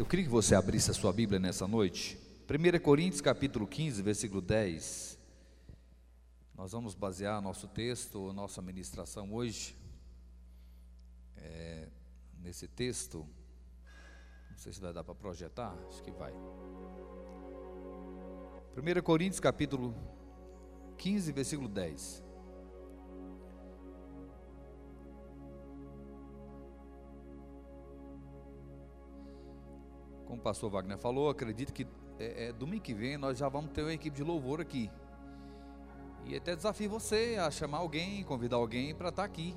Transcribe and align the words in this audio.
Eu 0.00 0.06
queria 0.06 0.24
que 0.24 0.30
você 0.30 0.54
abrisse 0.54 0.90
a 0.90 0.94
sua 0.94 1.12
Bíblia 1.12 1.38
nessa 1.38 1.68
noite. 1.68 2.18
1 2.48 2.80
Coríntios 2.82 3.20
capítulo 3.20 3.66
15, 3.66 4.00
versículo 4.00 4.40
10. 4.40 5.18
Nós 6.54 6.72
vamos 6.72 6.94
basear 6.94 7.42
nosso 7.42 7.68
texto, 7.68 8.32
nossa 8.32 8.62
ministração 8.62 9.30
hoje, 9.34 9.76
é, 11.36 11.86
nesse 12.38 12.66
texto. 12.66 13.28
Não 14.50 14.56
sei 14.56 14.72
se 14.72 14.80
vai 14.80 14.94
dar 14.94 15.04
para 15.04 15.14
projetar, 15.14 15.76
acho 15.90 16.02
que 16.02 16.10
vai. 16.12 16.32
1 16.32 16.38
Coríntios 19.02 19.38
capítulo 19.38 19.94
15, 20.96 21.30
versículo 21.30 21.68
10. 21.68 22.22
O 30.40 30.42
pastor 30.42 30.70
Wagner 30.70 30.96
falou, 30.96 31.28
acredito 31.28 31.70
que 31.70 31.86
é, 32.18 32.48
é, 32.48 32.52
domingo 32.52 32.82
que 32.82 32.94
vem 32.94 33.18
nós 33.18 33.38
já 33.38 33.48
vamos 33.48 33.70
ter 33.72 33.82
uma 33.82 33.92
equipe 33.92 34.16
de 34.16 34.24
louvor 34.24 34.60
aqui. 34.60 34.90
E 36.24 36.34
até 36.34 36.56
desafio 36.56 36.88
você 36.88 37.36
a 37.38 37.50
chamar 37.50 37.78
alguém, 37.78 38.24
convidar 38.24 38.56
alguém 38.56 38.94
para 38.94 39.10
estar 39.10 39.22
tá 39.22 39.26
aqui. 39.26 39.54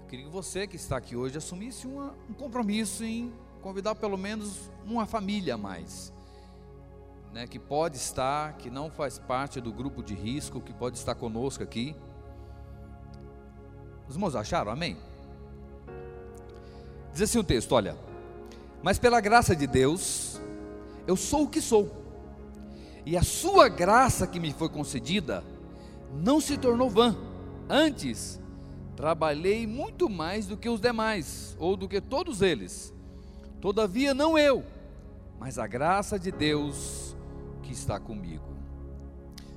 Eu 0.00 0.06
queria 0.06 0.24
que 0.24 0.30
você 0.30 0.66
que 0.66 0.76
está 0.76 0.96
aqui 0.96 1.14
hoje 1.14 1.36
assumisse 1.36 1.86
uma, 1.86 2.14
um 2.28 2.32
compromisso 2.32 3.04
em 3.04 3.32
convidar 3.60 3.94
pelo 3.94 4.16
menos 4.16 4.70
uma 4.84 5.06
família 5.06 5.54
a 5.54 5.58
mais. 5.58 6.12
Né, 7.32 7.46
que 7.46 7.58
pode 7.58 7.96
estar, 7.96 8.56
que 8.56 8.70
não 8.70 8.90
faz 8.90 9.18
parte 9.18 9.60
do 9.60 9.72
grupo 9.72 10.02
de 10.02 10.14
risco, 10.14 10.60
que 10.60 10.72
pode 10.72 10.96
estar 10.96 11.16
conosco 11.16 11.62
aqui. 11.62 11.94
Os 14.08 14.14
irmãos 14.14 14.36
acharam? 14.36 14.70
Amém? 14.70 14.96
Diz 17.12 17.22
assim 17.22 17.38
o 17.38 17.44
texto: 17.44 17.72
olha. 17.72 18.13
Mas 18.84 18.98
pela 18.98 19.18
graça 19.18 19.56
de 19.56 19.66
Deus, 19.66 20.38
eu 21.06 21.16
sou 21.16 21.44
o 21.44 21.48
que 21.48 21.62
sou. 21.62 21.90
E 23.06 23.16
a 23.16 23.22
sua 23.22 23.66
graça 23.66 24.26
que 24.26 24.38
me 24.38 24.52
foi 24.52 24.68
concedida 24.68 25.42
não 26.12 26.38
se 26.38 26.58
tornou 26.58 26.90
vã. 26.90 27.16
Antes, 27.66 28.38
trabalhei 28.94 29.66
muito 29.66 30.10
mais 30.10 30.46
do 30.46 30.54
que 30.54 30.68
os 30.68 30.82
demais, 30.82 31.56
ou 31.58 31.78
do 31.78 31.88
que 31.88 31.98
todos 31.98 32.42
eles. 32.42 32.92
Todavia, 33.58 34.12
não 34.12 34.36
eu, 34.36 34.62
mas 35.40 35.58
a 35.58 35.66
graça 35.66 36.18
de 36.18 36.30
Deus 36.30 37.16
que 37.62 37.72
está 37.72 37.98
comigo. 37.98 38.54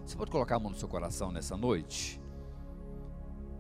Você 0.06 0.16
pode 0.16 0.32
colocar 0.32 0.56
a 0.56 0.60
mão 0.60 0.72
no 0.72 0.78
seu 0.78 0.88
coração 0.88 1.34
nessa 1.34 1.58
noite? 1.58 2.18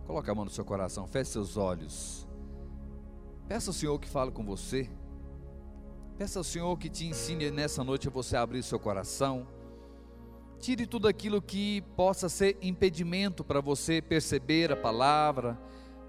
Coloque 0.06 0.31
a 0.31 0.34
mão 0.34 0.46
no 0.46 0.52
seu 0.52 0.64
coração, 0.64 1.06
feche 1.08 1.31
seus 1.31 1.58
olhos. 1.58 2.26
Peça 3.50 3.70
ao 3.70 3.74
Senhor 3.74 4.00
que 4.00 4.08
fale 4.08 4.31
com 4.31 4.46
você. 4.46 4.90
Peça 6.18 6.40
ao 6.40 6.44
Senhor 6.44 6.76
que 6.80 6.90
te 6.90 7.06
ensine 7.06 7.52
nessa 7.52 7.84
noite 7.84 8.08
a 8.08 8.12
você 8.12 8.36
abrir 8.36 8.64
seu 8.64 8.80
coração. 8.80 9.46
Tire 10.59 10.88
tudo 10.88 11.08
aquilo 11.08 11.40
que 11.40 11.82
possa 11.96 12.28
ser 12.28 12.58
impedimento 12.59 13.44
para 13.44 13.62
você 13.62 14.02
perceber 14.02 14.72
a 14.72 14.76
palavra, 14.76 15.59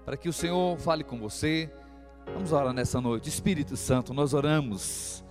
para 0.03 0.17
que 0.17 0.27
o 0.27 0.33
Senhor 0.33 0.79
fale 0.79 1.03
com 1.03 1.19
você. 1.19 1.71
Vamos 2.33 2.51
orar 2.51 2.73
nessa 2.73 2.99
noite. 2.99 3.29
Espírito 3.29 3.77
Santo, 3.77 4.11
nós 4.11 4.33
oramos 4.33 5.23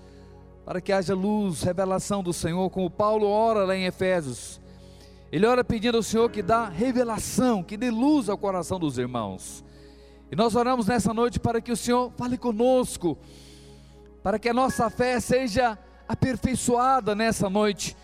para 0.65 0.81
que 0.81 0.93
haja 0.93 1.13
luz, 1.13 1.63
revelação 1.63 2.23
do 2.23 2.33
Senhor, 2.33 2.71
como 2.71 2.89
Paulo 2.89 3.27
ora 3.27 3.65
lá 3.65 3.75
em 3.75 3.85
Efésios. 3.85 4.61
Ele 5.33 5.45
ora 5.45 5.65
pedindo 5.65 5.97
ao 5.97 6.05
Senhor 6.05 6.31
que 6.31 6.41
dá 6.41 6.69
revelação, 6.69 7.65
que 7.65 7.77
dê 7.77 7.91
luz 7.91 8.29
ao 8.29 8.39
coração 8.39 8.79
dos 8.79 8.97
irmãos. 8.97 9.65
E 10.31 10.37
nós 10.37 10.55
oramos 10.55 10.87
nessa 10.87 11.13
noite 11.13 11.41
para 11.41 11.61
que 11.61 11.73
o 11.73 11.77
Senhor 11.77 12.13
fale 12.17 12.39
conosco 12.39 13.19
para 14.29 14.39
que 14.39 14.51
a 14.51 14.53
nossa 14.53 14.91
fé 14.91 15.19
seja 15.21 15.79
aperfeiçoada 16.07 17.15
nessa 17.15 17.49
noite, 17.49 17.97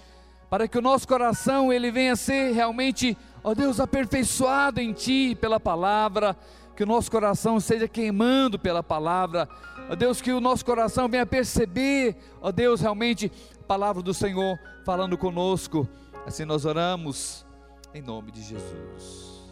para 0.49 0.67
que 0.67 0.79
o 0.79 0.81
nosso 0.81 1.07
coração 1.07 1.71
ele 1.71 1.91
venha 1.91 2.15
a 2.15 2.17
ser 2.17 2.55
realmente, 2.55 3.15
ó 3.43 3.55
Deus, 3.55 3.79
aperfeiçoado 3.79 4.81
em 4.81 4.95
Ti 4.95 5.37
pela 5.39 5.61
palavra, 5.61 6.35
que 6.75 6.83
o 6.83 6.87
nosso 6.87 7.11
coração 7.11 7.61
seja 7.61 7.87
queimando 7.87 8.59
pela 8.59 8.83
palavra, 8.83 9.47
ó 9.91 9.95
Deus, 9.95 10.23
que 10.23 10.33
o 10.33 10.41
nosso 10.41 10.65
coração 10.65 11.11
venha 11.11 11.27
perceber, 11.27 12.17
ó 12.41 12.51
Deus, 12.51 12.81
realmente 12.81 13.31
a 13.61 13.65
palavra 13.65 14.03
do 14.03 14.15
Senhor 14.15 14.59
falando 14.83 15.19
conosco. 15.19 15.87
Assim 16.25 16.47
nós 16.47 16.65
oramos 16.65 17.45
em 17.93 18.01
nome 18.01 18.33
de 18.33 18.41
Jesus. 18.41 19.45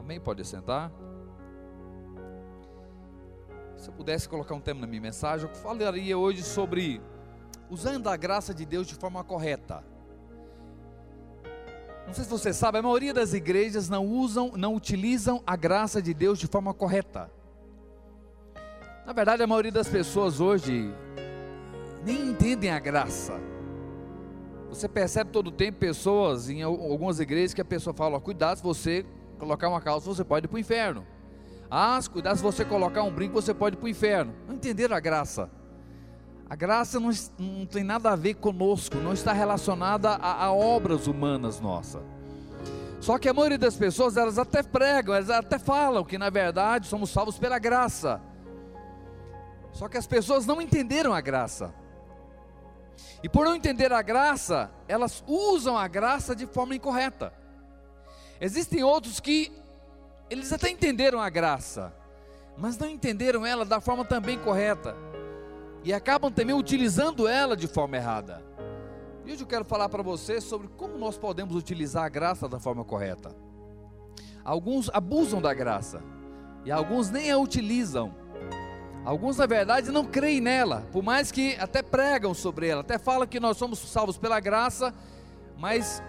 Amém? 0.00 0.18
Pode 0.18 0.44
sentar. 0.44 0.90
Se 3.86 3.90
eu 3.90 3.94
pudesse 3.94 4.28
colocar 4.28 4.52
um 4.52 4.60
tema 4.60 4.80
na 4.80 4.86
minha 4.88 5.00
mensagem, 5.00 5.48
eu 5.48 5.54
falaria 5.54 6.18
hoje 6.18 6.42
sobre 6.42 7.00
usando 7.70 8.08
a 8.08 8.16
graça 8.16 8.52
de 8.52 8.66
Deus 8.66 8.84
de 8.84 8.96
forma 8.96 9.22
correta. 9.22 9.84
Não 12.04 12.12
sei 12.12 12.24
se 12.24 12.30
você 12.30 12.52
sabe, 12.52 12.78
a 12.78 12.82
maioria 12.82 13.14
das 13.14 13.32
igrejas 13.32 13.88
não 13.88 14.04
usam, 14.04 14.50
não 14.56 14.74
utilizam 14.74 15.40
a 15.46 15.54
graça 15.54 16.02
de 16.02 16.12
Deus 16.12 16.36
de 16.36 16.48
forma 16.48 16.74
correta. 16.74 17.30
Na 19.06 19.12
verdade, 19.12 19.44
a 19.44 19.46
maioria 19.46 19.70
das 19.70 19.86
pessoas 19.88 20.40
hoje 20.40 20.92
nem 22.04 22.30
entendem 22.30 22.72
a 22.72 22.80
graça. 22.80 23.40
Você 24.68 24.88
percebe 24.88 25.30
todo 25.30 25.52
tempo 25.52 25.78
pessoas 25.78 26.50
em 26.50 26.60
algumas 26.60 27.20
igrejas 27.20 27.54
que 27.54 27.60
a 27.60 27.64
pessoa 27.64 27.94
fala: 27.94 28.20
cuidado, 28.20 28.56
se 28.56 28.64
você 28.64 29.06
colocar 29.38 29.68
uma 29.68 29.80
calça, 29.80 30.12
você 30.12 30.24
pode 30.24 30.46
ir 30.46 30.48
para 30.48 30.56
o 30.56 30.58
inferno. 30.58 31.06
Ah, 31.70 31.98
cuidado 32.10 32.36
se 32.36 32.42
você 32.42 32.64
colocar 32.64 33.02
um 33.02 33.10
brinco, 33.10 33.34
você 33.34 33.52
pode 33.52 33.76
ir 33.76 33.78
para 33.78 33.86
o 33.86 33.88
inferno. 33.88 34.34
Não 34.46 34.54
entenderam 34.54 34.96
a 34.96 35.00
graça. 35.00 35.50
A 36.48 36.54
graça 36.54 37.00
não, 37.00 37.10
não, 37.38 37.66
tem 37.66 37.82
nada 37.82 38.12
a 38.12 38.16
ver 38.16 38.34
conosco, 38.34 38.96
não 38.98 39.12
está 39.12 39.32
relacionada 39.32 40.10
a, 40.10 40.44
a, 40.44 40.52
obras 40.52 41.08
humanas 41.08 41.60
nossas. 41.60 42.02
Só 43.00 43.18
que 43.18 43.28
a 43.28 43.34
maioria 43.34 43.58
das 43.58 43.76
pessoas, 43.76 44.16
elas 44.16 44.38
até 44.38 44.62
pregam, 44.62 45.14
elas 45.14 45.28
até 45.28 45.58
falam 45.58 46.04
que 46.04 46.16
na 46.16 46.30
verdade 46.30 46.86
somos 46.86 47.10
salvos 47.10 47.36
pela 47.36 47.58
graça. 47.58 48.20
Só 49.72 49.88
que 49.88 49.98
as 49.98 50.06
pessoas 50.06 50.46
não 50.46 50.62
entenderam 50.62 51.12
a 51.12 51.20
graça. 51.20 51.74
E 53.22 53.28
por 53.28 53.44
não 53.44 53.56
entender 53.56 53.92
a 53.92 54.00
graça, 54.00 54.70
elas 54.86 55.24
usam 55.26 55.76
a 55.76 55.88
graça 55.88 56.34
de 56.34 56.46
forma 56.46 56.76
incorreta. 56.76 57.32
Existem 58.40 58.84
outros 58.84 59.18
que 59.18 59.52
eles 60.28 60.52
até 60.52 60.70
entenderam 60.70 61.20
a 61.20 61.28
graça, 61.30 61.94
mas 62.56 62.76
não 62.78 62.88
entenderam 62.88 63.46
ela 63.46 63.64
da 63.64 63.80
forma 63.80 64.04
também 64.04 64.38
correta. 64.38 64.96
E 65.84 65.92
acabam 65.92 66.32
também 66.32 66.54
utilizando 66.54 67.28
ela 67.28 67.56
de 67.56 67.68
forma 67.68 67.96
errada. 67.96 68.42
E 69.24 69.32
hoje 69.32 69.42
eu 69.42 69.46
quero 69.46 69.64
falar 69.64 69.88
para 69.88 70.02
você 70.02 70.40
sobre 70.40 70.68
como 70.68 70.98
nós 70.98 71.16
podemos 71.16 71.54
utilizar 71.54 72.04
a 72.04 72.08
graça 72.08 72.48
da 72.48 72.58
forma 72.58 72.84
correta. 72.84 73.34
Alguns 74.44 74.88
abusam 74.92 75.40
da 75.40 75.52
graça, 75.52 76.02
e 76.64 76.70
alguns 76.70 77.10
nem 77.10 77.30
a 77.30 77.38
utilizam. 77.38 78.14
Alguns, 79.04 79.36
na 79.36 79.46
verdade, 79.46 79.92
não 79.92 80.04
creem 80.04 80.40
nela, 80.40 80.84
por 80.90 81.02
mais 81.02 81.30
que 81.30 81.56
até 81.60 81.80
pregam 81.80 82.34
sobre 82.34 82.66
ela, 82.66 82.80
até 82.80 82.98
falam 82.98 83.26
que 83.26 83.38
nós 83.38 83.56
somos 83.56 83.78
salvos 83.78 84.18
pela 84.18 84.40
graça, 84.40 84.92
mas 85.56 86.02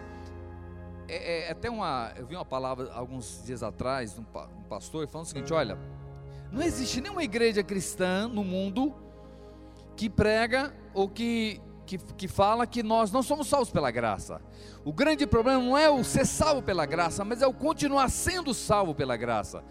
é, 1.07 1.16
é, 1.16 1.47
é, 1.47 1.51
até 1.51 1.69
uma. 1.69 2.12
Eu 2.16 2.25
vi 2.25 2.35
uma 2.35 2.45
palavra 2.45 2.91
alguns 2.94 3.41
dias 3.45 3.63
atrás, 3.63 4.18
um, 4.18 4.22
um 4.22 4.63
pastor, 4.63 5.07
falando 5.07 5.25
o 5.25 5.29
seguinte: 5.29 5.53
olha, 5.53 5.78
não 6.51 6.62
existe 6.62 7.00
nenhuma 7.01 7.23
igreja 7.23 7.63
cristã 7.63 8.28
no 8.28 8.44
mundo 8.44 8.94
que 9.95 10.09
prega 10.09 10.73
ou 10.94 11.09
que, 11.09 11.62
que, 11.85 11.97
que 11.97 12.28
fala 12.28 12.68
que 12.68 12.84
nós 12.84 13.12
não 13.12 13.23
somos 13.23 13.47
salvos 13.47 13.69
pela 13.69 13.90
graça. 13.90 14.41
O 14.85 14.94
grande 14.94 15.25
problema 15.25 15.62
não 15.62 15.78
é 15.78 15.90
o 15.90 16.03
ser 16.03 16.25
salvo 16.25 16.62
pela 16.62 16.85
graça, 16.85 17.24
mas 17.25 17.41
é 17.41 17.47
o 17.47 17.53
continuar 17.53 18.09
sendo 18.09 18.53
salvo 18.53 18.94
pela 18.94 19.18
graça. 19.18 19.63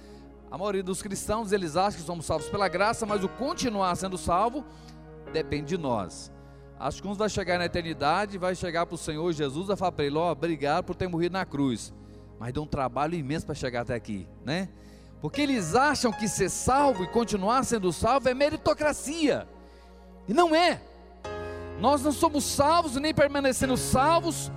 A 0.50 0.56
maioria 0.56 0.82
dos 0.82 1.02
cristãos, 1.02 1.52
eles 1.52 1.76
acham 1.76 2.00
que 2.00 2.06
somos 2.06 2.24
salvos 2.24 2.48
pela 2.48 2.68
graça, 2.68 3.04
mas 3.04 3.22
o 3.22 3.28
continuar 3.28 3.94
sendo 3.96 4.16
salvo 4.16 4.64
depende 5.32 5.76
de 5.76 5.78
nós. 5.78 6.32
Acho 6.78 7.00
que 7.00 7.08
uns 7.08 7.16
vai 7.16 7.28
chegar 7.28 7.58
na 7.58 7.64
eternidade, 7.64 8.36
vai 8.36 8.54
chegar 8.54 8.84
para 8.84 8.94
o 8.94 8.98
Senhor 8.98 9.32
Jesus 9.32 9.68
e 9.68 9.76
falar 9.76 9.92
para 9.92 10.04
ele: 10.04 10.16
Ó, 10.16 10.30
obrigado 10.30 10.84
por 10.84 10.94
ter 10.94 11.08
morrido 11.08 11.32
na 11.32 11.46
cruz. 11.46 11.92
Mas 12.38 12.52
deu 12.52 12.62
um 12.62 12.66
trabalho 12.66 13.14
imenso 13.14 13.46
para 13.46 13.54
chegar 13.54 13.80
até 13.80 13.94
aqui, 13.94 14.28
né? 14.44 14.68
Porque 15.20 15.40
eles 15.40 15.74
acham 15.74 16.12
que 16.12 16.28
ser 16.28 16.50
salvo 16.50 17.02
e 17.02 17.08
continuar 17.08 17.64
sendo 17.64 17.92
salvo 17.92 18.28
é 18.28 18.34
meritocracia. 18.34 19.48
E 20.28 20.34
não 20.34 20.54
é. 20.54 20.82
Nós 21.80 22.02
não 22.02 22.12
somos 22.12 22.44
salvos 22.44 22.96
nem 22.96 23.14
permanecendo 23.14 23.76
salvos 23.76 24.50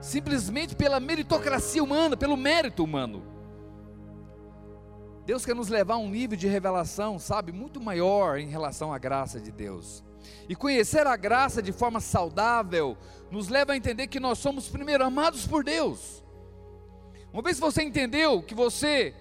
simplesmente 0.00 0.76
pela 0.76 1.00
meritocracia 1.00 1.82
humana, 1.82 2.16
pelo 2.16 2.36
mérito 2.36 2.84
humano. 2.84 3.22
Deus 5.24 5.44
quer 5.44 5.54
nos 5.54 5.68
levar 5.68 5.94
a 5.94 5.98
um 5.98 6.10
nível 6.10 6.36
de 6.36 6.46
revelação, 6.46 7.18
sabe, 7.18 7.50
muito 7.50 7.80
maior 7.80 8.38
em 8.38 8.46
relação 8.46 8.92
à 8.92 8.98
graça 8.98 9.40
de 9.40 9.50
Deus. 9.50 10.04
E 10.48 10.54
conhecer 10.54 11.06
a 11.06 11.16
graça 11.16 11.62
de 11.62 11.72
forma 11.72 12.00
saudável 12.00 12.96
nos 13.30 13.48
leva 13.48 13.72
a 13.72 13.76
entender 13.76 14.06
que 14.06 14.20
nós 14.20 14.38
somos 14.38 14.68
primeiro 14.68 15.04
amados 15.04 15.46
por 15.46 15.64
Deus. 15.64 16.22
Uma 17.32 17.42
vez 17.42 17.56
que 17.56 17.62
você 17.62 17.82
entendeu 17.82 18.42
que 18.42 18.54
você 18.54 19.14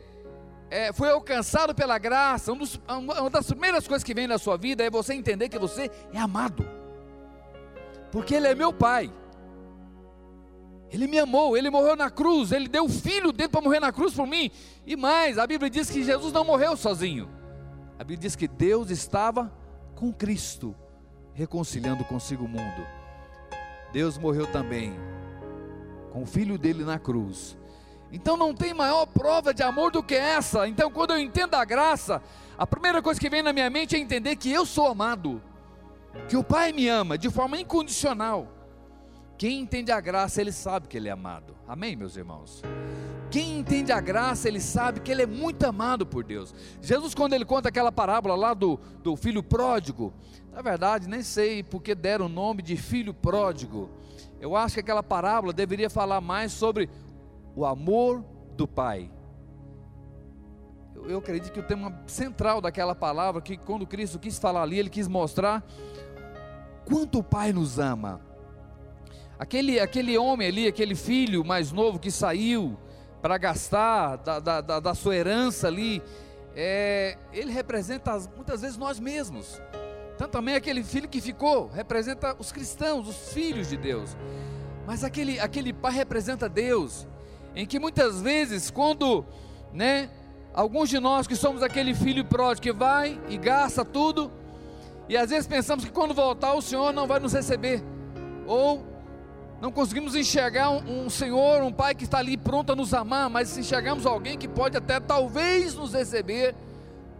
é, 0.69 0.91
foi 0.93 1.09
alcançado 1.09 1.73
pela 1.73 1.97
graça, 1.97 2.51
um 2.51 2.57
dos, 2.57 2.79
uma 2.87 3.29
das 3.29 3.47
primeiras 3.47 3.87
coisas 3.87 4.03
que 4.03 4.13
vem 4.13 4.27
na 4.27 4.37
sua 4.37 4.57
vida 4.57 4.83
é 4.83 4.89
você 4.89 5.13
entender 5.13 5.49
que 5.49 5.59
você 5.59 5.89
é 6.11 6.19
amado, 6.19 6.67
porque 8.11 8.35
Ele 8.35 8.47
é 8.47 8.55
meu 8.55 8.73
Pai. 8.73 9.11
Ele 10.93 11.07
me 11.07 11.17
amou, 11.17 11.57
ele 11.57 11.71
morreu 11.71 11.95
na 11.95 12.11
cruz, 12.11 12.51
ele 12.51 12.67
deu 12.67 12.85
o 12.85 12.89
filho 12.89 13.31
dele 13.31 13.49
para 13.49 13.61
morrer 13.61 13.79
na 13.79 13.91
cruz 13.91 14.13
por 14.13 14.27
mim. 14.27 14.51
E 14.85 14.95
mais, 14.95 15.39
a 15.39 15.47
Bíblia 15.47 15.67
diz 15.67 15.89
que 15.89 16.03
Jesus 16.03 16.31
não 16.31 16.45
morreu 16.45 16.77
sozinho. 16.77 17.27
A 17.97 18.03
Bíblia 18.03 18.19
diz 18.19 18.35
que 18.35 18.47
Deus 18.47 18.91
estava 18.91 19.51
com 19.95 20.13
Cristo, 20.13 20.75
reconciliando 21.33 22.03
consigo 22.03 22.45
o 22.45 22.47
mundo. 22.47 22.85
Deus 23.91 24.17
morreu 24.17 24.47
também 24.47 24.93
com 26.11 26.23
o 26.23 26.25
filho 26.25 26.57
dele 26.57 26.83
na 26.83 26.99
cruz. 26.99 27.57
Então 28.11 28.37
não 28.37 28.53
tem 28.53 28.73
maior 28.73 29.07
prova 29.07 29.53
de 29.53 29.63
amor 29.63 29.91
do 29.91 30.03
que 30.03 30.13
essa. 30.13 30.67
Então, 30.67 30.91
quando 30.91 31.11
eu 31.11 31.17
entendo 31.17 31.55
a 31.55 31.65
graça, 31.65 32.21
a 32.55 32.67
primeira 32.67 33.01
coisa 33.01 33.19
que 33.19 33.29
vem 33.29 33.41
na 33.41 33.51
minha 33.51 33.69
mente 33.69 33.95
é 33.95 33.99
entender 33.99 34.35
que 34.35 34.51
eu 34.51 34.65
sou 34.65 34.87
amado, 34.87 35.41
que 36.29 36.37
o 36.37 36.43
Pai 36.43 36.71
me 36.71 36.87
ama 36.87 37.17
de 37.17 37.29
forma 37.31 37.59
incondicional. 37.59 38.47
Quem 39.35 39.59
entende 39.59 39.91
a 39.91 39.99
graça, 39.99 40.39
ele 40.39 40.51
sabe 40.51 40.87
que 40.87 40.95
ele 40.95 41.09
é 41.09 41.11
amado. 41.11 41.55
Amém, 41.67 41.95
meus 41.95 42.15
irmãos? 42.15 42.61
Quem 43.33 43.57
entende 43.57 43.91
a 43.91 43.99
graça, 43.99 44.47
ele 44.47 44.61
sabe 44.61 44.99
que 44.99 45.11
ele 45.11 45.23
é 45.23 45.25
muito 45.25 45.63
amado 45.63 46.05
por 46.05 46.23
Deus. 46.23 46.53
Jesus, 46.79 47.15
quando 47.15 47.33
ele 47.33 47.43
conta 47.43 47.69
aquela 47.69 47.91
parábola 47.91 48.35
lá 48.35 48.53
do, 48.53 48.79
do 49.01 49.15
filho 49.15 49.41
pródigo, 49.41 50.13
na 50.51 50.61
verdade, 50.61 51.09
nem 51.09 51.23
sei 51.23 51.63
porque 51.63 51.95
deram 51.95 52.27
o 52.27 52.29
nome 52.29 52.61
de 52.61 52.77
filho 52.77 53.11
pródigo. 53.11 53.89
Eu 54.39 54.55
acho 54.55 54.75
que 54.75 54.81
aquela 54.81 55.01
parábola 55.01 55.51
deveria 55.51 55.89
falar 55.89 56.21
mais 56.21 56.51
sobre 56.51 56.87
o 57.55 57.65
amor 57.65 58.23
do 58.55 58.67
Pai. 58.67 59.09
Eu, 60.93 61.09
eu 61.09 61.17
acredito 61.17 61.51
que 61.51 61.59
o 61.59 61.63
tema 61.65 62.03
central 62.05 62.61
daquela 62.61 62.93
palavra, 62.93 63.41
que 63.41 63.57
quando 63.57 63.87
Cristo 63.87 64.19
quis 64.19 64.37
falar 64.37 64.61
ali, 64.61 64.77
ele 64.77 64.91
quis 64.91 65.07
mostrar 65.07 65.65
quanto 66.85 67.17
o 67.17 67.23
Pai 67.23 67.51
nos 67.51 67.79
ama. 67.79 68.21
Aquele, 69.39 69.79
aquele 69.79 70.15
homem 70.19 70.47
ali, 70.49 70.67
aquele 70.67 70.93
filho 70.93 71.43
mais 71.43 71.71
novo 71.71 71.97
que 71.97 72.11
saiu 72.11 72.77
para 73.23 73.37
gastar 73.37 74.17
da, 74.17 74.37
da, 74.37 74.59
da, 74.59 74.79
da, 74.81 74.93
sua 74.93 75.15
herança 75.15 75.65
ali, 75.69 76.03
é, 76.53 77.17
ele 77.31 77.53
representa 77.53 78.11
muitas 78.35 78.59
vezes 78.59 78.75
nós 78.75 78.99
mesmos. 78.99 79.61
Tanto 80.17 80.31
também 80.31 80.55
aquele 80.55 80.83
filho 80.83 81.07
que 81.07 81.21
ficou, 81.21 81.69
representa 81.69 82.35
os 82.37 82.51
cristãos, 82.51 83.07
os 83.07 83.31
filhos 83.31 83.69
de 83.69 83.77
Deus. 83.77 84.17
Mas 84.85 85.05
aquele, 85.05 85.39
aquele 85.39 85.71
pai 85.71 85.93
representa 85.93 86.49
Deus, 86.49 87.07
em 87.55 87.65
que 87.65 87.79
muitas 87.79 88.21
vezes, 88.21 88.69
quando, 88.69 89.25
né, 89.71 90.09
alguns 90.53 90.89
de 90.89 90.99
nós 90.99 91.25
que 91.25 91.37
somos 91.37 91.63
aquele 91.63 91.95
filho 91.95 92.25
pródigo 92.25 92.63
que 92.63 92.73
vai 92.73 93.17
e 93.29 93.37
gasta 93.37 93.85
tudo, 93.85 94.29
e 95.07 95.15
às 95.15 95.29
vezes 95.29 95.47
pensamos 95.47 95.85
que 95.85 95.91
quando 95.91 96.13
voltar 96.13 96.55
o 96.55 96.61
Senhor 96.61 96.91
não 96.91 97.07
vai 97.07 97.21
nos 97.21 97.31
receber, 97.31 97.81
ou 98.45 98.83
não 99.63 99.71
conseguimos 99.71 100.13
enxergar 100.13 100.71
um, 100.71 101.05
um, 101.05 101.09
Senhor, 101.09 101.63
um 101.63 101.71
Pai 101.71 101.95
que 101.95 102.03
está 102.03 102.17
ali 102.17 102.35
pronto 102.35 102.73
a 102.73 102.75
nos 102.75 102.93
amar, 102.93 103.29
mas 103.29 103.57
enxergamos 103.57 104.05
alguém 104.05 104.37
que 104.37 104.45
pode 104.45 104.75
até 104.75 104.99
talvez 104.99 105.73
nos 105.73 105.93
receber 105.93 106.53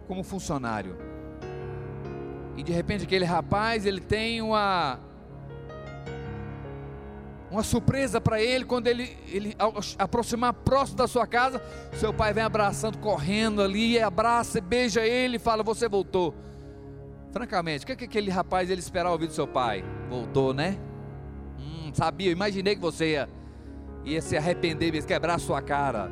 como 0.06 0.22
funcionário. 0.22 0.94
E 2.54 2.62
de 2.62 2.70
repente 2.70 3.04
aquele 3.04 3.24
rapaz, 3.24 3.86
ele 3.86 3.98
tem 3.98 4.42
uma 4.42 5.00
uma 7.50 7.62
surpresa 7.62 8.20
para 8.20 8.42
ele 8.42 8.66
quando 8.66 8.88
ele, 8.88 9.16
ele 9.28 9.56
aproximar 9.98 10.52
próximo 10.52 10.98
da 10.98 11.08
sua 11.08 11.26
casa, 11.26 11.62
seu 11.94 12.12
pai 12.12 12.34
vem 12.34 12.44
abraçando, 12.44 12.98
correndo 12.98 13.62
ali, 13.62 13.98
abraça, 13.98 14.60
beija 14.60 15.00
ele 15.00 15.36
e 15.36 15.38
fala: 15.38 15.62
Você 15.62 15.88
voltou. 15.88 16.34
Francamente, 17.32 17.84
o 17.84 17.86
que, 17.86 17.92
é 17.92 17.96
que 17.96 18.04
aquele 18.04 18.30
rapaz 18.30 18.68
ele 18.68 18.80
esperava 18.80 19.14
ouvir 19.14 19.28
do 19.28 19.32
seu 19.32 19.48
pai? 19.48 19.82
Voltou, 20.10 20.52
né? 20.52 20.78
Sabia, 21.94 22.28
eu 22.28 22.32
imaginei 22.32 22.74
que 22.74 22.80
você 22.80 23.12
ia, 23.12 23.28
ia 24.04 24.20
se 24.20 24.36
arrepender, 24.36 24.94
ia 24.94 25.02
quebrar 25.02 25.34
a 25.34 25.38
sua 25.38 25.62
cara. 25.62 26.10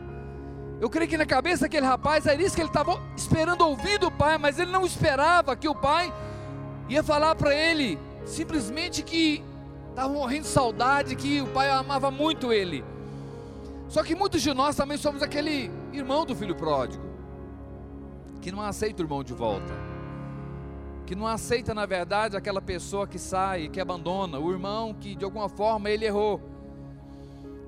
Eu 0.81 0.89
creio 0.89 1.09
que 1.09 1.17
na 1.17 1.27
cabeça 1.27 1.63
daquele 1.63 1.87
rapaz 1.87 2.27
era 2.27 2.41
isso 2.41 2.55
que 2.55 2.63
ele 2.63 2.69
estava 2.69 3.01
esperando 3.17 3.63
ouvir 3.63 3.99
do 3.99 4.11
pai, 4.11 4.39
mas 4.39 4.59
ele 4.59 4.71
não 4.71 4.85
esperava 4.85 5.55
que 5.55 5.69
o 5.69 5.75
pai 5.75 6.13
ia 6.89 7.03
falar 7.03 7.35
para 7.35 7.55
ele 7.55 7.99
simplesmente 8.25 9.03
que 9.03 9.43
estava 9.91 10.13
morrendo 10.13 10.43
de 10.43 10.49
saudade, 10.49 11.17
que 11.17 11.41
o 11.41 11.47
pai 11.49 11.71
amava 11.71 12.11
muito 12.11 12.53
ele. 12.53 12.85
Só 13.89 14.03
que 14.03 14.15
muitos 14.15 14.41
de 14.41 14.55
nós 14.55 14.75
também 14.75 14.97
somos 14.97 15.23
aquele 15.23 15.71
irmão 15.93 16.25
do 16.25 16.35
filho 16.35 16.55
pródigo, 16.55 17.05
que 18.41 18.51
não 18.51 18.63
aceita 18.63 19.03
o 19.03 19.05
irmão 19.05 19.23
de 19.23 19.35
volta 19.35 19.92
que 21.13 21.17
não 21.17 21.27
aceita 21.27 21.75
na 21.75 21.85
verdade 21.85 22.39
aquela 22.39 22.63
pessoa 22.63 23.07
que 23.07 23.19
sai, 23.19 23.69
que 23.69 23.79
abandona, 23.79 24.39
o 24.39 24.51
irmão 24.51 24.95
que 24.95 25.15
de 25.15 25.27
alguma 25.27 25.47
forma 25.47 25.91
ele 25.91 26.07
errou. 26.07 26.41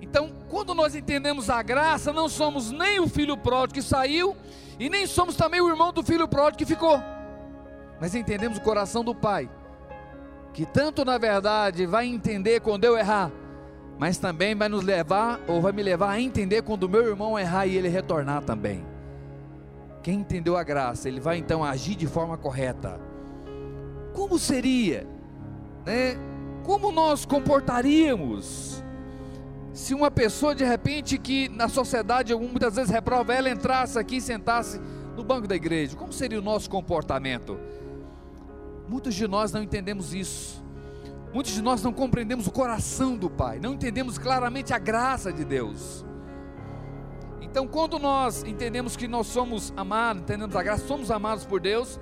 Então, 0.01 0.33
quando 0.49 0.75
nós 0.75 0.95
entendemos 0.95 1.51
a 1.51 1.63
graça, 1.63 2.11
não 2.11 2.27
somos 2.27 2.71
nem 2.71 3.01
o 3.01 3.07
filho 3.07 3.37
pródigo 3.37 3.75
que 3.75 3.83
saiu 3.83 4.35
e 4.81 4.89
nem 4.89 5.07
somos 5.07 5.37
também 5.37 5.61
o 5.61 5.69
irmão 5.69 5.93
do 5.93 6.03
filho 6.03 6.27
pródigo 6.27 6.57
que 6.57 6.65
ficou. 6.65 6.99
Mas 8.01 8.15
entendemos 8.15 8.57
o 8.57 8.63
coração 8.63 9.05
do 9.05 9.15
pai, 9.15 9.51
que 10.55 10.65
tanto 10.65 11.05
na 11.05 11.19
verdade 11.19 11.85
vai 11.85 12.07
entender 12.07 12.61
quando 12.61 12.85
eu 12.85 12.97
errar, 12.97 13.31
mas 13.99 14.17
também 14.17 14.55
vai 14.55 14.71
nos 14.71 14.83
levar 14.83 15.39
ou 15.47 15.61
vai 15.61 15.73
me 15.73 15.83
levar 15.83 16.13
a 16.13 16.19
entender 16.19 16.63
quando 16.63 16.85
o 16.85 16.89
meu 16.89 17.07
irmão 17.07 17.39
errar 17.39 17.67
e 17.67 17.77
ele 17.77 17.89
retornar 17.89 18.43
também. 18.43 18.87
Quem 20.03 20.21
entendeu 20.21 20.57
a 20.57 20.63
graça, 20.63 21.11
ele 21.11 21.21
vai 21.21 21.37
então 21.37 21.63
agir 21.63 21.95
de 21.95 22.07
forma 22.07 22.39
correta 22.39 23.13
como 24.15 24.39
seria, 24.39 25.07
né? 25.85 26.17
Como 26.63 26.91
nós 26.91 27.27
comportaríamos 27.27 28.83
se 29.75 29.93
uma 29.93 30.11
pessoa 30.11 30.55
de 30.55 30.65
repente 30.65 31.19
que 31.19 31.49
na 31.49 31.69
sociedade 31.69 32.35
muitas 32.35 32.77
vezes 32.77 32.91
reprova 32.91 33.35
ela 33.35 33.51
entrasse 33.51 33.99
aqui 33.99 34.17
e 34.17 34.21
sentasse 34.21 34.81
no 35.15 35.23
banco 35.23 35.47
da 35.47 35.57
igreja? 35.57 35.97
Como 35.97 36.13
seria 36.13 36.39
o 36.39 36.43
nosso 36.43 36.71
comportamento? 36.71 37.59
Muitos 38.89 39.15
de 39.15 39.27
nós 39.27 39.53
não 39.53 39.63
entendemos 39.63 40.15
isso. 40.15 40.65
Muitos 41.35 41.53
de 41.53 41.61
nós 41.61 41.83
não 41.83 41.93
compreendemos 41.93 42.47
o 42.47 42.53
coração 42.53 43.17
do 43.17 43.29
Pai, 43.29 43.59
não 43.59 43.75
entendemos 43.75 44.17
claramente 44.17 44.73
a 44.73 44.79
graça 44.79 45.33
de 45.33 45.45
Deus. 45.45 46.05
Então, 47.41 47.67
quando 47.67 47.99
nós 47.99 48.45
entendemos 48.45 48.97
que 48.97 49.09
nós 49.09 49.27
somos 49.27 49.73
amados, 49.77 50.23
entendemos 50.23 50.55
a 50.55 50.63
graça, 50.63 50.87
somos 50.87 51.11
amados 51.11 51.45
por 51.45 51.61
Deus, 51.61 52.01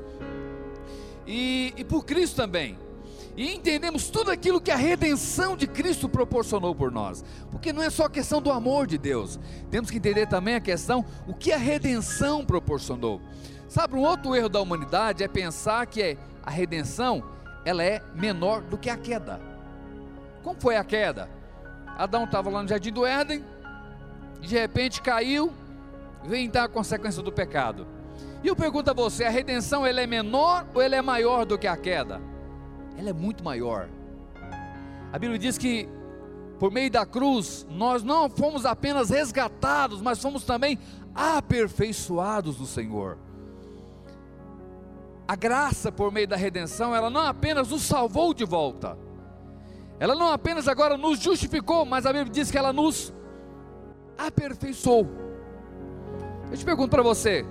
e, 1.27 1.73
e 1.77 1.85
por 1.85 2.05
Cristo 2.05 2.37
também. 2.37 2.79
E 3.37 3.55
entendemos 3.55 4.11
tudo 4.11 4.31
aquilo 4.31 4.61
que 4.61 4.71
a 4.71 4.77
redenção 4.77 5.57
de 5.57 5.67
Cristo 5.67 6.09
proporcionou 6.09 6.75
por 6.75 6.93
nós. 6.93 7.25
Porque 7.51 7.73
não 7.73 7.83
é 7.83 7.89
só 7.89 8.09
questão 8.09 8.43
do 8.43 8.51
amor 8.51 8.87
de 8.87 8.99
Deus. 8.99 9.41
Temos 9.71 9.91
que 9.91 9.97
entender 9.97 10.27
também 10.27 10.55
a 10.55 10.61
questão 10.61 11.05
o 11.27 11.33
que 11.33 11.51
a 11.51 11.57
redenção 11.57 12.45
proporcionou. 12.45 13.21
Sabe, 13.69 13.97
um 13.97 14.01
outro 14.01 14.37
erro 14.37 14.51
da 14.51 14.61
humanidade 14.61 15.25
é 15.25 15.29
pensar 15.29 15.87
que 15.87 16.19
a 16.43 16.51
redenção 16.51 17.25
ela 17.65 17.83
é 17.83 18.03
menor 18.15 18.61
do 18.61 18.77
que 18.77 18.91
a 18.91 18.97
queda. 18.99 19.41
Como 20.43 20.61
foi 20.61 20.77
a 20.77 20.85
queda? 20.85 21.31
Adão 21.97 22.25
estava 22.25 22.51
lá 22.51 22.63
no 22.63 22.69
jardim 22.69 22.93
do 22.93 23.07
Éden, 23.07 23.45
de 24.41 24.59
repente 24.59 25.01
caiu, 25.01 25.53
vem 26.25 26.47
então 26.47 26.65
a 26.65 26.69
consequência 26.69 27.23
do 27.23 27.33
pecado. 27.33 27.87
E 28.43 28.49
eu 28.49 28.57
pergunto 28.57 28.91
a 28.91 28.95
você: 28.95 29.25
a 29.25 29.31
redenção 29.31 29.87
ela 29.87 30.01
é 30.01 30.07
menor 30.07 30.67
ou 30.75 30.83
ela 30.83 30.97
é 30.97 31.03
maior 31.03 31.45
do 31.45 31.59
que 31.59 31.67
a 31.67 31.77
queda? 31.77 32.21
Ela 32.97 33.11
é 33.11 33.13
muito 33.13 33.45
maior. 33.45 33.89
A 35.13 35.19
Bíblia 35.19 35.39
diz 35.39 35.57
que 35.57 35.89
por 36.59 36.71
meio 36.71 36.91
da 36.91 37.05
cruz 37.05 37.67
nós 37.71 38.03
não 38.03 38.29
fomos 38.29 38.65
apenas 38.65 39.11
resgatados, 39.11 40.01
mas 40.01 40.21
fomos 40.21 40.45
também 40.45 40.79
aperfeiçoados 41.15 42.59
no 42.59 42.67
Senhor. 42.67 43.19
A 45.27 45.37
graça 45.37 45.91
por 45.91 46.11
meio 46.13 46.27
da 46.29 46.37
redenção, 46.37 46.95
ela 46.95 47.09
não 47.09 47.23
apenas 47.23 47.69
nos 47.69 47.83
salvou 47.83 48.35
de 48.35 48.45
volta, 48.45 48.99
ela 49.99 50.15
não 50.15 50.33
apenas 50.33 50.67
agora 50.67 50.97
nos 50.97 51.21
justificou, 51.21 51.85
mas 51.85 52.07
a 52.07 52.13
Bíblia 52.13 52.33
diz 52.33 52.51
que 52.51 52.59
ela 52.59 52.73
nos 52.73 53.15
aperfeiçoou. 54.19 55.07
Eu 56.51 56.57
te 56.57 56.65
pergunto 56.65 56.91
para 56.91 57.03
você: 57.03 57.47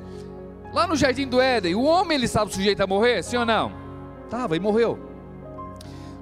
Lá 0.74 0.88
no 0.88 0.96
jardim 0.96 1.28
do 1.28 1.42
Éden, 1.42 1.76
o 1.76 1.84
homem 1.84 2.16
ele 2.16 2.26
estava 2.26 2.50
sujeito 2.50 2.82
a 2.82 2.88
morrer, 2.88 3.22
sim 3.24 3.36
ou 3.36 3.46
não? 3.46 3.74
Estava 4.24 4.56
e 4.56 4.60
morreu. 4.60 4.98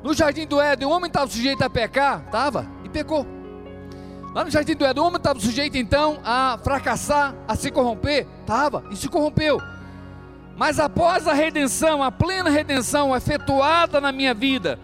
No 0.03 0.13
jardim 0.13 0.47
do 0.47 0.59
Éden, 0.59 0.87
o 0.87 0.91
homem 0.91 1.07
estava 1.07 1.29
sujeito 1.29 1.61
a 1.61 1.69
pecar? 1.69 2.23
Estava 2.25 2.65
e 2.83 2.89
pecou. 2.89 3.27
Lá 4.33 4.43
no 4.43 4.49
jardim 4.49 4.75
do 4.75 4.85
Éden, 4.85 5.03
o 5.03 5.05
homem 5.05 5.17
estava 5.17 5.39
sujeito 5.39 5.77
então 5.77 6.19
a 6.23 6.57
fracassar, 6.63 7.35
a 7.47 7.55
se 7.55 7.69
corromper? 7.69 8.27
Estava 8.41 8.83
e 8.89 8.95
se 8.95 9.07
corrompeu. 9.07 9.61
Mas 10.57 10.79
após 10.79 11.27
a 11.27 11.33
redenção, 11.33 12.01
a 12.01 12.11
plena 12.11 12.49
redenção 12.49 13.15
efetuada 13.15 14.01
na 14.01 14.11
minha 14.11 14.33
vida, 14.33 14.79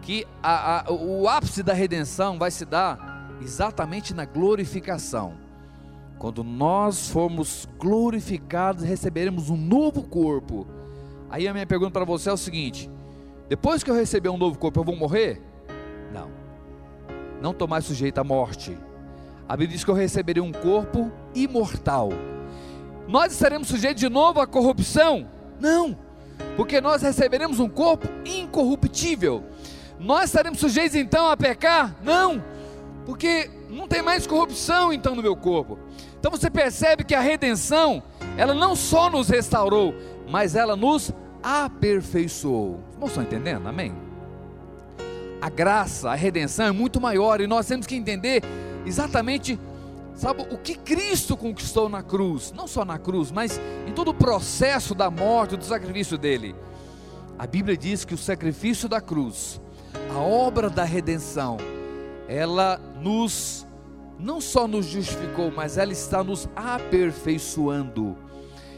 que 0.00 0.26
a, 0.42 0.80
a, 0.80 0.92
o 0.92 1.28
ápice 1.28 1.62
da 1.62 1.74
redenção 1.74 2.38
vai 2.38 2.50
se 2.50 2.64
dar 2.64 3.28
exatamente 3.40 4.14
na 4.14 4.24
glorificação 4.24 5.41
Quando 6.22 6.44
nós 6.44 7.08
formos 7.08 7.68
glorificados, 7.80 8.84
receberemos 8.84 9.50
um 9.50 9.56
novo 9.56 10.04
corpo. 10.04 10.64
Aí 11.28 11.48
a 11.48 11.52
minha 11.52 11.66
pergunta 11.66 11.90
para 11.90 12.04
você 12.04 12.30
é 12.30 12.32
o 12.32 12.36
seguinte: 12.36 12.88
depois 13.48 13.82
que 13.82 13.90
eu 13.90 13.94
receber 13.96 14.28
um 14.28 14.38
novo 14.38 14.56
corpo, 14.56 14.78
eu 14.78 14.84
vou 14.84 14.94
morrer? 14.94 15.42
Não. 16.14 16.30
Não 17.40 17.50
estou 17.50 17.66
mais 17.66 17.84
sujeito 17.84 18.18
à 18.18 18.22
morte. 18.22 18.78
A 19.48 19.56
Bíblia 19.56 19.74
diz 19.74 19.84
que 19.84 19.90
eu 19.90 19.96
receberei 19.96 20.40
um 20.40 20.52
corpo 20.52 21.10
imortal. 21.34 22.10
Nós 23.08 23.32
estaremos 23.32 23.66
sujeitos 23.66 24.00
de 24.00 24.08
novo 24.08 24.40
à 24.40 24.46
corrupção? 24.46 25.28
Não, 25.58 25.98
porque 26.56 26.80
nós 26.80 27.02
receberemos 27.02 27.58
um 27.58 27.68
corpo 27.68 28.06
incorruptível. 28.24 29.42
Nós 29.98 30.26
estaremos 30.26 30.60
sujeitos 30.60 30.94
então 30.94 31.28
a 31.28 31.36
pecar? 31.36 31.96
Não, 32.00 32.40
porque 33.04 33.50
não 33.68 33.88
tem 33.88 34.02
mais 34.02 34.24
corrupção 34.24 34.92
então 34.92 35.16
no 35.16 35.22
meu 35.22 35.34
corpo. 35.34 35.80
Então 36.22 36.30
você 36.30 36.48
percebe 36.48 37.02
que 37.02 37.16
a 37.16 37.20
redenção, 37.20 38.00
ela 38.36 38.54
não 38.54 38.76
só 38.76 39.10
nos 39.10 39.28
restaurou, 39.28 39.92
mas 40.30 40.54
ela 40.54 40.76
nos 40.76 41.10
aperfeiçoou. 41.42 42.78
Não 42.96 43.08
estão 43.08 43.24
entendendo? 43.24 43.66
Amém? 43.66 43.92
A 45.40 45.50
graça, 45.50 46.12
a 46.12 46.14
redenção 46.14 46.66
é 46.66 46.70
muito 46.70 47.00
maior 47.00 47.40
e 47.40 47.48
nós 47.48 47.66
temos 47.66 47.88
que 47.88 47.96
entender 47.96 48.40
exatamente, 48.86 49.58
sabe, 50.14 50.46
o 50.48 50.56
que 50.56 50.76
Cristo 50.76 51.36
conquistou 51.36 51.88
na 51.88 52.04
cruz, 52.04 52.52
não 52.52 52.68
só 52.68 52.84
na 52.84 53.00
cruz, 53.00 53.32
mas 53.32 53.60
em 53.84 53.90
todo 53.90 54.12
o 54.12 54.14
processo 54.14 54.94
da 54.94 55.10
morte, 55.10 55.56
do 55.56 55.64
sacrifício 55.64 56.16
dele. 56.16 56.54
A 57.36 57.48
Bíblia 57.48 57.76
diz 57.76 58.04
que 58.04 58.14
o 58.14 58.18
sacrifício 58.18 58.88
da 58.88 59.00
cruz, 59.00 59.60
a 60.14 60.20
obra 60.20 60.70
da 60.70 60.84
redenção, 60.84 61.56
ela 62.28 62.80
nos 63.00 63.66
não 64.18 64.40
só 64.40 64.66
nos 64.66 64.86
justificou, 64.86 65.50
mas 65.50 65.78
ela 65.78 65.92
está 65.92 66.22
nos 66.22 66.48
aperfeiçoando. 66.54 68.16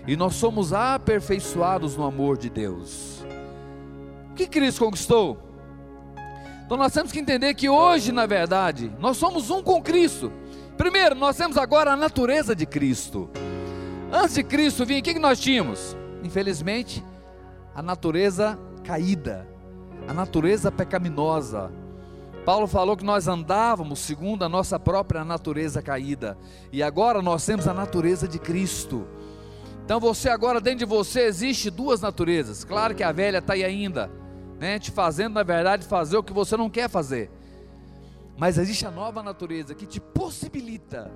E 0.06 0.16
nós 0.16 0.34
somos 0.34 0.72
aperfeiçoados 0.72 1.96
no 1.96 2.04
amor 2.04 2.36
de 2.36 2.50
Deus. 2.50 3.24
O 4.30 4.34
que 4.34 4.46
Cristo 4.46 4.84
conquistou? 4.84 5.38
Então 6.64 6.76
nós 6.76 6.92
temos 6.92 7.12
que 7.12 7.18
entender 7.18 7.54
que 7.54 7.68
hoje, 7.68 8.10
na 8.10 8.26
verdade, 8.26 8.90
nós 8.98 9.16
somos 9.16 9.50
um 9.50 9.62
com 9.62 9.82
Cristo. 9.82 10.32
Primeiro, 10.76 11.14
nós 11.14 11.36
temos 11.36 11.56
agora 11.56 11.92
a 11.92 11.96
natureza 11.96 12.54
de 12.54 12.66
Cristo. 12.66 13.30
Antes 14.12 14.34
de 14.34 14.44
Cristo 14.44 14.84
vir, 14.84 15.00
o 15.00 15.02
que 15.02 15.18
nós 15.18 15.38
tínhamos? 15.40 15.96
Infelizmente, 16.22 17.04
a 17.74 17.82
natureza 17.82 18.58
caída, 18.82 19.46
a 20.08 20.14
natureza 20.14 20.70
pecaminosa, 20.70 21.70
Paulo 22.44 22.66
falou 22.66 22.96
que 22.96 23.04
nós 23.04 23.26
andávamos 23.26 24.00
segundo 24.00 24.44
a 24.44 24.48
nossa 24.48 24.78
própria 24.78 25.24
natureza 25.24 25.80
caída, 25.80 26.36
e 26.70 26.82
agora 26.82 27.22
nós 27.22 27.44
temos 27.44 27.66
a 27.66 27.72
natureza 27.72 28.28
de 28.28 28.38
Cristo. 28.38 29.06
Então 29.84 29.98
você 29.98 30.28
agora 30.28 30.60
dentro 30.60 30.80
de 30.80 30.84
você 30.84 31.22
existe 31.22 31.70
duas 31.70 32.00
naturezas. 32.00 32.62
Claro 32.62 32.94
que 32.94 33.02
a 33.02 33.12
velha 33.12 33.38
está 33.38 33.54
aí 33.54 33.64
ainda, 33.64 34.10
né, 34.58 34.78
te 34.78 34.90
fazendo 34.90 35.34
na 35.34 35.42
verdade 35.42 35.86
fazer 35.86 36.18
o 36.18 36.22
que 36.22 36.32
você 36.32 36.56
não 36.56 36.68
quer 36.68 36.88
fazer. 36.88 37.30
Mas 38.36 38.58
existe 38.58 38.86
a 38.86 38.90
nova 38.90 39.22
natureza 39.22 39.74
que 39.74 39.86
te 39.86 40.00
possibilita 40.00 41.10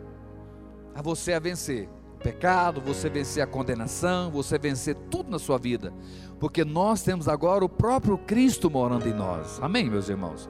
a 0.95 1.03
você 1.03 1.35
a 1.35 1.39
vencer 1.39 1.89
o 2.15 2.19
pecado, 2.23 2.81
você 2.81 3.09
vencer 3.11 3.43
a 3.43 3.47
condenação, 3.47 4.31
você 4.31 4.59
vencer 4.59 4.95
tudo 5.11 5.31
na 5.31 5.39
sua 5.39 5.59
vida, 5.59 5.93
porque 6.41 6.65
nós 6.65 7.03
temos 7.03 7.29
agora 7.29 7.65
o 7.65 7.69
próprio 7.69 8.17
Cristo 8.17 8.71
morando 8.71 9.09
em 9.09 9.15
nós. 9.15 9.59
Amém, 9.63 9.91
meus 9.91 10.09
irmãos. 10.09 10.49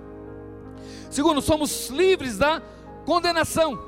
Segundo, 1.10 1.40
somos 1.40 1.88
livres 1.88 2.36
da 2.36 2.62
condenação, 3.04 3.78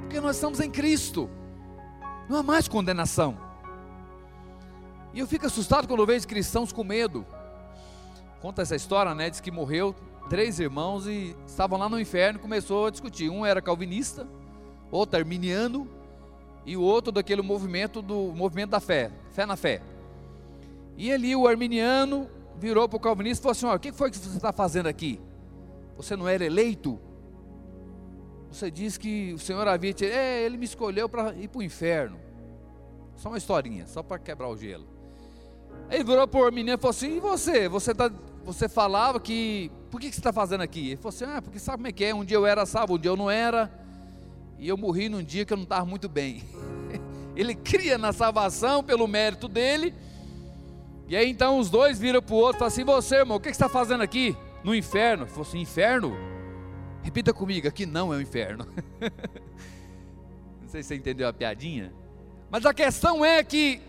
porque 0.00 0.20
nós 0.20 0.36
estamos 0.36 0.60
em 0.60 0.70
Cristo, 0.70 1.28
não 2.28 2.38
há 2.38 2.42
mais 2.42 2.66
condenação. 2.66 3.38
E 5.12 5.18
eu 5.18 5.26
fico 5.26 5.46
assustado 5.46 5.86
quando 5.86 6.04
vejo 6.04 6.26
cristãos 6.26 6.72
com 6.72 6.84
medo. 6.84 7.24
Conta 8.40 8.62
essa 8.62 8.76
história, 8.76 9.14
né? 9.14 9.30
Diz 9.30 9.40
que 9.40 9.50
morreu 9.50 9.94
três 10.28 10.58
irmãos 10.58 11.06
e 11.06 11.34
estavam 11.46 11.78
lá 11.78 11.88
no 11.88 12.00
inferno 12.00 12.38
e 12.38 12.42
começou 12.42 12.86
a 12.86 12.90
discutir. 12.90 13.30
Um 13.30 13.44
era 13.44 13.62
calvinista, 13.62 14.26
outro 14.90 15.18
arminiano 15.18 15.88
e 16.64 16.76
o 16.76 16.82
outro 16.82 17.12
daquele 17.12 17.42
movimento 17.42 18.02
do 18.02 18.32
movimento 18.34 18.70
da 18.70 18.80
fé, 18.80 19.10
fé 19.30 19.46
na 19.46 19.56
fé. 19.56 19.80
E 20.96 21.12
ali 21.12 21.36
o 21.36 21.46
arminiano 21.46 22.28
virou 22.58 22.88
para 22.88 22.96
o 22.96 23.00
calvinista 23.00 23.40
e 23.40 23.42
falou 23.42 23.52
assim: 23.52 23.76
o 23.76 23.80
que 23.80 23.92
foi 23.92 24.10
que 24.10 24.16
você 24.16 24.36
está 24.36 24.52
fazendo 24.52 24.86
aqui? 24.86 25.20
Você 25.96 26.14
não 26.16 26.28
era 26.28 26.44
eleito? 26.44 27.00
Você 28.50 28.70
diz 28.70 28.96
que 28.96 29.32
o 29.34 29.38
Senhor 29.38 29.66
havia 29.66 29.92
te. 29.92 30.06
É, 30.06 30.42
ele 30.42 30.56
me 30.56 30.64
escolheu 30.64 31.08
para 31.08 31.34
ir 31.34 31.48
para 31.48 31.58
o 31.58 31.62
inferno. 31.62 32.18
Só 33.16 33.28
uma 33.28 33.38
historinha, 33.38 33.86
só 33.86 34.02
para 34.02 34.18
quebrar 34.18 34.48
o 34.48 34.56
gelo. 34.56 34.86
Aí 35.88 36.02
virou 36.02 36.26
para 36.26 36.40
o 36.40 36.52
menino 36.52 36.76
e 36.76 36.78
falou 36.78 36.90
assim: 36.90 37.16
E 37.16 37.20
você? 37.20 37.68
Você, 37.68 37.94
tá, 37.94 38.10
você 38.44 38.68
falava 38.68 39.20
que. 39.20 39.70
Por 39.90 40.00
que, 40.00 40.08
que 40.08 40.14
você 40.14 40.20
está 40.20 40.32
fazendo 40.32 40.62
aqui? 40.62 40.88
Ele 40.88 40.96
falou 40.96 41.10
assim: 41.10 41.24
Ah, 41.24 41.40
porque 41.42 41.58
sabe 41.58 41.78
como 41.78 41.88
é 41.88 41.92
que 41.92 42.04
é? 42.04 42.14
Um 42.14 42.24
dia 42.24 42.36
eu 42.36 42.46
era 42.46 42.64
salvo, 42.66 42.94
um 42.94 42.98
dia 42.98 43.10
eu 43.10 43.16
não 43.16 43.30
era. 43.30 43.70
E 44.58 44.68
eu 44.68 44.76
morri 44.76 45.08
num 45.08 45.22
dia 45.22 45.44
que 45.44 45.52
eu 45.52 45.56
não 45.56 45.64
estava 45.64 45.84
muito 45.84 46.08
bem. 46.08 46.42
ele 47.36 47.54
cria 47.54 47.98
na 47.98 48.12
salvação 48.12 48.82
pelo 48.82 49.06
mérito 49.06 49.48
dele. 49.48 49.94
E 51.08 51.16
aí 51.16 51.30
então 51.30 51.58
os 51.58 51.70
dois 51.70 51.98
viram 51.98 52.20
para 52.20 52.34
o 52.34 52.38
outro 52.38 52.56
e 52.56 52.58
falaram 52.58 52.72
assim: 52.72 52.84
Você, 52.84 53.16
irmão, 53.16 53.36
o 53.36 53.40
que, 53.40 53.50
que 53.50 53.56
você 53.56 53.64
está 53.64 53.68
fazendo 53.68 54.02
aqui? 54.02 54.36
No 54.66 54.74
inferno. 54.74 55.26
Falou 55.26 55.42
assim: 55.42 55.60
inferno? 55.60 56.16
Repita 57.00 57.32
comigo, 57.32 57.68
aqui 57.68 57.86
não 57.86 58.12
é 58.12 58.16
o 58.16 58.20
inferno. 58.20 58.66
não 60.60 60.68
sei 60.68 60.82
se 60.82 60.88
você 60.88 60.96
entendeu 60.96 61.28
a 61.28 61.32
piadinha. 61.32 61.94
Mas 62.50 62.66
a 62.66 62.74
questão 62.74 63.24
é 63.24 63.44
que 63.44 63.80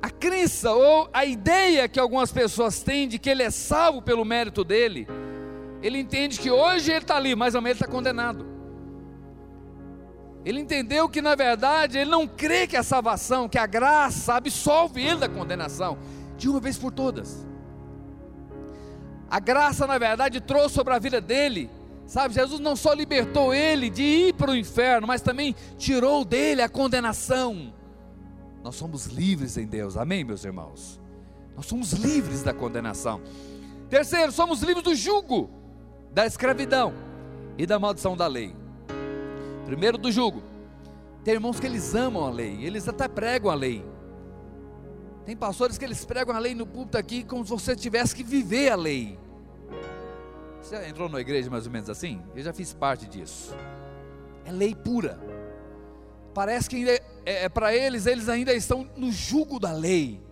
a 0.00 0.08
crença 0.08 0.70
ou 0.72 1.10
a 1.12 1.24
ideia 1.24 1.88
que 1.88 1.98
algumas 1.98 2.30
pessoas 2.30 2.80
têm 2.80 3.08
de 3.08 3.18
que 3.18 3.28
ele 3.28 3.42
é 3.42 3.50
salvo 3.50 4.00
pelo 4.00 4.24
mérito 4.24 4.62
dele, 4.62 5.08
ele 5.82 5.98
entende 5.98 6.38
que 6.38 6.50
hoje 6.50 6.92
ele 6.92 7.00
está 7.00 7.16
ali, 7.16 7.34
mas 7.34 7.56
amanhã 7.56 7.72
ele 7.72 7.80
está 7.80 7.90
condenado. 7.90 8.46
Ele 10.44 10.60
entendeu 10.60 11.08
que 11.08 11.20
na 11.20 11.34
verdade 11.34 11.98
ele 11.98 12.10
não 12.10 12.28
crê 12.28 12.68
que 12.68 12.76
a 12.76 12.84
salvação, 12.84 13.48
que 13.48 13.58
a 13.58 13.66
graça 13.66 14.34
absolve 14.34 15.04
ele 15.04 15.18
da 15.18 15.28
condenação, 15.28 15.98
de 16.36 16.48
uma 16.48 16.60
vez 16.60 16.78
por 16.78 16.92
todas. 16.92 17.44
A 19.30 19.40
graça, 19.40 19.86
na 19.86 19.98
verdade, 19.98 20.40
trouxe 20.40 20.74
sobre 20.74 20.94
a 20.94 20.98
vida 20.98 21.20
dele. 21.20 21.70
Sabe, 22.06 22.34
Jesus 22.34 22.60
não 22.60 22.76
só 22.76 22.92
libertou 22.92 23.52
ele 23.52 23.90
de 23.90 24.02
ir 24.02 24.34
para 24.34 24.52
o 24.52 24.56
inferno, 24.56 25.06
mas 25.06 25.20
também 25.20 25.56
tirou 25.76 26.24
dele 26.24 26.62
a 26.62 26.68
condenação. 26.68 27.72
Nós 28.62 28.76
somos 28.76 29.06
livres 29.06 29.56
em 29.56 29.66
Deus, 29.66 29.96
amém, 29.96 30.22
meus 30.22 30.44
irmãos? 30.44 31.00
Nós 31.56 31.66
somos 31.66 31.92
livres 31.92 32.42
da 32.42 32.54
condenação. 32.54 33.20
Terceiro, 33.88 34.30
somos 34.30 34.62
livres 34.62 34.84
do 34.84 34.94
jugo, 34.94 35.50
da 36.12 36.26
escravidão 36.26 36.92
e 37.58 37.66
da 37.66 37.78
maldição 37.78 38.16
da 38.16 38.26
lei. 38.26 38.54
Primeiro, 39.64 39.98
do 39.98 40.12
jugo. 40.12 40.42
Tem 41.24 41.34
irmãos 41.34 41.58
que 41.58 41.66
eles 41.66 41.92
amam 41.94 42.24
a 42.24 42.30
lei, 42.30 42.64
eles 42.64 42.86
até 42.86 43.08
pregam 43.08 43.50
a 43.50 43.54
lei, 43.54 43.84
tem 45.26 45.36
pastores 45.36 45.76
que 45.76 45.84
eles 45.84 46.04
pregam 46.04 46.36
a 46.36 46.38
lei 46.38 46.54
no 46.54 46.64
púlpito 46.64 46.96
aqui 46.96 47.24
como 47.24 47.44
se 47.44 47.50
você 47.50 47.74
tivesse 47.74 48.14
que 48.14 48.22
viver 48.22 48.70
a 48.70 48.76
lei. 48.76 49.18
Você 50.62 50.76
já 50.76 50.88
entrou 50.88 51.08
na 51.08 51.20
igreja 51.20 51.50
mais 51.50 51.66
ou 51.66 51.72
menos 51.72 51.90
assim? 51.90 52.22
Eu 52.32 52.44
já 52.44 52.52
fiz 52.52 52.72
parte 52.72 53.08
disso. 53.08 53.52
É 54.44 54.52
lei 54.52 54.72
pura. 54.72 55.18
Parece 56.32 56.70
que 56.70 56.88
é, 56.88 57.02
é, 57.24 57.44
é 57.44 57.48
para 57.48 57.74
eles, 57.74 58.06
eles 58.06 58.28
ainda 58.28 58.54
estão 58.54 58.88
no 58.96 59.10
jugo 59.10 59.58
da 59.58 59.72
lei. 59.72 60.22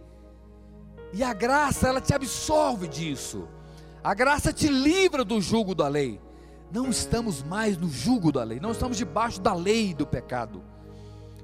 E 1.12 1.24
a 1.24 1.32
graça, 1.32 1.88
ela 1.88 2.00
te 2.00 2.14
absolve 2.14 2.86
disso. 2.86 3.48
A 4.02 4.14
graça 4.14 4.52
te 4.52 4.68
livra 4.68 5.24
do 5.24 5.40
jugo 5.40 5.74
da 5.74 5.88
lei. 5.88 6.20
Não 6.70 6.88
estamos 6.88 7.42
mais 7.42 7.76
no 7.76 7.88
jugo 7.88 8.30
da 8.30 8.44
lei, 8.44 8.60
não 8.60 8.70
estamos 8.70 8.96
debaixo 8.96 9.40
da 9.40 9.54
lei 9.54 9.92
do 9.92 10.06
pecado. 10.06 10.62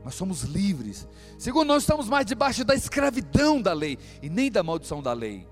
Nós 0.05 0.15
somos 0.15 0.43
livres. 0.43 1.07
Segundo, 1.39 1.69
não 1.69 1.77
estamos 1.77 2.09
mais 2.09 2.25
debaixo 2.25 2.65
da 2.65 2.75
escravidão 2.75 3.61
da 3.61 3.73
lei 3.73 3.99
e 4.23 4.31
nem 4.31 4.51
da 4.51 4.63
maldição 4.63 5.03
da 5.03 5.13
lei. 5.13 5.47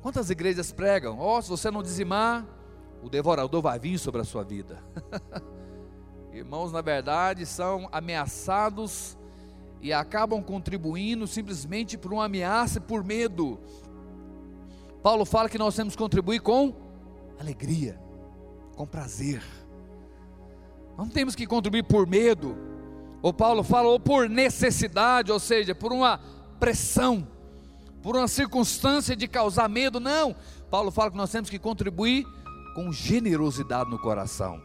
Quantas 0.00 0.30
igrejas 0.30 0.72
pregam? 0.72 1.18
Oh, 1.18 1.40
se 1.42 1.48
você 1.48 1.70
não 1.70 1.82
dizimar, 1.82 2.46
o 3.02 3.08
devorador 3.08 3.60
vai 3.60 3.78
vir 3.78 3.98
sobre 3.98 4.20
a 4.20 4.24
sua 4.24 4.44
vida. 4.44 4.82
Irmãos, 6.32 6.72
na 6.72 6.80
verdade, 6.80 7.44
são 7.44 7.88
ameaçados 7.90 9.18
e 9.80 9.92
acabam 9.92 10.42
contribuindo 10.42 11.26
simplesmente 11.26 11.98
por 11.98 12.12
uma 12.12 12.26
ameaça 12.26 12.78
e 12.78 12.80
por 12.80 13.02
medo. 13.02 13.58
Paulo 15.02 15.24
fala 15.24 15.48
que 15.48 15.58
nós 15.58 15.74
temos 15.74 15.94
que 15.94 16.02
contribuir 16.02 16.40
com 16.40 16.74
alegria, 17.38 18.00
com 18.76 18.86
prazer. 18.86 19.42
Não 20.96 21.08
temos 21.08 21.34
que 21.34 21.46
contribuir 21.46 21.82
por 21.84 22.06
medo, 22.06 22.56
o 23.22 23.32
Paulo 23.32 23.62
fala 23.62 23.88
ou 23.88 24.00
por 24.00 24.28
necessidade, 24.28 25.30
ou 25.30 25.38
seja, 25.38 25.74
por 25.74 25.92
uma 25.92 26.20
pressão, 26.58 27.26
por 28.02 28.16
uma 28.16 28.28
circunstância 28.28 29.14
de 29.14 29.28
causar 29.28 29.68
medo, 29.68 30.00
não. 30.00 30.34
Paulo 30.70 30.90
fala 30.90 31.10
que 31.10 31.16
nós 31.16 31.30
temos 31.30 31.50
que 31.50 31.58
contribuir 31.58 32.26
com 32.74 32.92
generosidade 32.92 33.90
no 33.90 33.98
coração. 33.98 34.62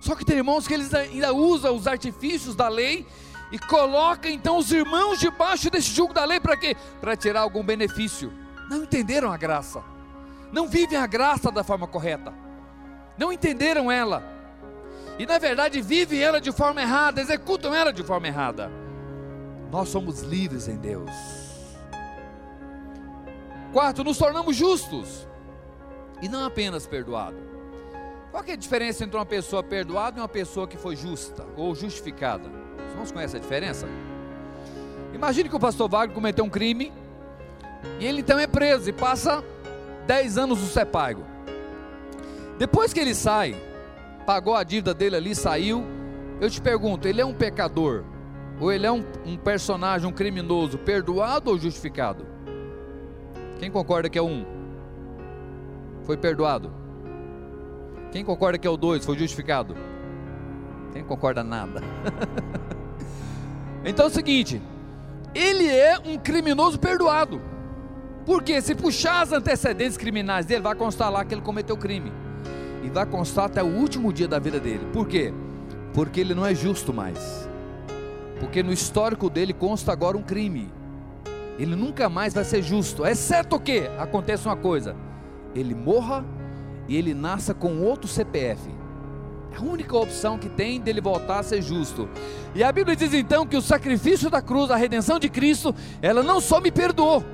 Só 0.00 0.14
que 0.14 0.24
tem 0.24 0.36
irmãos 0.36 0.68
que 0.68 0.74
eles 0.74 0.92
ainda 0.92 1.32
usam 1.32 1.74
os 1.74 1.86
artifícios 1.86 2.54
da 2.54 2.68
lei 2.68 3.06
e 3.50 3.58
colocam 3.58 4.30
então 4.30 4.58
os 4.58 4.70
irmãos 4.70 5.18
debaixo 5.18 5.70
desse 5.70 5.90
jugo 5.90 6.12
da 6.12 6.24
lei 6.24 6.38
para 6.38 6.56
quê? 6.56 6.76
Para 7.00 7.16
tirar 7.16 7.40
algum 7.40 7.64
benefício. 7.64 8.32
Não 8.68 8.82
entenderam 8.82 9.32
a 9.32 9.36
graça. 9.36 9.82
Não 10.52 10.68
vivem 10.68 10.98
a 10.98 11.06
graça 11.06 11.50
da 11.50 11.64
forma 11.64 11.86
correta. 11.86 12.32
Não 13.16 13.32
entenderam 13.32 13.90
ela. 13.90 14.33
E 15.18 15.26
na 15.26 15.38
verdade 15.38 15.80
vivem 15.80 16.20
ela 16.20 16.40
de 16.40 16.50
forma 16.50 16.82
errada, 16.82 17.20
executam 17.20 17.74
ela 17.74 17.92
de 17.92 18.02
forma 18.02 18.26
errada. 18.26 18.70
Nós 19.70 19.88
somos 19.88 20.22
livres 20.22 20.68
em 20.68 20.76
Deus. 20.76 21.10
Quarto, 23.72 24.04
nos 24.04 24.18
tornamos 24.18 24.56
justos 24.56 25.26
e 26.22 26.28
não 26.28 26.44
apenas 26.44 26.86
perdoados. 26.86 27.40
Qual 28.30 28.42
é 28.46 28.52
a 28.52 28.56
diferença 28.56 29.04
entre 29.04 29.16
uma 29.16 29.26
pessoa 29.26 29.62
perdoada 29.62 30.18
e 30.18 30.20
uma 30.20 30.28
pessoa 30.28 30.66
que 30.66 30.76
foi 30.76 30.96
justa 30.96 31.44
ou 31.56 31.74
justificada? 31.74 32.48
Os 32.86 32.92
irmãos 32.92 33.12
conhecem 33.12 33.38
a 33.38 33.42
diferença? 33.42 33.86
Imagine 35.12 35.48
que 35.48 35.56
o 35.56 35.60
pastor 35.60 35.88
Wagner 35.88 36.14
cometeu 36.14 36.44
um 36.44 36.50
crime 36.50 36.92
e 38.00 38.04
ele 38.04 38.20
então 38.20 38.38
é 38.38 38.46
preso 38.46 38.88
e 38.88 38.92
passa 38.92 39.44
10 40.06 40.38
anos 40.38 40.60
no 40.60 40.66
Sepago. 40.66 41.24
Depois 42.58 42.92
que 42.92 43.00
ele 43.00 43.14
sai, 43.14 43.54
pagou 44.24 44.54
a 44.54 44.62
dívida 44.62 44.94
dele 44.94 45.16
ali, 45.16 45.34
saiu. 45.34 45.84
Eu 46.40 46.50
te 46.50 46.60
pergunto, 46.60 47.06
ele 47.06 47.20
é 47.20 47.24
um 47.24 47.34
pecador 47.34 48.04
ou 48.60 48.72
ele 48.72 48.86
é 48.86 48.92
um, 48.92 49.04
um 49.24 49.36
personagem, 49.36 50.08
um 50.08 50.12
criminoso, 50.12 50.78
perdoado 50.78 51.50
ou 51.50 51.58
justificado? 51.58 52.26
Quem 53.58 53.70
concorda 53.70 54.08
que 54.08 54.18
é 54.18 54.22
um? 54.22 54.44
Foi 56.02 56.16
perdoado. 56.16 56.72
Quem 58.12 58.24
concorda 58.24 58.58
que 58.58 58.66
é 58.66 58.70
o 58.70 58.76
dois? 58.76 59.04
Foi 59.04 59.18
justificado. 59.18 59.76
Quem 60.92 61.02
concorda 61.02 61.42
nada? 61.42 61.82
então 63.84 64.06
é 64.06 64.08
o 64.08 64.12
seguinte: 64.12 64.62
ele 65.34 65.68
é 65.68 65.98
um 65.98 66.18
criminoso 66.18 66.78
perdoado. 66.78 67.40
Porque 68.24 68.60
se 68.62 68.74
puxar 68.74 69.20
as 69.20 69.32
antecedentes 69.32 69.98
criminais 69.98 70.46
dele, 70.46 70.62
vai 70.62 70.74
constar 70.74 71.10
lá 71.10 71.24
que 71.24 71.34
ele 71.34 71.42
cometeu 71.42 71.76
crime. 71.76 72.10
E 72.84 72.90
vai 72.90 73.06
constar 73.06 73.46
até 73.46 73.62
o 73.62 73.66
último 73.66 74.12
dia 74.12 74.28
da 74.28 74.38
vida 74.38 74.60
dele. 74.60 74.86
Por 74.92 75.08
quê? 75.08 75.32
Porque 75.94 76.20
ele 76.20 76.34
não 76.34 76.44
é 76.44 76.54
justo 76.54 76.92
mais. 76.92 77.48
Porque 78.38 78.62
no 78.62 78.72
histórico 78.72 79.30
dele 79.30 79.54
consta 79.54 79.90
agora 79.90 80.18
um 80.18 80.22
crime. 80.22 80.70
Ele 81.58 81.74
nunca 81.74 82.08
mais 82.08 82.34
vai 82.34 82.44
ser 82.44 82.62
justo, 82.62 83.06
exceto 83.06 83.58
que 83.58 83.88
aconteça 83.98 84.48
uma 84.48 84.56
coisa: 84.56 84.94
ele 85.54 85.74
morra 85.74 86.24
e 86.86 86.96
ele 86.96 87.14
nasça 87.14 87.54
com 87.54 87.80
outro 87.80 88.06
CPF. 88.06 88.68
É 89.52 89.56
a 89.56 89.62
única 89.62 89.96
opção 89.96 90.36
que 90.36 90.48
tem 90.48 90.80
dele 90.80 91.00
voltar 91.00 91.38
a 91.38 91.42
ser 91.42 91.62
justo. 91.62 92.08
E 92.54 92.62
a 92.62 92.70
Bíblia 92.70 92.96
diz 92.96 93.14
então 93.14 93.46
que 93.46 93.56
o 93.56 93.62
sacrifício 93.62 94.28
da 94.28 94.42
cruz, 94.42 94.70
a 94.70 94.76
redenção 94.76 95.18
de 95.18 95.28
Cristo, 95.28 95.74
ela 96.02 96.22
não 96.22 96.40
só 96.40 96.60
me 96.60 96.72
perdoou, 96.72 97.24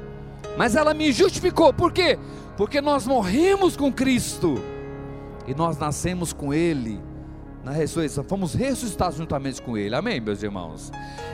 mas 0.57 0.77
ela 0.77 0.95
me 0.95 1.11
justificou. 1.11 1.73
Por 1.73 1.93
quê? 1.93 2.19
Porque 2.59 2.81
nós 2.81 3.07
morremos 3.07 3.75
com 3.75 3.91
Cristo 3.91 4.63
e 5.51 5.55
nós 5.55 5.77
nascemos 5.77 6.33
com 6.33 6.55
Ele 6.55 7.01
na 7.65 7.73
ressurreição, 7.73 8.23
fomos 8.23 8.55
ressuscitados 8.55 9.19
juntamente 9.19 9.61
com 9.61 9.77
Ele. 9.77 9.97
Amém, 9.97 10.21
meus 10.21 10.45
irmãos? 10.45 10.93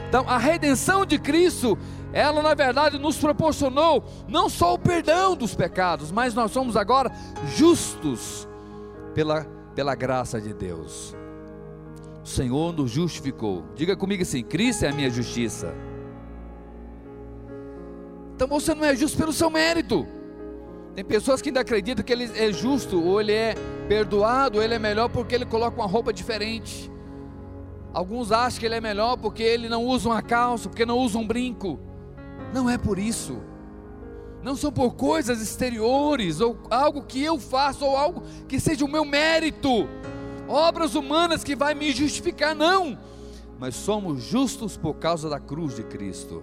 Então, 0.09 0.25
a 0.27 0.39
redenção 0.39 1.05
de 1.05 1.19
Cristo, 1.19 1.79
ela 2.15 2.43
na 2.43 2.55
verdade 2.55 2.99
nos 2.99 3.19
proporcionou 3.19 4.03
não 4.27 4.49
só 4.49 4.73
o 4.73 4.79
perdão 4.79 5.37
dos 5.37 5.55
pecados, 5.55 6.11
mas 6.11 6.33
nós 6.33 6.51
somos 6.51 6.79
agora 6.79 7.13
justos 7.55 8.49
pela, 9.15 9.45
pela 9.75 9.95
graça 9.95 10.41
de 10.41 10.55
Deus. 10.55 11.15
O 12.25 12.27
Senhor 12.27 12.73
nos 12.73 12.91
justificou. 12.91 13.65
Diga 13.75 13.95
comigo 13.95 14.23
assim: 14.23 14.43
Cristo 14.43 14.87
é 14.87 14.89
a 14.89 14.93
minha 14.93 15.11
justiça. 15.11 15.75
Então 18.35 18.49
você 18.49 18.75
não 18.75 18.85
é 18.85 18.97
justo 18.97 19.19
pelo 19.19 19.33
seu 19.33 19.51
mérito. 19.51 20.07
Tem 20.97 21.05
pessoas 21.05 21.43
que 21.43 21.51
ainda 21.51 21.61
acreditam 21.61 22.03
que 22.03 22.11
ele 22.11 22.25
é 22.25 22.51
justo, 22.51 22.99
ou 23.05 23.21
ele 23.21 23.31
é 23.31 23.55
perdoado, 23.87 24.57
ou 24.57 24.65
ele 24.65 24.73
é 24.73 24.79
melhor 24.79 25.11
porque 25.11 25.35
ele 25.35 25.45
coloca 25.45 25.77
uma 25.77 25.87
roupa 25.87 26.11
diferente. 26.11 26.91
Alguns 27.93 28.33
acham 28.33 28.59
que 28.59 28.65
ele 28.65 28.77
é 28.77 28.81
melhor 28.81 29.19
porque 29.19 29.43
ele 29.43 29.69
não 29.69 29.85
usa 29.85 30.09
uma 30.09 30.23
calça, 30.23 30.71
porque 30.71 30.87
não 30.87 30.97
usa 30.97 31.19
um 31.19 31.27
brinco. 31.27 31.79
Não 32.51 32.71
é 32.71 32.79
por 32.79 32.99
isso. 32.99 33.43
Não 34.43 34.57
são 34.57 34.73
por 34.73 34.95
coisas 34.95 35.43
exteriores, 35.43 36.41
ou 36.41 36.57
algo 36.71 37.03
que 37.03 37.23
eu 37.23 37.39
faço, 37.39 37.85
ou 37.85 37.95
algo 37.95 38.23
que 38.49 38.59
seja 38.59 38.83
o 38.83 38.89
meu 38.89 39.05
mérito, 39.05 39.87
obras 40.49 40.95
humanas 40.95 41.45
que 41.45 41.55
vai 41.55 41.75
me 41.75 41.93
justificar, 41.93 42.55
não. 42.55 42.99
Mas 43.59 43.75
somos 43.75 44.23
justos 44.23 44.79
por 44.79 44.95
causa 44.95 45.29
da 45.29 45.39
cruz 45.39 45.77
de 45.77 45.83
Cristo. 45.83 46.43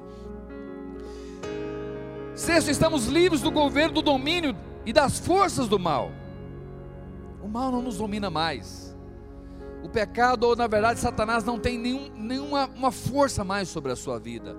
Sexto, 2.44 2.70
estamos 2.70 3.08
livres 3.08 3.40
do 3.40 3.50
governo, 3.50 3.94
do 3.94 4.02
domínio 4.02 4.54
e 4.86 4.92
das 4.92 5.18
forças 5.18 5.70
do 5.70 5.80
mal. 5.80 6.12
O 7.42 7.48
mal 7.48 7.72
não 7.72 7.82
nos 7.82 8.00
domina 8.00 8.30
mais. 8.30 8.94
O 9.82 9.88
pecado, 9.88 10.44
ou 10.44 10.54
na 10.54 10.68
verdade, 10.68 11.00
Satanás 11.00 11.46
não 11.46 11.58
tem 11.58 11.78
nenhum, 11.78 12.12
nenhuma 12.14 12.70
uma 12.76 12.92
força 12.92 13.46
mais 13.46 13.70
sobre 13.70 13.94
a 13.94 13.96
sua 13.96 14.20
vida. 14.20 14.58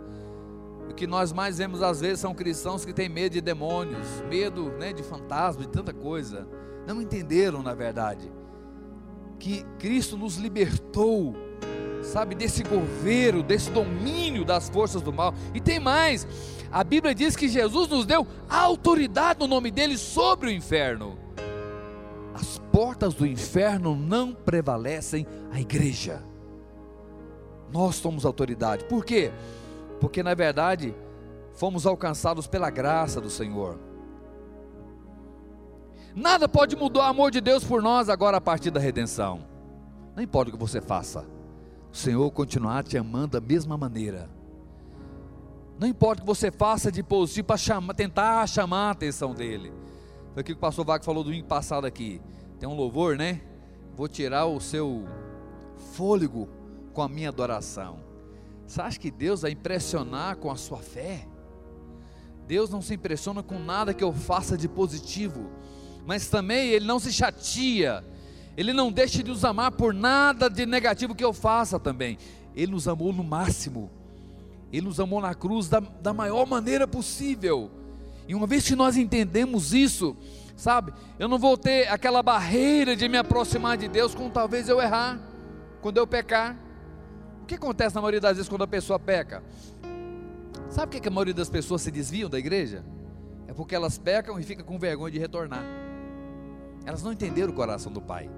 O 0.88 0.94
que 0.94 1.07
nós 1.07 1.31
mais 1.31 1.59
vemos 1.59 1.83
às 1.83 2.01
vezes 2.01 2.20
são 2.20 2.33
cristãos 2.33 2.87
que 2.87 2.92
têm 2.94 3.11
medo 3.11 3.35
de 3.35 3.42
demônios, 3.42 4.09
medo 4.31 4.70
né, 4.79 4.94
de 4.94 5.03
fantasmas, 5.03 5.66
de 5.66 5.73
tanta 5.75 5.92
coisa. 5.92 6.49
Não 6.87 7.03
entenderam, 7.03 7.62
na 7.62 7.75
verdade, 7.75 8.33
que 9.38 9.62
Cristo 9.79 10.16
nos 10.16 10.37
libertou, 10.38 11.37
sabe, 12.03 12.35
desse 12.35 12.62
governo, 12.62 13.42
desse 13.42 13.70
domínio 13.70 14.42
das 14.42 14.70
forças 14.70 15.03
do 15.03 15.12
mal. 15.12 15.35
E 15.53 15.61
tem 15.61 15.79
mais, 15.79 16.27
a 16.74 16.82
Bíblia 16.82 17.14
diz 17.14 17.37
que 17.37 17.48
Jesus 17.48 17.88
nos 17.88 18.04
deu 18.04 18.26
autoridade 18.50 19.38
no 19.38 19.46
nome 19.46 19.70
dele 19.70 19.96
sobre 19.96 20.48
o 20.48 20.52
inferno. 20.52 21.16
As 22.34 22.58
portas 22.72 23.14
do 23.14 23.24
inferno 23.24 23.94
não 23.94 24.34
prevalecem 24.34 25.24
a 25.52 25.60
igreja. 25.60 26.20
Nós 27.72 27.94
somos 27.94 28.26
autoridade. 28.26 28.87
Por 28.87 29.04
quê? 29.04 29.30
Porque 30.00 30.20
na 30.20 30.34
verdade 30.34 30.92
fomos 31.52 31.87
alcançados 31.87 32.48
pela 32.48 32.70
graça 32.70 33.20
do 33.20 33.30
Senhor. 33.30 33.78
Nada 36.12 36.48
pode 36.48 36.74
mudar 36.74 37.02
o 37.02 37.02
amor 37.02 37.30
de 37.30 37.40
Deus 37.40 37.62
por 37.62 37.80
nós 37.80 38.08
agora 38.08 38.38
a 38.38 38.40
partir 38.40 38.72
da 38.72 38.80
redenção. 38.80 39.46
Não 40.16 40.24
importa 40.24 40.50
o 40.50 40.52
que 40.52 40.58
você 40.58 40.80
faça, 40.80 41.24
o 41.92 41.96
Senhor 41.96 42.28
continuará 42.32 42.82
te 42.82 42.98
amando 42.98 43.40
da 43.40 43.40
mesma 43.40 43.78
maneira. 43.78 44.28
Não 45.78 45.88
importa 45.88 46.22
o 46.22 46.24
que 46.24 46.26
você 46.26 46.50
faça 46.50 46.90
de 46.90 47.02
positivo 47.02 47.48
para 47.48 47.94
tentar 47.94 48.46
chamar 48.46 48.88
a 48.88 48.90
atenção 48.92 49.34
dele. 49.34 49.72
Foi 50.32 50.42
o 50.42 50.44
que 50.44 50.52
o 50.52 50.56
pastor 50.56 50.84
Vago 50.84 51.04
falou 51.04 51.24
domingo 51.24 51.46
passado 51.46 51.84
aqui. 51.87 52.20
Tem 52.60 52.68
um 52.68 52.76
louvor, 52.76 53.16
né? 53.16 53.40
Vou 53.96 54.08
tirar 54.08 54.46
o 54.46 54.60
seu 54.60 55.04
fôlego 55.94 56.48
com 56.92 57.02
a 57.02 57.08
minha 57.08 57.28
adoração. 57.28 57.98
Você 58.66 58.80
acha 58.80 58.98
que 58.98 59.10
Deus 59.10 59.42
vai 59.42 59.50
impressionar 59.50 60.37
com 60.37 60.50
a 60.50 60.56
sua 60.56 60.78
fé? 60.78 61.26
Deus 62.46 62.70
não 62.70 62.80
se 62.80 62.94
impressiona 62.94 63.42
com 63.42 63.58
nada 63.58 63.92
que 63.92 64.04
eu 64.04 64.12
faça 64.12 64.56
de 64.56 64.68
positivo, 64.68 65.50
mas 66.06 66.28
também 66.28 66.68
Ele 66.68 66.87
não 66.87 66.98
se 66.98 67.12
chateia, 67.12 68.04
Ele 68.56 68.72
não 68.72 68.92
deixa 68.92 69.22
de 69.22 69.30
nos 69.30 69.44
amar 69.44 69.72
por 69.72 69.92
nada 69.92 70.48
de 70.48 70.66
negativo 70.66 71.14
que 71.14 71.24
eu 71.24 71.32
faça 71.32 71.80
também. 71.80 72.16
Ele 72.54 72.72
nos 72.72 72.87
amou 72.87 73.12
no 73.12 73.24
máximo 73.24 73.90
ele 74.78 74.87
nos 74.87 74.98
amou 74.98 75.20
na 75.20 75.34
cruz 75.34 75.68
da, 75.68 75.80
da 75.80 76.12
maior 76.12 76.46
maneira 76.46 76.87
possível. 76.87 77.70
E 78.26 78.34
uma 78.34 78.46
vez 78.46 78.66
que 78.66 78.74
nós 78.74 78.96
entendemos 78.96 79.72
isso, 79.72 80.16
sabe, 80.56 80.92
eu 81.18 81.28
não 81.28 81.38
vou 81.38 81.56
ter 81.56 81.88
aquela 81.88 82.22
barreira 82.22 82.96
de 82.96 83.08
me 83.08 83.16
aproximar 83.16 83.76
de 83.76 83.87
Deus 83.87 84.14
quando 84.14 84.32
talvez 84.32 84.68
eu 84.68 84.80
errar, 84.80 85.20
quando 85.80 85.98
eu 85.98 86.06
pecar. 86.06 86.56
O 87.42 87.46
que 87.46 87.54
acontece 87.54 87.94
na 87.94 88.00
maioria 88.00 88.20
das 88.20 88.37
vezes 88.37 88.48
quando 88.48 88.64
a 88.64 88.66
pessoa 88.66 88.98
peca? 88.98 89.42
Sabe 90.70 90.92
por 90.92 91.00
que 91.00 91.08
a 91.08 91.10
maioria 91.10 91.34
das 91.34 91.50
pessoas 91.50 91.82
se 91.82 91.90
desviam 91.90 92.28
da 92.28 92.38
igreja? 92.38 92.84
É 93.46 93.52
porque 93.52 93.74
elas 93.74 93.98
pecam 93.98 94.40
e 94.40 94.42
ficam 94.42 94.64
com 94.64 94.78
vergonha 94.78 95.12
de 95.12 95.18
retornar. 95.18 95.64
Elas 96.84 97.02
não 97.02 97.12
entenderam 97.12 97.52
o 97.52 97.54
coração 97.54 97.92
do 97.92 98.00
Pai. 98.00 98.28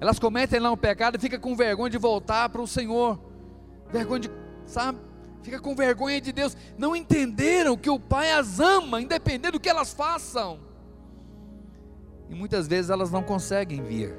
Elas 0.00 0.18
cometem 0.18 0.60
lá 0.60 0.70
um 0.70 0.76
pecado 0.76 1.16
e 1.16 1.18
ficam 1.18 1.40
com 1.40 1.56
vergonha 1.56 1.90
de 1.90 1.98
voltar 1.98 2.48
para 2.48 2.60
o 2.60 2.66
Senhor. 2.66 3.18
Vergonha 3.90 4.20
de, 4.20 4.30
sabe? 4.66 5.07
Fica 5.42 5.60
com 5.60 5.74
vergonha 5.74 6.20
de 6.20 6.32
Deus, 6.32 6.56
não 6.76 6.94
entenderam 6.94 7.76
que 7.76 7.90
o 7.90 7.98
Pai 7.98 8.32
as 8.32 8.60
ama, 8.60 9.00
independente 9.00 9.52
do 9.52 9.60
que 9.60 9.68
elas 9.68 9.92
façam. 9.92 10.60
E 12.28 12.34
muitas 12.34 12.68
vezes 12.68 12.90
elas 12.90 13.10
não 13.10 13.22
conseguem 13.22 13.82
vir, 13.82 14.14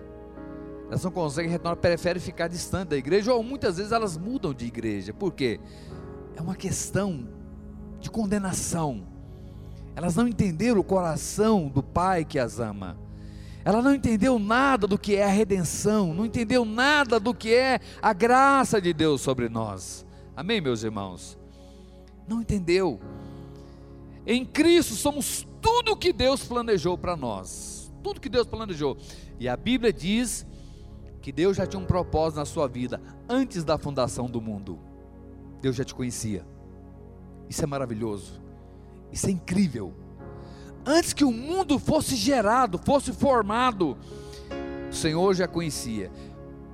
elas 0.87 1.03
não 1.03 1.11
conseguem 1.11 1.51
retornar, 1.51 1.77
preferem 1.77 2.21
ficar 2.21 2.47
distante 2.47 2.89
da 2.89 2.97
igreja, 2.97 3.33
ou 3.33 3.43
muitas 3.43 3.77
vezes 3.77 3.91
elas 3.91 4.17
mudam 4.17 4.53
de 4.53 4.65
igreja, 4.65 5.13
por 5.13 5.33
quê? 5.33 5.59
É 6.35 6.41
uma 6.41 6.55
questão 6.55 7.29
de 7.99 8.09
condenação, 8.09 9.05
elas 9.95 10.15
não 10.15 10.27
entenderam 10.27 10.79
o 10.79 10.83
coração 10.83 11.67
do 11.67 11.83
Pai 11.83 12.25
que 12.25 12.39
as 12.39 12.59
ama, 12.59 12.97
ela 13.63 13.81
não 13.81 13.93
entendeu 13.93 14.39
nada 14.39 14.87
do 14.87 14.97
que 14.97 15.15
é 15.15 15.25
a 15.25 15.29
redenção, 15.29 16.13
não 16.13 16.25
entendeu 16.25 16.65
nada 16.65 17.19
do 17.19 17.33
que 17.33 17.53
é 17.53 17.79
a 18.01 18.13
graça 18.13 18.81
de 18.81 18.93
Deus 18.93 19.21
sobre 19.21 19.49
nós. 19.49 20.05
Amém, 20.39 20.61
meus 20.61 20.83
irmãos? 20.83 21.37
Não 22.25 22.39
entendeu. 22.39 22.97
Em 24.25 24.45
Cristo 24.45 24.93
somos 24.93 25.45
tudo 25.61 25.97
que 25.97 26.13
Deus 26.13 26.45
planejou 26.45 26.97
para 26.97 27.17
nós. 27.17 27.91
Tudo 28.01 28.21
que 28.21 28.29
Deus 28.29 28.47
planejou. 28.47 28.97
E 29.37 29.49
a 29.49 29.57
Bíblia 29.57 29.91
diz 29.91 30.47
que 31.21 31.33
Deus 31.33 31.57
já 31.57 31.67
tinha 31.67 31.83
um 31.83 31.85
propósito 31.85 32.39
na 32.39 32.45
sua 32.45 32.69
vida 32.69 33.01
antes 33.27 33.65
da 33.65 33.77
fundação 33.77 34.29
do 34.29 34.39
mundo. 34.39 34.79
Deus 35.61 35.75
já 35.75 35.83
te 35.83 35.93
conhecia. 35.93 36.47
Isso 37.49 37.61
é 37.61 37.67
maravilhoso. 37.67 38.41
Isso 39.11 39.27
é 39.27 39.31
incrível. 39.31 39.93
Antes 40.85 41.11
que 41.11 41.25
o 41.25 41.33
mundo 41.33 41.77
fosse 41.77 42.15
gerado, 42.15 42.77
fosse 42.77 43.11
formado, 43.11 43.97
o 44.89 44.95
Senhor 44.95 45.33
já 45.33 45.49
conhecia. 45.49 46.09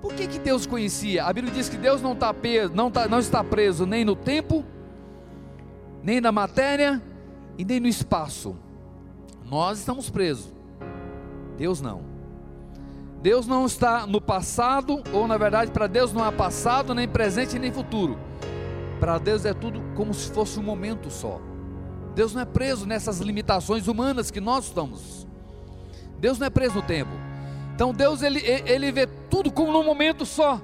Por 0.06 0.14
que, 0.14 0.28
que 0.28 0.38
Deus 0.38 0.68
conhecia? 0.68 1.26
A 1.26 1.34
Bíblia 1.34 1.52
diz 1.52 1.68
que 1.68 1.78
Deus 1.78 2.00
não, 2.00 2.14
está 2.14 2.32
preso, 2.32 2.76
não, 2.76 2.92
tá, 2.92 3.08
não 3.08 3.18
está 3.18 3.44
preso 3.44 3.88
nem 3.88 4.06
no 4.06 4.16
tempo, 4.16 4.64
nem 6.04 6.22
na 6.22 6.32
matéria 6.32 7.02
e 7.58 7.66
nem 7.66 7.80
no 7.80 7.88
espaço. 7.88 8.56
Nós 9.44 9.80
estamos 9.80 10.08
presos. 10.12 10.54
Deus 11.58 11.82
não. 11.82 12.04
Deus 13.20 13.48
não 13.48 13.66
está 13.66 14.06
no 14.06 14.22
passado, 14.22 15.02
ou 15.12 15.28
na 15.28 15.40
verdade, 15.40 15.72
para 15.72 15.88
Deus 15.88 16.14
não 16.14 16.24
há 16.24 16.32
passado, 16.32 16.94
nem 16.94 17.08
presente, 17.08 17.58
nem 17.58 17.72
futuro. 17.72 18.16
Para 19.00 19.18
Deus 19.18 19.44
é 19.44 19.56
tudo 19.56 19.82
como 19.96 20.14
se 20.14 20.32
fosse 20.32 20.60
um 20.60 20.64
momento 20.64 21.10
só. 21.10 21.42
Deus 22.14 22.32
não 22.32 22.44
é 22.44 22.46
preso 22.46 22.86
nessas 22.86 23.22
limitações 23.22 23.88
humanas 23.88 24.30
que 24.30 24.40
nós 24.40 24.66
estamos. 24.66 25.26
Deus 26.20 26.38
não 26.38 26.46
é 26.46 26.52
preso 26.52 26.76
no 26.76 26.84
tempo. 26.84 27.26
Então 27.76 27.94
Deus 27.94 28.22
ele, 28.22 28.40
ele 28.66 28.90
vê 28.90 29.06
tudo 29.30 29.52
como 29.52 29.74
num 29.74 29.84
momento 29.84 30.26
só. 30.26 30.62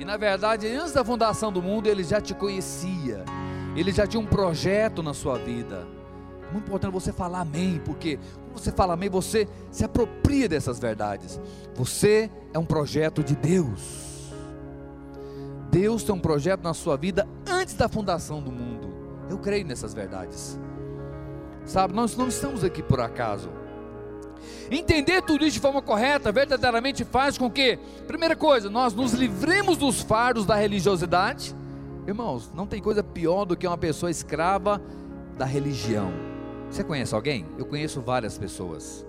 E 0.00 0.04
na 0.04 0.16
verdade, 0.16 0.66
antes 0.66 0.92
da 0.92 1.04
fundação 1.04 1.52
do 1.52 1.62
mundo, 1.62 1.86
ele 1.86 2.02
já 2.02 2.20
te 2.20 2.34
conhecia. 2.34 3.24
Ele 3.76 3.92
já 3.92 4.04
tinha 4.04 4.20
um 4.20 4.26
projeto 4.26 5.00
na 5.00 5.14
sua 5.14 5.38
vida. 5.38 5.86
É 6.48 6.52
muito 6.52 6.66
importante 6.66 6.92
você 6.92 7.12
falar 7.12 7.42
amém, 7.42 7.80
porque 7.84 8.18
quando 8.46 8.58
você 8.58 8.72
fala 8.72 8.94
amém, 8.94 9.08
você 9.08 9.46
se 9.70 9.84
apropria 9.84 10.48
dessas 10.48 10.80
verdades. 10.80 11.40
Você 11.76 12.28
é 12.52 12.58
um 12.58 12.64
projeto 12.66 13.22
de 13.22 13.36
Deus. 13.36 14.32
Deus 15.70 16.02
tem 16.02 16.12
um 16.12 16.18
projeto 16.18 16.64
na 16.64 16.74
sua 16.74 16.96
vida 16.96 17.28
antes 17.48 17.74
da 17.74 17.88
fundação 17.88 18.42
do 18.42 18.50
mundo. 18.50 18.92
Eu 19.28 19.38
creio 19.38 19.64
nessas 19.64 19.94
verdades. 19.94 20.58
Sabe, 21.64 21.94
nós 21.94 22.16
não 22.16 22.26
estamos 22.26 22.64
aqui 22.64 22.82
por 22.82 23.00
acaso. 23.00 23.59
Entender 24.70 25.22
tudo 25.22 25.44
isso 25.44 25.54
de 25.54 25.60
forma 25.60 25.82
correta 25.82 26.30
verdadeiramente 26.30 27.04
faz 27.04 27.36
com 27.36 27.50
que, 27.50 27.78
primeira 28.06 28.36
coisa, 28.36 28.70
nós 28.70 28.94
nos 28.94 29.12
livremos 29.12 29.76
dos 29.76 30.00
fardos 30.00 30.46
da 30.46 30.54
religiosidade. 30.54 31.54
Irmãos, 32.06 32.50
não 32.54 32.66
tem 32.66 32.80
coisa 32.80 33.02
pior 33.02 33.44
do 33.44 33.56
que 33.56 33.66
uma 33.66 33.78
pessoa 33.78 34.10
escrava 34.10 34.80
da 35.36 35.44
religião. 35.44 36.12
Você 36.70 36.84
conhece 36.84 37.14
alguém? 37.14 37.46
Eu 37.58 37.66
conheço 37.66 38.00
várias 38.00 38.38
pessoas. 38.38 39.04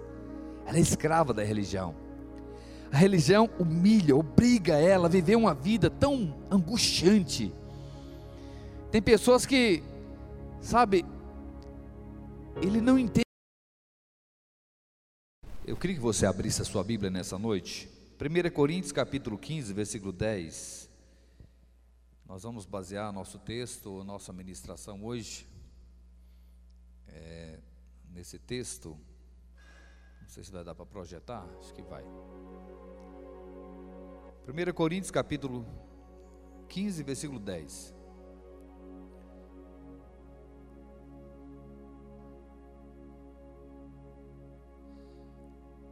Ela 0.65 0.77
é 0.77 0.81
escrava 0.81 1.33
da 1.33 1.43
religião. 1.43 1.95
A 2.91 2.97
religião 2.97 3.49
humilha, 3.57 4.15
obriga 4.15 4.73
ela 4.73 5.07
a 5.07 5.09
viver 5.09 5.35
uma 5.35 5.53
vida 5.53 5.89
tão 5.89 6.35
angustiante. 6.49 7.53
Tem 8.91 9.01
pessoas 9.01 9.45
que, 9.45 9.81
sabe, 10.59 11.05
ele 12.61 12.81
não 12.81 12.99
entende. 12.99 13.30
Eu 15.71 15.77
queria 15.77 15.95
que 15.95 16.01
você 16.01 16.25
abrisse 16.25 16.61
a 16.61 16.65
sua 16.65 16.83
Bíblia 16.83 17.09
nessa 17.09 17.39
noite. 17.39 17.89
1 18.19 18.51
Coríntios 18.53 18.91
capítulo 18.91 19.37
15, 19.37 19.71
versículo 19.71 20.11
10. 20.11 20.89
Nós 22.25 22.43
vamos 22.43 22.65
basear 22.65 23.13
nosso 23.13 23.39
texto, 23.39 24.03
nossa 24.03 24.33
ministração 24.33 25.01
hoje, 25.01 25.47
é, 27.07 27.57
nesse 28.09 28.37
texto. 28.37 28.99
Não 30.21 30.27
sei 30.27 30.43
se 30.43 30.51
vai 30.51 30.61
dar 30.61 30.75
para 30.75 30.85
projetar, 30.85 31.47
acho 31.61 31.73
que 31.73 31.81
vai. 31.83 32.03
1 32.03 32.09
Coríntios 34.73 35.09
capítulo 35.09 35.65
15, 36.67 37.01
versículo 37.01 37.39
10. 37.39 37.93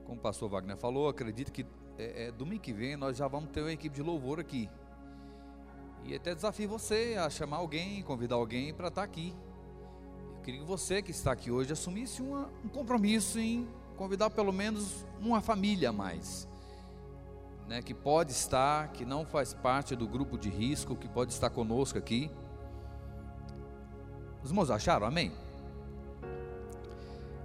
Como 0.10 0.18
o 0.18 0.24
pastor 0.24 0.50
Wagner 0.50 0.76
falou, 0.76 1.08
acredito 1.08 1.52
que 1.52 1.64
é, 1.96 2.30
é, 2.30 2.32
domingo 2.32 2.64
que 2.64 2.74
vem 2.74 2.98
nós 2.98 3.16
já 3.16 3.28
vamos 3.28 3.52
ter 3.52 3.62
uma 3.62 3.72
equipe 3.72 3.96
de 3.96 4.02
louvor 4.02 4.40
aqui. 4.40 4.68
E 6.04 6.16
até 6.16 6.34
desafio 6.34 6.68
você 6.68 7.16
a 7.16 7.30
chamar 7.30 7.58
alguém, 7.58 8.02
convidar 8.02 8.34
alguém 8.34 8.74
para 8.74 8.88
estar 8.88 9.04
aqui. 9.04 9.36
Eu 10.38 10.42
queria 10.42 10.62
que 10.62 10.66
você 10.66 11.04
que 11.04 11.12
está 11.12 11.32
aqui 11.32 11.52
hoje 11.52 11.74
assumisse 11.74 12.24
uma, 12.24 12.50
um 12.66 12.70
compromisso 12.70 13.38
em 13.38 13.68
convidar 13.98 14.32
pelo 14.32 14.52
menos 14.52 15.06
uma 15.22 15.42
família 15.42 15.90
a 15.90 15.94
mais 15.94 16.48
né, 17.68 17.84
que 17.84 17.94
pode 17.94 18.32
estar, 18.32 18.88
que 18.88 19.06
não 19.06 19.24
faz 19.24 19.54
parte 19.54 19.96
do 19.96 20.08
grupo 20.08 20.40
de 20.40 20.50
risco, 20.50 20.96
que 20.96 21.08
pode 21.08 21.34
estar 21.34 21.52
conosco 21.52 22.00
aqui. 22.00 22.32
Os 24.42 24.50
irmãos 24.50 24.72
acharam? 24.72 25.06
Amém? 25.06 25.32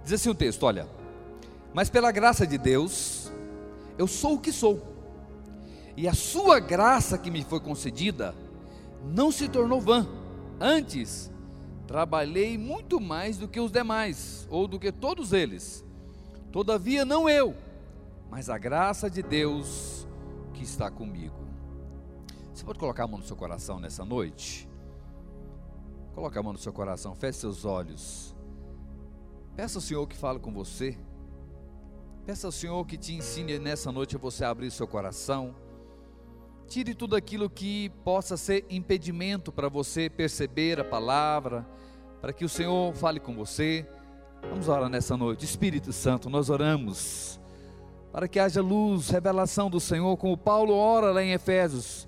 Diz 0.03 0.13
assim 0.13 0.29
o 0.31 0.33
texto: 0.33 0.63
olha, 0.63 1.04
mas 1.75 1.89
pela 1.89 2.09
graça 2.09 2.47
de 2.47 2.57
Deus, 2.57 3.29
eu 3.97 4.07
sou 4.07 4.35
o 4.35 4.39
que 4.39 4.53
sou, 4.53 4.81
e 5.97 6.07
a 6.07 6.13
sua 6.13 6.57
graça 6.57 7.17
que 7.17 7.29
me 7.29 7.43
foi 7.43 7.59
concedida 7.59 8.33
não 9.03 9.29
se 9.29 9.49
tornou 9.49 9.81
vã, 9.81 10.07
antes, 10.57 11.29
trabalhei 11.85 12.57
muito 12.57 13.01
mais 13.01 13.37
do 13.37 13.45
que 13.45 13.59
os 13.59 13.73
demais, 13.73 14.47
ou 14.49 14.69
do 14.69 14.79
que 14.79 14.89
todos 14.89 15.33
eles, 15.33 15.83
todavia 16.49 17.03
não 17.03 17.27
eu, 17.27 17.53
mas 18.31 18.49
a 18.49 18.57
graça 18.57 19.09
de 19.09 19.21
Deus 19.21 20.07
que 20.53 20.63
está 20.63 20.89
comigo. 20.89 21.45
Você 22.53 22.63
pode 22.63 22.79
colocar 22.79 23.03
a 23.03 23.07
mão 23.07 23.19
no 23.19 23.25
seu 23.25 23.35
coração 23.35 23.81
nessa 23.81 24.05
noite? 24.05 24.65
Coloque 26.13 26.39
a 26.39 26.41
mão 26.41 26.53
no 26.53 26.59
seu 26.59 26.71
coração, 26.71 27.13
feche 27.15 27.39
seus 27.39 27.65
olhos. 27.65 28.33
Peça 29.57 29.77
ao 29.77 29.81
Senhor 29.81 30.07
que 30.07 30.15
fale 30.15 30.39
com 30.39 30.53
você. 30.53 30.97
Peça 32.25 32.47
ao 32.47 32.51
Senhor 32.51 32.83
que 32.87 32.97
te 32.97 33.13
ensine 33.13 33.59
nessa 33.59 33.91
noite 33.91 34.15
a 34.15 34.19
você 34.19 34.43
abrir 34.43 34.71
seu 34.71 34.87
coração. 34.87 35.53
Tire 36.67 36.95
tudo 36.95 37.15
aquilo 37.15 37.47
que 37.47 37.89
possa 38.03 38.35
ser 38.35 38.65
impedimento 38.67 39.51
para 39.51 39.69
você 39.69 40.09
perceber 40.09 40.79
a 40.79 40.83
palavra, 40.83 41.67
para 42.19 42.33
que 42.33 42.43
o 42.43 42.49
Senhor 42.49 42.95
fale 42.95 43.19
com 43.19 43.35
você. 43.35 43.87
Vamos 44.49 44.67
orar 44.67 44.89
nessa 44.89 45.15
noite. 45.15 45.45
Espírito 45.45 45.93
Santo, 45.93 46.27
nós 46.27 46.49
oramos 46.49 47.39
para 48.11 48.27
que 48.27 48.39
haja 48.39 48.59
luz, 48.59 49.09
revelação 49.09 49.69
do 49.69 49.79
Senhor, 49.79 50.17
como 50.17 50.35
Paulo 50.35 50.73
ora 50.73 51.11
lá 51.11 51.21
em 51.21 51.31
Efésios. 51.31 52.07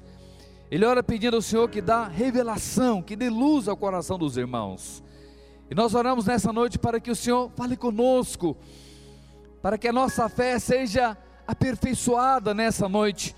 Ele 0.72 0.84
ora 0.84 1.04
pedindo 1.04 1.36
ao 1.36 1.44
Senhor 1.44 1.70
que 1.70 1.80
dá 1.80 2.08
revelação, 2.08 3.04
que 3.04 3.16
dê 3.16 3.30
luz 3.30 3.68
ao 3.68 3.78
coração 3.78 4.18
dos 4.18 4.36
irmãos. 4.36 5.04
E 5.70 5.76
nós 5.76 5.94
oramos 5.94 6.26
nessa 6.26 6.52
noite 6.52 6.80
para 6.80 7.00
que 7.00 7.12
o 7.12 7.16
Senhor 7.16 7.52
fale 7.56 7.78
conosco, 7.78 8.58
para 9.62 9.78
que 9.78 9.88
a 9.88 9.94
nossa 9.94 10.30
fé 10.30 10.60
seja 10.60 11.18
aperfeiçoada 11.48 12.54
nessa 12.54 12.88
noite, 12.90 13.36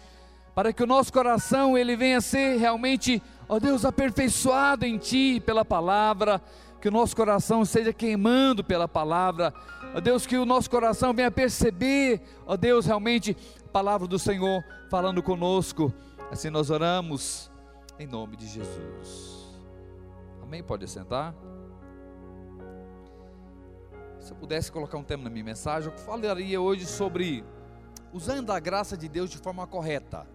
para 0.56 0.74
que 0.74 0.84
o 0.84 0.88
nosso 0.88 1.14
coração 1.14 1.78
ele 1.78 1.96
venha 1.96 2.18
a 2.18 2.22
ser 2.22 2.58
realmente, 2.58 3.22
ó 3.48 3.60
Deus, 3.60 3.86
aperfeiçoado 3.86 4.86
em 4.86 4.98
Ti 4.98 5.42
pela 5.46 5.64
palavra, 5.64 6.42
que 6.82 6.88
o 6.88 6.92
nosso 6.92 7.16
coração 7.16 7.64
seja 7.66 7.94
queimando 7.94 8.64
pela 8.64 8.88
palavra, 8.88 9.54
ó 9.94 10.00
Deus, 10.00 10.26
que 10.26 10.38
o 10.38 10.46
nosso 10.46 10.70
coração 10.70 11.14
venha 11.14 11.30
perceber, 11.30 12.22
ó 12.46 12.58
Deus, 12.58 12.86
realmente 12.86 13.36
a 13.66 13.70
palavra 13.70 14.08
do 14.08 14.18
Senhor 14.18 14.64
falando 14.90 15.22
conosco. 15.22 15.94
Assim 16.32 16.50
nós 16.50 16.70
oramos 16.70 17.50
em 17.98 18.08
nome 18.08 18.36
de 18.38 18.48
Jesus. 18.48 19.50
Amém? 20.42 20.64
Pode 20.64 20.88
sentar. 20.88 21.36
Se 24.20 24.32
eu 24.32 24.38
pudesse 24.38 24.72
colocar 24.72 24.98
um 24.98 25.04
tema 25.04 25.24
na 25.24 25.30
minha 25.30 25.46
mensagem, 25.46 25.92
eu 25.92 25.98
falaria 25.98 26.60
hoje 26.60 26.86
sobre 26.86 27.44
usando 28.12 28.52
a 28.52 28.60
graça 28.60 28.98
de 28.98 29.08
Deus 29.08 29.30
de 29.30 29.38
forma 29.38 29.66
correta. 29.66 30.28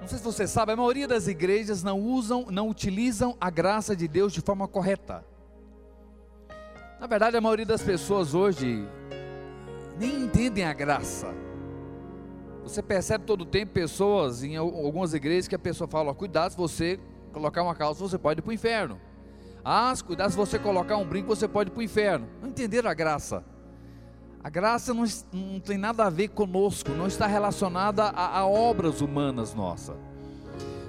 Não 0.00 0.08
sei 0.08 0.18
se 0.18 0.24
você 0.24 0.46
sabe, 0.46 0.72
a 0.72 0.76
maioria 0.76 1.06
das 1.06 1.28
igrejas 1.28 1.82
não 1.82 2.00
usam, 2.00 2.46
não 2.50 2.68
utilizam 2.68 3.36
a 3.40 3.50
graça 3.50 3.94
de 3.94 4.08
Deus 4.08 4.32
de 4.32 4.40
forma 4.40 4.66
correta. 4.66 5.24
Na 6.98 7.06
verdade, 7.06 7.36
a 7.36 7.40
maioria 7.40 7.66
das 7.66 7.82
pessoas 7.82 8.34
hoje 8.34 8.86
nem 9.98 10.24
entendem 10.24 10.64
a 10.64 10.72
graça. 10.72 11.34
Você 12.62 12.82
percebe 12.82 13.24
todo 13.24 13.44
tempo 13.44 13.72
pessoas 13.72 14.42
em 14.42 14.56
algumas 14.56 15.12
igrejas 15.12 15.48
que 15.48 15.54
a 15.54 15.58
pessoa 15.58 15.86
fala: 15.86 16.14
cuidado 16.14 16.52
se 16.52 16.56
você 16.56 16.98
colocar 17.32 17.62
uma 17.62 17.74
calça, 17.74 18.00
você 18.00 18.18
pode 18.18 18.40
ir 18.40 18.42
para 18.42 18.50
o 18.50 18.54
inferno. 18.54 19.00
Ah, 19.64 19.92
cuidado 20.04 20.30
se 20.30 20.36
você 20.36 20.58
colocar 20.58 20.96
um 20.96 21.04
brinco, 21.04 21.28
você 21.28 21.46
pode 21.46 21.70
ir 21.70 21.72
para 21.72 21.80
o 21.80 21.82
inferno. 21.82 22.28
Não 22.40 22.48
entenderam 22.48 22.90
a 22.90 22.94
graça. 22.94 23.44
A 24.42 24.48
graça 24.48 24.94
não, 24.94 25.04
não 25.32 25.60
tem 25.60 25.76
nada 25.76 26.06
a 26.06 26.10
ver 26.10 26.28
conosco, 26.28 26.90
não 26.92 27.06
está 27.06 27.26
relacionada 27.26 28.04
a, 28.04 28.38
a 28.38 28.46
obras 28.46 29.02
humanas 29.02 29.54
nossas. 29.54 29.96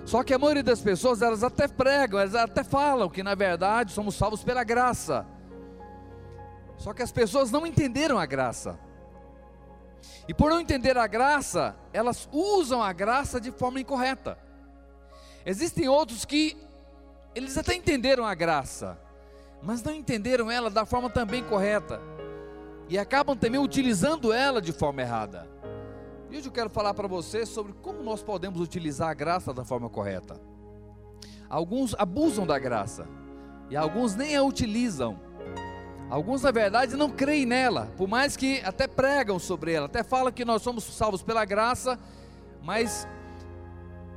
Só 0.06 0.24
que 0.24 0.34
a 0.34 0.40
maioria 0.40 0.64
das 0.64 0.82
pessoas, 0.82 1.22
elas 1.22 1.44
até 1.44 1.68
pregam, 1.68 2.20
elas 2.20 2.34
até 2.34 2.64
falam 2.64 3.10
que 3.10 3.22
na 3.22 3.36
verdade 3.36 3.92
somos 3.92 4.16
salvos 4.16 4.44
pela 4.44 4.64
graça. 4.64 5.26
Só 6.78 6.94
que 6.94 7.04
as 7.04 7.12
pessoas 7.12 7.52
não 7.52 7.68
entenderam 7.68 8.18
a 8.18 8.26
graça. 8.26 8.80
E 10.28 10.34
por 10.34 10.50
não 10.50 10.60
entender 10.60 10.98
a 10.98 11.06
graça, 11.06 11.76
elas 11.94 12.28
usam 12.32 12.82
a 12.82 12.92
graça 12.94 13.40
de 13.40 13.52
forma 13.52 13.80
incorreta. 13.80 14.38
Existem 15.46 15.88
outros 15.88 16.26
que 16.26 16.58
eles 17.34 17.58
até 17.58 17.74
entenderam 17.76 18.26
a 18.26 18.34
graça, 18.34 19.00
mas 19.62 19.82
não 19.84 19.94
entenderam 19.94 20.52
ela 20.52 20.70
da 20.70 20.86
forma 20.86 21.10
também 21.10 21.44
correta. 21.44 22.02
E 22.90 22.98
acabam 22.98 23.38
também 23.38 23.60
utilizando 23.60 24.34
ela 24.34 24.62
de 24.62 24.74
forma 24.74 25.02
errada. 25.02 25.48
E 26.30 26.38
hoje 26.38 26.48
eu 26.48 26.52
quero 26.52 26.70
falar 26.70 26.94
para 26.94 27.08
você 27.08 27.46
sobre 27.46 27.74
como 27.82 28.04
nós 28.04 28.22
podemos 28.22 28.60
utilizar 28.60 29.10
a 29.10 29.14
graça 29.14 29.54
da 29.54 29.64
forma 29.64 29.90
correta. 29.90 30.40
Alguns 31.50 31.94
abusam 31.98 32.46
da 32.46 32.60
graça 32.60 33.08
e 33.70 33.78
alguns 33.78 34.16
nem 34.16 34.36
a 34.36 34.44
utilizam. 34.44 35.20
Alguns, 36.10 36.42
na 36.42 36.52
verdade, 36.52 36.98
não 36.98 37.10
creem 37.10 37.46
nela, 37.46 37.90
por 37.96 38.06
mais 38.06 38.36
que 38.36 38.62
até 38.66 38.86
pregam 38.86 39.40
sobre 39.40 39.72
ela, 39.72 39.86
até 39.86 40.04
falam 40.04 40.30
que 40.30 40.44
nós 40.44 40.62
somos 40.62 40.84
salvos 40.84 41.24
pela 41.24 41.46
graça, 41.46 41.98
mas 42.62 43.08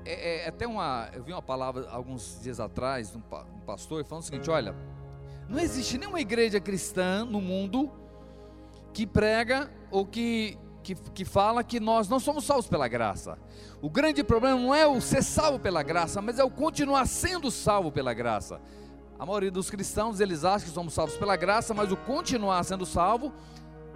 é, 0.04 0.44
é, 0.44 0.48
até 0.48 0.66
uma. 0.66 1.08
Eu 1.12 1.22
vi 1.22 1.32
uma 1.32 1.42
palavra 1.42 1.88
alguns 1.90 2.40
dias 2.42 2.60
atrás, 2.60 3.14
um, 3.14 3.18
um 3.18 3.60
pastor, 3.60 4.04
falando 4.04 4.22
o 4.22 4.26
seguinte: 4.26 4.50
olha, 4.50 4.74
não 5.48 5.58
existe 5.58 5.98
nenhuma 5.98 6.20
igreja 6.20 6.60
cristã 6.60 7.24
no 7.24 7.40
mundo 7.40 7.90
que 8.92 9.06
prega 9.06 9.70
ou 9.90 10.06
que, 10.06 10.58
que, 10.82 10.94
que 10.94 11.24
fala 11.24 11.64
que 11.64 11.80
nós 11.80 12.08
não 12.08 12.20
somos 12.20 12.44
salvos 12.44 12.66
pela 12.66 12.86
graça. 12.86 13.38
O 13.82 13.90
grande 13.90 14.22
problema 14.22 14.58
não 14.58 14.74
é 14.74 14.86
o 14.86 15.00
ser 15.00 15.22
salvo 15.22 15.58
pela 15.58 15.82
graça, 15.82 16.22
mas 16.22 16.38
é 16.38 16.44
o 16.44 16.50
continuar 16.50 17.06
sendo 17.06 17.50
salvo 17.50 17.90
pela 17.90 18.14
graça. 18.14 18.60
A 19.18 19.26
maioria 19.26 19.50
dos 19.50 19.70
cristãos, 19.70 20.20
eles 20.20 20.44
acham 20.44 20.68
que 20.68 20.74
somos 20.74 20.94
salvos 20.94 21.16
pela 21.16 21.36
graça, 21.36 21.72
mas 21.72 21.92
o 21.92 21.96
continuar 21.96 22.62
sendo 22.64 22.84
salvo 22.84 23.32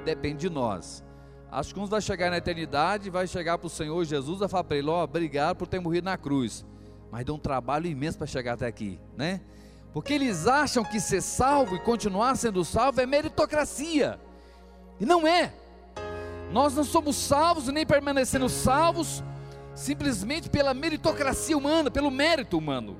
depende 0.04 0.48
de 0.48 0.50
nós. 0.50 1.02
Acho 1.50 1.72
que 1.72 1.80
uns 1.80 1.88
vai 1.88 2.00
chegar 2.00 2.30
na 2.30 2.36
eternidade, 2.36 3.08
vai 3.08 3.26
chegar 3.26 3.56
para 3.56 3.66
o 3.66 3.70
Senhor 3.70 4.04
Jesus 4.04 4.40
e 4.40 4.48
falar 4.48 4.64
para 4.64 4.76
ele: 4.76 4.88
Ó, 4.88 5.02
obrigado 5.02 5.56
por 5.56 5.66
ter 5.66 5.80
morrido 5.80 6.04
na 6.04 6.18
cruz. 6.18 6.64
Mas 7.10 7.24
deu 7.24 7.34
um 7.34 7.38
trabalho 7.38 7.86
imenso 7.86 8.18
para 8.18 8.26
chegar 8.26 8.52
até 8.52 8.66
aqui, 8.66 9.00
né? 9.16 9.40
Porque 9.92 10.12
eles 10.12 10.46
acham 10.46 10.84
que 10.84 11.00
ser 11.00 11.22
salvo 11.22 11.74
e 11.74 11.80
continuar 11.80 12.36
sendo 12.36 12.64
salvo 12.64 13.00
é 13.00 13.06
meritocracia. 13.06 14.20
E 15.00 15.06
não 15.06 15.26
é. 15.26 15.54
Nós 16.52 16.74
não 16.74 16.84
somos 16.84 17.16
salvos 17.16 17.68
nem 17.68 17.86
permanecendo 17.86 18.48
salvos 18.48 19.22
simplesmente 19.74 20.50
pela 20.50 20.74
meritocracia 20.74 21.56
humana, 21.56 21.90
pelo 21.90 22.10
mérito 22.10 22.58
humano. 22.58 22.96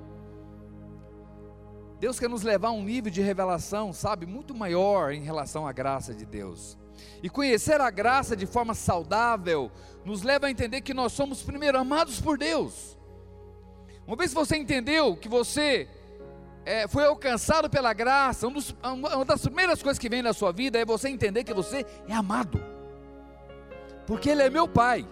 Deus 1.99 2.19
quer 2.19 2.29
nos 2.29 2.43
levar 2.43 2.69
a 2.69 2.73
um 2.73 2.85
nível 2.85 3.11
de 3.11 3.21
revelação, 3.21 3.93
sabe, 3.93 4.25
muito 4.25 4.55
maior 4.55 5.13
em 5.13 5.21
relação 5.21 5.67
à 5.67 5.73
graça 5.73 6.15
de 6.15 6.25
Deus. 6.25 6.79
E 7.23 7.29
conhecer 7.29 7.81
a 7.81 7.91
graça 7.91 8.37
de 8.37 8.47
forma 8.47 8.75
saudável 8.75 9.71
nos 10.05 10.23
leva 10.23 10.47
a 10.47 10.51
entender 10.51 10.81
que 10.81 10.95
nós 10.95 11.13
somos 11.13 11.43
primeiro 11.43 11.79
amados 11.79 12.21
por 12.21 12.39
Deus. 12.39 12.97
Uma 14.07 14.17
vez 14.17 14.31
que 14.31 14.37
você 14.37 14.57
entendeu 14.57 15.17
que 15.17 15.29
você 15.29 15.89
é, 16.65 16.87
foi 16.89 17.05
alcançado 17.05 17.69
pela 17.69 17.93
graça, 17.93 18.47
um 18.47 18.53
dos, 18.53 18.75
uma 18.83 19.25
das 19.25 19.43
primeiras 19.43 19.83
coisas 19.83 19.99
que 19.99 20.09
vem 20.09 20.23
na 20.23 20.33
sua 20.33 20.53
vida 20.53 20.79
é 20.79 20.85
você 20.85 21.09
entender 21.09 21.45
que 21.45 21.55
você 21.55 21.85
é 22.07 22.15
amado, 22.15 22.63
porque 24.07 24.31
Ele 24.31 24.43
é 24.43 24.51
meu 24.51 24.69
Pai. 24.69 25.07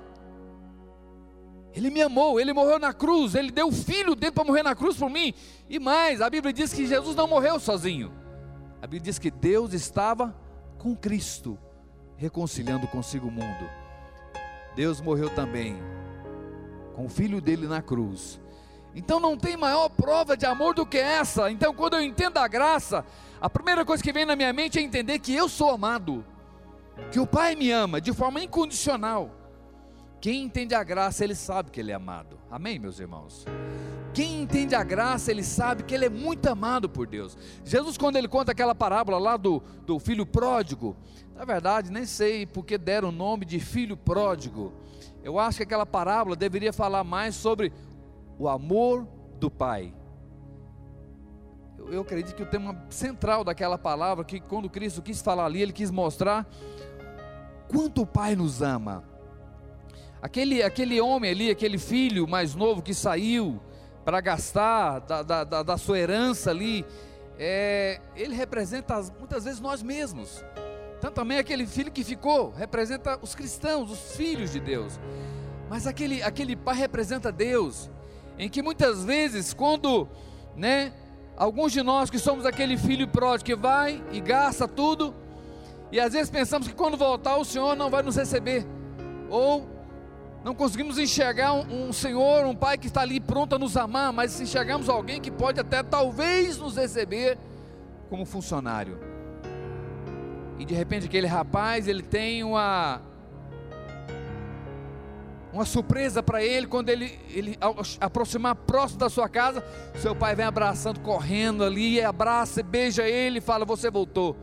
Ele 1.77 1.91
me 1.91 2.01
amou, 2.01 2.41
ele 2.41 2.55
morreu 2.55 2.79
na 2.79 2.95
cruz, 2.95 3.35
ele 3.35 3.51
deu 3.51 3.69
o 3.69 3.73
filho 3.73 4.15
dele 4.15 4.33
para 4.33 4.45
morrer 4.45 4.63
na 4.63 4.75
cruz 4.75 4.97
por 4.97 5.11
mim. 5.11 5.35
E 5.69 5.79
mais, 5.79 6.23
a 6.23 6.31
Bíblia 6.31 6.51
diz 6.51 6.73
que 6.73 6.87
Jesus 6.87 7.15
não 7.15 7.29
morreu 7.29 7.61
sozinho. 7.61 8.11
A 8.81 8.87
Bíblia 8.87 9.03
diz 9.03 9.19
que 9.19 9.31
Deus 9.31 9.75
estava 9.75 10.35
com 10.79 10.97
Cristo, 10.97 11.59
reconciliando 12.17 12.87
consigo 12.87 13.29
o 13.29 13.31
mundo. 13.31 13.69
Deus 14.75 15.01
morreu 15.01 15.31
também 15.31 15.77
com 16.95 17.07
o 17.07 17.09
filho 17.09 17.41
dele 17.41 17.67
na 17.67 17.83
cruz. 17.83 18.41
Então 18.95 19.21
não 19.21 19.37
tem 19.37 19.57
maior 19.57 19.91
prova 19.91 20.37
de 20.37 20.47
amor 20.47 20.75
do 20.75 20.87
que 20.87 20.97
essa. 20.97 21.51
Então, 21.51 21.75
quando 21.75 21.95
eu 21.95 22.01
entendo 22.01 22.39
a 22.39 22.49
graça, 22.49 23.05
a 23.39 23.51
primeira 23.51 23.85
coisa 23.85 24.03
que 24.03 24.13
vem 24.13 24.25
na 24.25 24.35
minha 24.35 24.53
mente 24.53 24.79
é 24.79 24.83
entender 24.83 25.19
que 25.19 25.35
eu 25.35 25.49
sou 25.49 25.71
amado, 25.71 26.25
que 27.13 27.21
o 27.21 27.27
Pai 27.27 27.55
me 27.55 27.71
ama 27.71 28.01
de 28.01 28.13
forma 28.15 28.43
incondicional. 28.43 29.31
Quem 30.19 30.43
entende 30.43 30.75
a 30.75 30.83
graça, 30.83 31.23
ele 31.23 31.35
sabe 31.35 31.71
que 31.71 31.79
ele 31.79 31.93
é 31.93 31.95
amado. 31.95 32.39
Amém, 32.51 32.79
meus 32.79 32.99
irmãos? 32.99 33.45
Quem 34.17 34.41
entende 34.41 34.75
a 34.75 34.83
graça, 34.83 35.31
ele 35.31 35.45
sabe 35.45 35.83
que 35.83 35.95
ele 35.95 36.07
é 36.07 36.09
muito 36.09 36.47
amado 36.47 36.89
por 36.89 37.07
Deus. 37.07 37.37
Jesus, 37.63 37.99
quando 37.99 38.17
ele 38.17 38.27
conta 38.27 38.53
aquela 38.53 38.75
parábola 38.75 39.19
lá 39.19 39.37
do, 39.37 39.63
do 39.85 39.99
filho 39.99 40.25
pródigo, 40.25 40.97
na 41.35 41.45
verdade, 41.45 41.93
nem 41.93 42.07
sei 42.07 42.47
porque 42.47 42.79
deram 42.79 43.11
o 43.11 43.13
nome 43.13 43.45
de 43.45 43.61
filho 43.61 43.95
pródigo. 43.95 44.73
Eu 45.23 45.39
acho 45.39 45.59
que 45.59 45.65
aquela 45.65 45.85
parábola 45.85 46.35
deveria 46.35 46.73
falar 46.73 47.05
mais 47.05 47.35
sobre 47.35 47.71
o 48.39 48.49
amor 48.49 49.07
do 49.39 49.51
pai. 49.51 49.93
Eu, 51.77 51.93
eu 51.93 52.01
acredito 52.01 52.35
que 52.35 52.43
o 52.43 52.47
tema 52.47 52.87
central 52.89 53.45
daquela 53.45 53.77
palavra, 53.77 54.25
que 54.25 54.41
quando 54.41 54.71
Cristo 54.71 55.03
quis 55.03 55.21
falar 55.21 55.45
ali, 55.45 55.61
ele 55.61 55.75
quis 55.75 55.91
mostrar 55.91 56.49
quanto 57.69 58.01
o 58.01 58.07
pai 58.07 58.35
nos 58.35 58.63
ama 58.63 59.05
Aquele, 60.23 60.63
aquele 60.63 60.99
homem 61.03 61.31
ali, 61.31 61.51
aquele 61.51 61.77
filho 61.77 62.27
mais 62.27 62.55
novo 62.55 62.81
que 62.81 62.95
saiu 62.95 63.61
para 64.07 64.21
gastar 64.21 65.01
da, 65.01 65.23
da, 65.43 65.63
da, 65.65 65.77
sua 65.77 65.99
herança 65.99 66.49
ali, 66.49 66.87
é, 67.37 68.01
ele 68.15 68.37
representa 68.37 68.95
muitas 69.19 69.43
vezes 69.43 69.59
nós 69.59 69.83
mesmos. 69.83 70.45
Tanto 71.01 71.15
também 71.15 71.39
aquele 71.39 71.67
filho 71.67 71.91
que 71.91 72.05
ficou, 72.05 72.53
representa 72.53 73.19
os 73.21 73.35
cristãos, 73.35 73.91
os 73.91 74.15
filhos 74.15 74.53
de 74.53 74.61
Deus. 74.61 75.01
Mas 75.69 75.89
aquele, 75.89 76.23
aquele 76.23 76.55
pai 76.55 76.77
representa 76.77 77.33
Deus, 77.33 77.91
em 78.39 78.49
que 78.49 78.63
muitas 78.63 79.03
vezes, 79.03 79.53
quando, 79.53 80.09
né, 80.55 80.93
alguns 81.37 81.73
de 81.73 81.83
nós 81.83 82.09
que 82.09 82.21
somos 82.21 82.47
aquele 82.47 82.79
filho 82.79 83.09
pródigo 83.09 83.47
que 83.47 83.57
vai 83.57 84.01
e 84.13 84.21
gasta 84.21 84.69
tudo, 84.69 85.13
e 85.91 85.99
às 85.99 86.13
vezes 86.13 86.31
pensamos 86.31 86.69
que 86.69 86.75
quando 86.75 86.97
voltar 86.97 87.39
o 87.39 87.45
Senhor 87.45 87.75
não 87.75 87.91
vai 87.91 88.05
nos 88.05 88.15
receber, 88.15 88.65
ou 89.29 89.67
não 90.47 90.55
conseguimos 90.55 90.97
enxergar 90.97 91.55
um, 91.55 91.89
um, 91.89 91.93
Senhor, 91.93 92.47
um 92.47 92.55
Pai 92.55 92.79
que 92.79 92.87
está 92.87 93.01
ali 93.01 93.19
pronto 93.19 93.57
a 93.57 93.59
nos 93.59 93.77
amar, 93.77 94.13
mas 94.13 94.41
enxergamos 94.41 94.89
alguém 94.89 95.21
que 95.21 95.29
pode 95.29 95.59
até 95.59 95.83
talvez 95.83 96.57
nos 96.57 96.77
receber 96.77 97.37
como 98.09 98.25
funcionário. 98.25 98.97
E 100.57 100.65
de 100.65 100.73
repente 100.73 101.07
aquele 101.07 101.27
rapaz, 101.27 101.89
ele 101.89 102.01
tem 102.01 102.45
uma 102.45 103.03
uma 105.53 105.65
surpresa 105.65 106.23
para 106.23 106.41
ele 106.45 106.69
quando 106.69 106.91
ele, 106.91 107.19
ele 107.31 107.59
aproximar 108.01 108.55
próximo 108.55 109.01
da 109.01 109.11
sua 109.11 109.29
casa, 109.29 109.65
seu 109.97 110.15
pai 110.15 110.37
vem 110.37 110.47
abraçando, 110.47 111.01
correndo 111.01 111.65
ali, 111.65 112.01
abraça, 112.01 112.63
beija 112.63 113.03
ele 113.03 113.39
e 113.39 113.41
fala: 113.41 113.65
Você 113.65 113.91
voltou. 113.91 114.37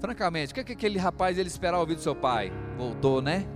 Francamente, 0.00 0.52
o 0.52 0.54
que, 0.54 0.60
é 0.60 0.64
que 0.64 0.72
aquele 0.72 0.98
rapaz 0.98 1.36
ele 1.36 1.48
esperava 1.48 1.82
ouvir 1.82 1.96
do 1.96 2.00
seu 2.00 2.16
pai? 2.16 2.50
Voltou, 2.78 3.20
né? 3.20 3.46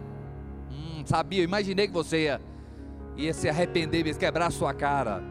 Sabia, 1.06 1.40
eu 1.40 1.44
imaginei 1.44 1.86
que 1.86 1.92
você 1.92 2.24
ia, 2.24 2.40
ia 3.16 3.32
se 3.32 3.48
arrepender 3.48 4.04
mesmo, 4.04 4.20
quebrar 4.20 4.46
a 4.46 4.50
sua 4.50 4.74
cara. 4.74 5.22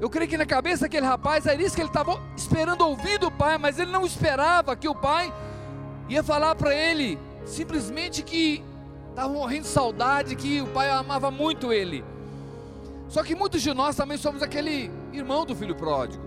Eu 0.00 0.08
creio 0.08 0.28
que 0.28 0.36
na 0.36 0.46
cabeça 0.46 0.82
daquele 0.82 1.06
rapaz 1.06 1.46
era 1.46 1.60
isso 1.60 1.74
que 1.74 1.82
ele 1.82 1.88
estava 1.88 2.20
esperando 2.36 2.82
ouvir 2.82 3.18
do 3.18 3.30
pai, 3.30 3.58
mas 3.58 3.78
ele 3.78 3.90
não 3.90 4.04
esperava 4.04 4.74
que 4.74 4.88
o 4.88 4.94
pai 4.94 5.32
ia 6.08 6.22
falar 6.22 6.54
para 6.54 6.74
ele 6.74 7.18
simplesmente 7.44 8.22
que 8.22 8.62
estava 9.10 9.32
morrendo 9.32 9.62
de 9.62 9.68
saudade, 9.68 10.36
que 10.36 10.60
o 10.60 10.66
pai 10.68 10.90
amava 10.90 11.30
muito 11.30 11.72
ele. 11.72 12.04
Só 13.08 13.22
que 13.22 13.34
muitos 13.34 13.60
de 13.60 13.74
nós 13.74 13.94
também 13.94 14.16
somos 14.16 14.42
aquele 14.42 14.90
irmão 15.12 15.44
do 15.44 15.54
filho 15.54 15.74
pródigo, 15.74 16.24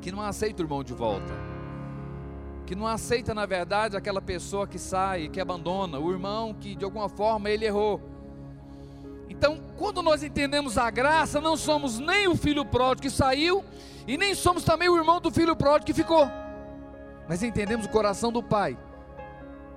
que 0.00 0.10
não 0.10 0.22
aceita 0.22 0.62
o 0.62 0.64
irmão 0.64 0.82
de 0.82 0.94
volta 0.94 1.51
que 2.66 2.74
não 2.74 2.86
aceita 2.86 3.34
na 3.34 3.46
verdade 3.46 3.96
aquela 3.96 4.20
pessoa 4.20 4.66
que 4.66 4.78
sai, 4.78 5.28
que 5.28 5.40
abandona, 5.40 5.98
o 5.98 6.10
irmão 6.10 6.54
que 6.54 6.74
de 6.74 6.84
alguma 6.84 7.08
forma 7.08 7.50
ele 7.50 7.66
errou. 7.66 8.00
Então, 9.28 9.60
quando 9.76 10.02
nós 10.02 10.22
entendemos 10.22 10.78
a 10.78 10.90
graça, 10.90 11.40
não 11.40 11.56
somos 11.56 11.98
nem 11.98 12.28
o 12.28 12.36
filho 12.36 12.64
pródigo 12.64 13.02
que 13.02 13.10
saiu 13.10 13.64
e 14.06 14.16
nem 14.16 14.34
somos 14.34 14.62
também 14.64 14.88
o 14.88 14.96
irmão 14.96 15.20
do 15.20 15.30
filho 15.30 15.56
pródigo 15.56 15.86
que 15.86 15.94
ficou. 15.94 16.28
Mas 17.28 17.42
entendemos 17.42 17.86
o 17.86 17.88
coração 17.88 18.30
do 18.30 18.42
pai, 18.42 18.76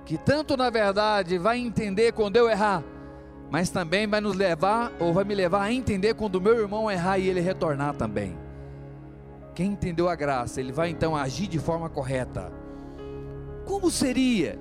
que 0.04 0.18
tanto 0.18 0.56
na 0.56 0.70
verdade 0.70 1.38
vai 1.38 1.58
entender 1.58 2.12
quando 2.12 2.36
eu 2.36 2.48
errar, 2.48 2.84
mas 3.50 3.70
também 3.70 4.06
vai 4.06 4.20
nos 4.20 4.36
levar 4.36 4.92
ou 5.00 5.12
vai 5.12 5.24
me 5.24 5.34
levar 5.34 5.62
a 5.62 5.72
entender 5.72 6.14
quando 6.14 6.36
o 6.36 6.40
meu 6.40 6.60
irmão 6.60 6.90
errar 6.90 7.18
e 7.18 7.28
ele 7.28 7.40
retornar 7.40 7.94
também. 7.94 8.36
Quem 9.54 9.72
entendeu 9.72 10.08
a 10.08 10.14
graça, 10.14 10.60
ele 10.60 10.70
vai 10.70 10.90
então 10.90 11.16
agir 11.16 11.46
de 11.46 11.58
forma 11.58 11.88
correta 11.88 12.52
como 13.66 13.90
seria 13.90 14.58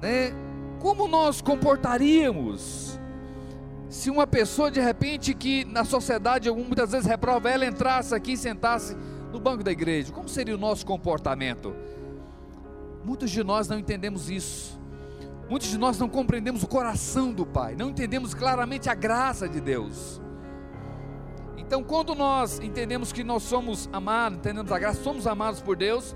né? 0.00 0.32
Como 0.80 1.06
nós 1.06 1.42
comportaríamos 1.42 2.98
se 3.88 4.08
uma 4.08 4.26
pessoa 4.26 4.70
de 4.70 4.80
repente 4.80 5.34
que 5.34 5.64
na 5.64 5.84
sociedade 5.84 6.50
muitas 6.50 6.92
vezes 6.92 7.06
reprova 7.06 7.50
ela 7.50 7.66
entrasse 7.66 8.14
aqui 8.14 8.32
e 8.32 8.36
sentasse 8.36 8.96
no 9.32 9.38
banco 9.38 9.62
da 9.62 9.70
igreja? 9.70 10.12
Como 10.12 10.28
seria 10.28 10.54
o 10.54 10.58
nosso 10.58 10.86
comportamento? 10.86 11.74
Muitos 13.04 13.30
de 13.30 13.44
nós 13.44 13.68
não 13.68 13.78
entendemos 13.78 14.30
isso. 14.30 14.80
Muitos 15.50 15.68
de 15.68 15.76
nós 15.76 15.98
não 15.98 16.08
compreendemos 16.08 16.62
o 16.62 16.68
coração 16.68 17.32
do 17.32 17.44
Pai, 17.44 17.74
não 17.74 17.90
entendemos 17.90 18.32
claramente 18.32 18.88
a 18.88 18.94
graça 18.94 19.48
de 19.48 19.60
Deus. 19.60 20.20
Então, 21.58 21.82
quando 21.82 22.14
nós 22.14 22.60
entendemos 22.60 23.12
que 23.12 23.24
nós 23.24 23.42
somos 23.42 23.88
amados, 23.92 24.38
entendemos 24.38 24.70
a 24.70 24.78
graça, 24.78 25.02
somos 25.02 25.26
amados 25.26 25.60
por 25.60 25.76
Deus 25.76 26.14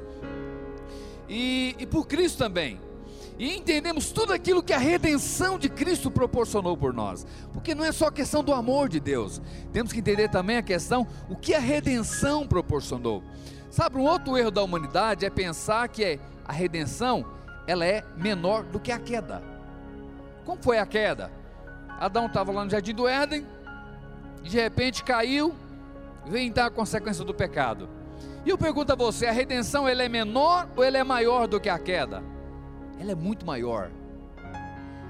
e, 1.29 1.75
e 1.79 1.87
por 1.87 2.07
Cristo 2.07 2.39
também 2.39 2.81
e 3.39 3.57
entendemos 3.57 4.13
tudo 4.13 4.33
aquilo 4.33 4.63
que 4.63 4.73
a 4.73 4.79
redenção 4.79 5.59
de 5.59 5.69
Cristo 5.69 6.11
proporcionou 6.11 6.77
por 6.77 6.93
nós, 6.93 7.27
porque 7.53 7.75
não 7.75 7.85
é 7.85 7.91
só 7.91 8.11
questão 8.11 8.45
do 8.45 8.53
amor 8.53 8.89
de 8.89 9.01
Deus, 9.01 9.43
temos 9.73 9.93
que 9.93 9.99
entender 9.99 10.29
também 10.29 10.57
a 10.57 10.63
questão 10.63 11.07
o 11.29 11.35
que 11.35 11.55
a 11.55 11.59
redenção 11.59 12.47
proporcionou. 12.47 13.23
Sabe, 13.71 13.99
um 13.99 14.03
outro 14.03 14.39
erro 14.39 14.53
da 14.53 14.63
humanidade 14.63 15.27
é 15.27 15.31
pensar 15.31 15.89
que 15.89 16.21
a 16.45 16.53
redenção 16.53 17.27
ela 17.67 17.85
é 17.85 18.05
menor 18.17 18.63
do 18.63 18.79
que 18.79 18.93
a 18.93 18.99
queda. 19.01 19.43
Como 20.45 20.63
foi 20.63 20.79
a 20.79 20.87
queda? 20.87 21.33
Adão 21.99 22.27
estava 22.27 22.53
lá 22.53 22.65
no 22.65 22.71
jardim 22.71 22.95
do 22.95 23.09
Éden, 23.09 23.45
de 24.43 24.61
repente 24.61 25.03
caiu, 25.03 25.55
vem 26.27 26.47
então 26.49 26.65
a 26.65 26.71
consequência 26.71 27.25
do 27.25 27.35
pecado. 27.35 27.89
E 28.45 28.51
eu 28.51 28.59
pergunto 28.59 28.93
a 28.93 28.97
você, 28.97 29.27
a 29.27 29.33
redenção 29.33 29.89
ela 29.89 30.03
é 30.03 30.09
menor 30.09 30.69
ou 30.77 30.85
ela 30.85 30.99
é 30.99 31.05
maior 31.05 31.47
do 31.47 31.59
que 31.61 31.69
a 31.69 31.79
queda? 31.79 32.35
ela 32.99 33.13
é 33.13 33.15
muito 33.15 33.47
maior. 33.47 33.91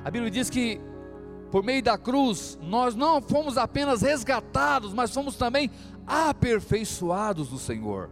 A 0.05 0.11
Bíblia 0.11 0.31
diz 0.31 0.51
que 0.51 0.81
por 1.51 1.63
meio 1.63 1.83
da 1.83 1.97
cruz 1.97 2.59
nós 2.61 2.95
não 2.95 3.21
fomos 3.21 3.57
apenas 3.57 4.03
resgatados, 4.03 4.93
mas 4.93 5.13
fomos 5.13 5.37
também 5.37 5.71
aperfeiçoados 6.07 7.51
no 7.51 7.59
Senhor. 7.59 8.11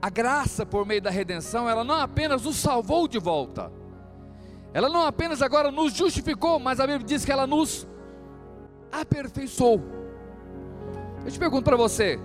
A 0.00 0.10
graça 0.10 0.64
por 0.64 0.86
meio 0.86 1.02
da 1.02 1.10
redenção, 1.10 1.68
ela 1.68 1.84
não 1.84 1.96
apenas 1.96 2.42
nos 2.42 2.56
salvou 2.56 3.06
de 3.08 3.18
volta, 3.18 3.72
ela 4.72 4.88
não 4.88 5.02
apenas 5.06 5.42
agora 5.42 5.70
nos 5.70 5.94
justificou, 5.94 6.58
mas 6.58 6.80
a 6.80 6.86
Bíblia 6.86 7.06
diz 7.06 7.24
que 7.24 7.32
ela 7.32 7.46
nos 7.46 7.86
aperfeiçoou. 8.90 9.80
Eu 11.24 11.30
te 11.30 11.38
pergunto 11.38 11.64
para 11.64 11.76
você, 11.76 12.20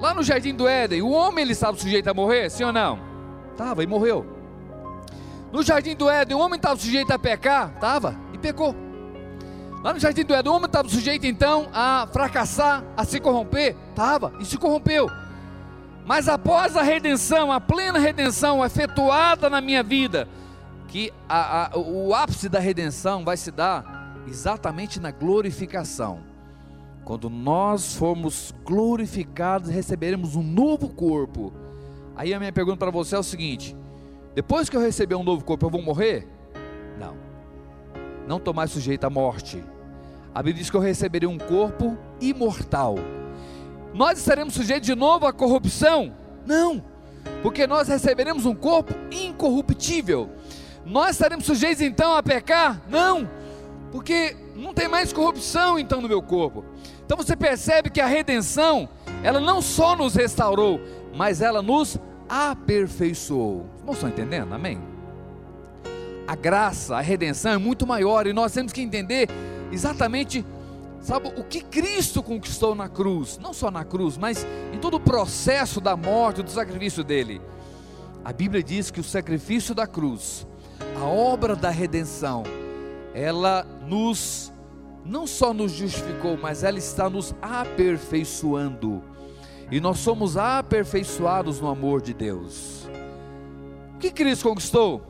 lá 0.00 0.14
no 0.14 0.22
jardim 0.22 0.54
do 0.54 0.66
Éden, 0.66 1.02
o 1.02 1.10
homem 1.10 1.42
ele 1.42 1.52
estava 1.52 1.76
sujeito 1.76 2.08
a 2.08 2.14
morrer, 2.14 2.50
sim 2.50 2.64
ou 2.64 2.72
não? 2.72 2.98
Estava 3.52 3.82
e 3.82 3.86
morreu. 3.86 4.26
No 5.52 5.62
jardim 5.62 5.96
do 5.96 6.08
Éden, 6.08 6.36
o 6.36 6.40
homem 6.40 6.56
estava 6.56 6.78
sujeito 6.78 7.10
a 7.10 7.18
pecar? 7.18 7.72
Estava, 7.74 8.16
e 8.32 8.38
pecou. 8.38 8.74
Lá 9.82 9.92
no 9.92 10.00
jardim 10.00 10.24
do 10.24 10.34
Éden, 10.34 10.52
o 10.52 10.54
homem 10.54 10.66
estava 10.66 10.88
sujeito 10.88 11.26
então 11.26 11.68
a 11.72 12.06
fracassar, 12.12 12.84
a 12.96 13.04
se 13.04 13.20
corromper? 13.20 13.76
Estava, 13.90 14.32
e 14.40 14.44
se 14.44 14.58
corrompeu. 14.58 15.08
Mas 16.04 16.28
após 16.28 16.76
a 16.76 16.82
redenção, 16.82 17.52
a 17.52 17.60
plena 17.60 17.98
redenção 17.98 18.64
efetuada 18.64 19.50
na 19.50 19.60
minha 19.60 19.82
vida, 19.82 20.28
que 20.88 21.12
a, 21.28 21.66
a, 21.66 21.78
o 21.78 22.14
ápice 22.14 22.48
da 22.48 22.58
redenção 22.58 23.24
vai 23.24 23.36
se 23.36 23.50
dar 23.50 24.14
exatamente 24.26 24.98
na 24.98 25.10
glorificação. 25.10 26.27
Quando 27.08 27.30
nós 27.30 27.94
formos 27.94 28.52
glorificados, 28.66 29.70
receberemos 29.70 30.36
um 30.36 30.42
novo 30.42 30.90
corpo. 30.90 31.50
Aí 32.14 32.34
a 32.34 32.38
minha 32.38 32.52
pergunta 32.52 32.76
para 32.76 32.90
você 32.90 33.16
é 33.16 33.18
o 33.18 33.22
seguinte: 33.22 33.74
depois 34.34 34.68
que 34.68 34.76
eu 34.76 34.80
receber 34.82 35.14
um 35.14 35.24
novo 35.24 35.42
corpo, 35.42 35.64
eu 35.64 35.70
vou 35.70 35.80
morrer? 35.80 36.28
Não. 37.00 37.16
Não 38.26 38.36
estou 38.36 38.52
mais 38.52 38.70
sujeito 38.70 39.04
à 39.04 39.08
morte. 39.08 39.64
A 40.34 40.42
Bíblia 40.42 40.60
diz 40.60 40.70
que 40.70 40.76
eu 40.76 40.82
receberei 40.82 41.26
um 41.26 41.38
corpo 41.38 41.96
imortal. 42.20 42.96
Nós 43.94 44.18
estaremos 44.18 44.52
sujeitos 44.52 44.86
de 44.86 44.94
novo 44.94 45.24
à 45.24 45.32
corrupção? 45.32 46.12
Não. 46.44 46.84
Porque 47.42 47.66
nós 47.66 47.88
receberemos 47.88 48.44
um 48.44 48.54
corpo 48.54 48.92
incorruptível. 49.10 50.28
Nós 50.84 51.12
estaremos 51.12 51.46
sujeitos 51.46 51.80
então 51.80 52.14
a 52.14 52.22
pecar? 52.22 52.82
Não. 52.86 53.26
Porque 53.90 54.36
não 54.54 54.74
tem 54.74 54.88
mais 54.88 55.10
corrupção 55.10 55.78
então 55.78 56.02
no 56.02 56.08
meu 56.08 56.20
corpo. 56.20 56.62
Então 57.08 57.16
você 57.16 57.34
percebe 57.34 57.88
que 57.88 58.02
a 58.02 58.06
redenção, 58.06 58.86
ela 59.22 59.40
não 59.40 59.62
só 59.62 59.96
nos 59.96 60.14
restaurou, 60.14 60.78
mas 61.16 61.40
ela 61.40 61.62
nos 61.62 61.96
aperfeiçoou. 62.28 63.64
Não 63.82 63.94
estão 63.94 64.10
entendendo? 64.10 64.52
Amém? 64.52 64.78
A 66.26 66.36
graça, 66.36 66.98
a 66.98 67.00
redenção 67.00 67.52
é 67.52 67.56
muito 67.56 67.86
maior 67.86 68.26
e 68.26 68.34
nós 68.34 68.52
temos 68.52 68.74
que 68.74 68.82
entender 68.82 69.26
exatamente, 69.72 70.44
sabe, 71.00 71.32
o 71.34 71.42
que 71.42 71.62
Cristo 71.62 72.22
conquistou 72.22 72.74
na 72.74 72.90
cruz, 72.90 73.38
não 73.38 73.54
só 73.54 73.70
na 73.70 73.86
cruz, 73.86 74.18
mas 74.18 74.46
em 74.70 74.76
todo 74.76 74.98
o 74.98 75.00
processo 75.00 75.80
da 75.80 75.96
morte, 75.96 76.42
do 76.42 76.50
sacrifício 76.50 77.02
dele. 77.02 77.40
A 78.22 78.34
Bíblia 78.34 78.62
diz 78.62 78.90
que 78.90 79.00
o 79.00 79.04
sacrifício 79.04 79.74
da 79.74 79.86
cruz, 79.86 80.46
a 81.00 81.06
obra 81.06 81.56
da 81.56 81.70
redenção, 81.70 82.42
ela 83.14 83.64
nos 83.86 84.52
não 85.04 85.26
só 85.26 85.52
nos 85.52 85.72
justificou, 85.72 86.36
mas 86.36 86.62
ela 86.62 86.78
está 86.78 87.08
nos 87.08 87.34
aperfeiçoando 87.40 89.02
e 89.70 89.80
nós 89.80 89.98
somos 89.98 90.36
aperfeiçoados 90.36 91.60
no 91.60 91.68
amor 91.68 92.00
de 92.00 92.14
Deus. 92.14 92.88
O 93.94 93.98
que 93.98 94.10
Cristo 94.10 94.48
conquistou? 94.48 95.02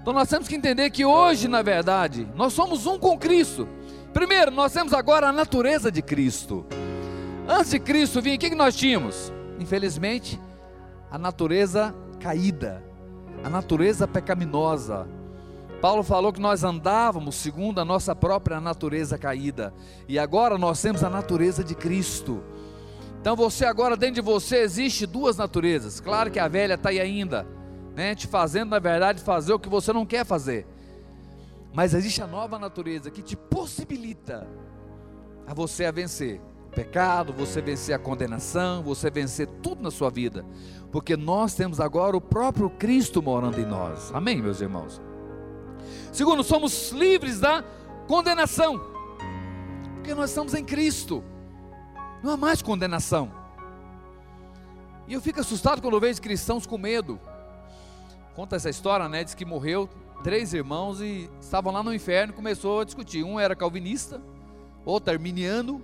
Então 0.00 0.12
nós 0.12 0.28
temos 0.28 0.48
que 0.48 0.54
entender 0.54 0.90
que 0.90 1.04
hoje, 1.04 1.48
na 1.48 1.62
verdade, 1.62 2.28
nós 2.34 2.52
somos 2.52 2.86
um 2.86 2.98
com 2.98 3.18
Cristo. 3.18 3.68
Primeiro, 4.12 4.50
nós 4.50 4.72
temos 4.72 4.92
agora 4.92 5.28
a 5.28 5.32
natureza 5.32 5.90
de 5.90 6.02
Cristo. 6.02 6.66
Antes 7.48 7.70
de 7.70 7.80
Cristo 7.80 8.20
vir, 8.20 8.36
o 8.36 8.38
que 8.38 8.54
nós 8.54 8.76
tínhamos? 8.76 9.32
Infelizmente, 9.58 10.40
a 11.10 11.18
natureza 11.18 11.94
caída, 12.18 12.84
a 13.42 13.48
natureza 13.48 14.06
pecaminosa. 14.06 15.06
Paulo 15.80 16.02
falou 16.02 16.32
que 16.32 16.40
nós 16.40 16.62
andávamos 16.62 17.36
segundo 17.36 17.80
a 17.80 17.84
nossa 17.84 18.14
própria 18.14 18.60
natureza 18.60 19.16
caída, 19.16 19.72
e 20.06 20.18
agora 20.18 20.58
nós 20.58 20.80
temos 20.80 21.02
a 21.02 21.08
natureza 21.08 21.64
de 21.64 21.74
Cristo. 21.74 22.42
Então 23.20 23.34
você 23.34 23.64
agora 23.64 23.96
dentro 23.96 24.16
de 24.16 24.20
você 24.20 24.58
existe 24.58 25.06
duas 25.06 25.36
naturezas. 25.36 25.98
Claro 25.98 26.30
que 26.30 26.38
a 26.38 26.48
velha 26.48 26.74
está 26.74 26.90
aí 26.90 27.00
ainda, 27.00 27.46
né, 27.94 28.14
te 28.14 28.26
fazendo 28.26 28.70
na 28.70 28.78
verdade 28.78 29.22
fazer 29.22 29.54
o 29.54 29.58
que 29.58 29.68
você 29.68 29.92
não 29.92 30.04
quer 30.04 30.24
fazer. 30.24 30.66
Mas 31.72 31.94
existe 31.94 32.22
a 32.22 32.26
nova 32.26 32.58
natureza 32.58 33.10
que 33.10 33.22
te 33.22 33.36
possibilita 33.36 34.46
a 35.46 35.54
você 35.54 35.86
a 35.86 35.90
vencer 35.90 36.40
o 36.66 36.70
pecado, 36.74 37.32
você 37.32 37.60
vencer 37.60 37.94
a 37.94 37.98
condenação, 37.98 38.82
você 38.82 39.10
vencer 39.10 39.46
tudo 39.62 39.82
na 39.82 39.90
sua 39.90 40.10
vida, 40.10 40.44
porque 40.92 41.16
nós 41.16 41.54
temos 41.54 41.80
agora 41.80 42.16
o 42.16 42.20
próprio 42.20 42.68
Cristo 42.68 43.22
morando 43.22 43.58
em 43.58 43.66
nós. 43.66 44.10
Amém, 44.14 44.42
meus 44.42 44.60
irmãos. 44.60 45.00
Segundo, 46.12 46.42
somos 46.42 46.90
livres 46.90 47.38
da 47.38 47.64
condenação, 48.06 48.80
porque 49.94 50.14
nós 50.14 50.30
estamos 50.30 50.54
em 50.54 50.64
Cristo. 50.64 51.22
Não 52.22 52.32
há 52.32 52.36
mais 52.36 52.60
condenação. 52.60 53.32
E 55.06 55.14
eu 55.14 55.20
fico 55.20 55.40
assustado 55.40 55.80
quando 55.80 55.98
vejo 55.98 56.20
cristãos 56.20 56.66
com 56.66 56.76
medo. 56.76 57.18
Conta 58.34 58.56
essa 58.56 58.70
história, 58.70 59.08
né? 59.08 59.24
Diz 59.24 59.34
que 59.34 59.44
morreu 59.44 59.88
três 60.22 60.52
irmãos 60.52 61.00
e 61.00 61.30
estavam 61.40 61.72
lá 61.72 61.82
no 61.82 61.94
inferno 61.94 62.32
e 62.32 62.36
começou 62.36 62.80
a 62.80 62.84
discutir. 62.84 63.24
Um 63.24 63.38
era 63.38 63.56
calvinista, 63.56 64.20
outro 64.84 65.12
arminiano 65.12 65.82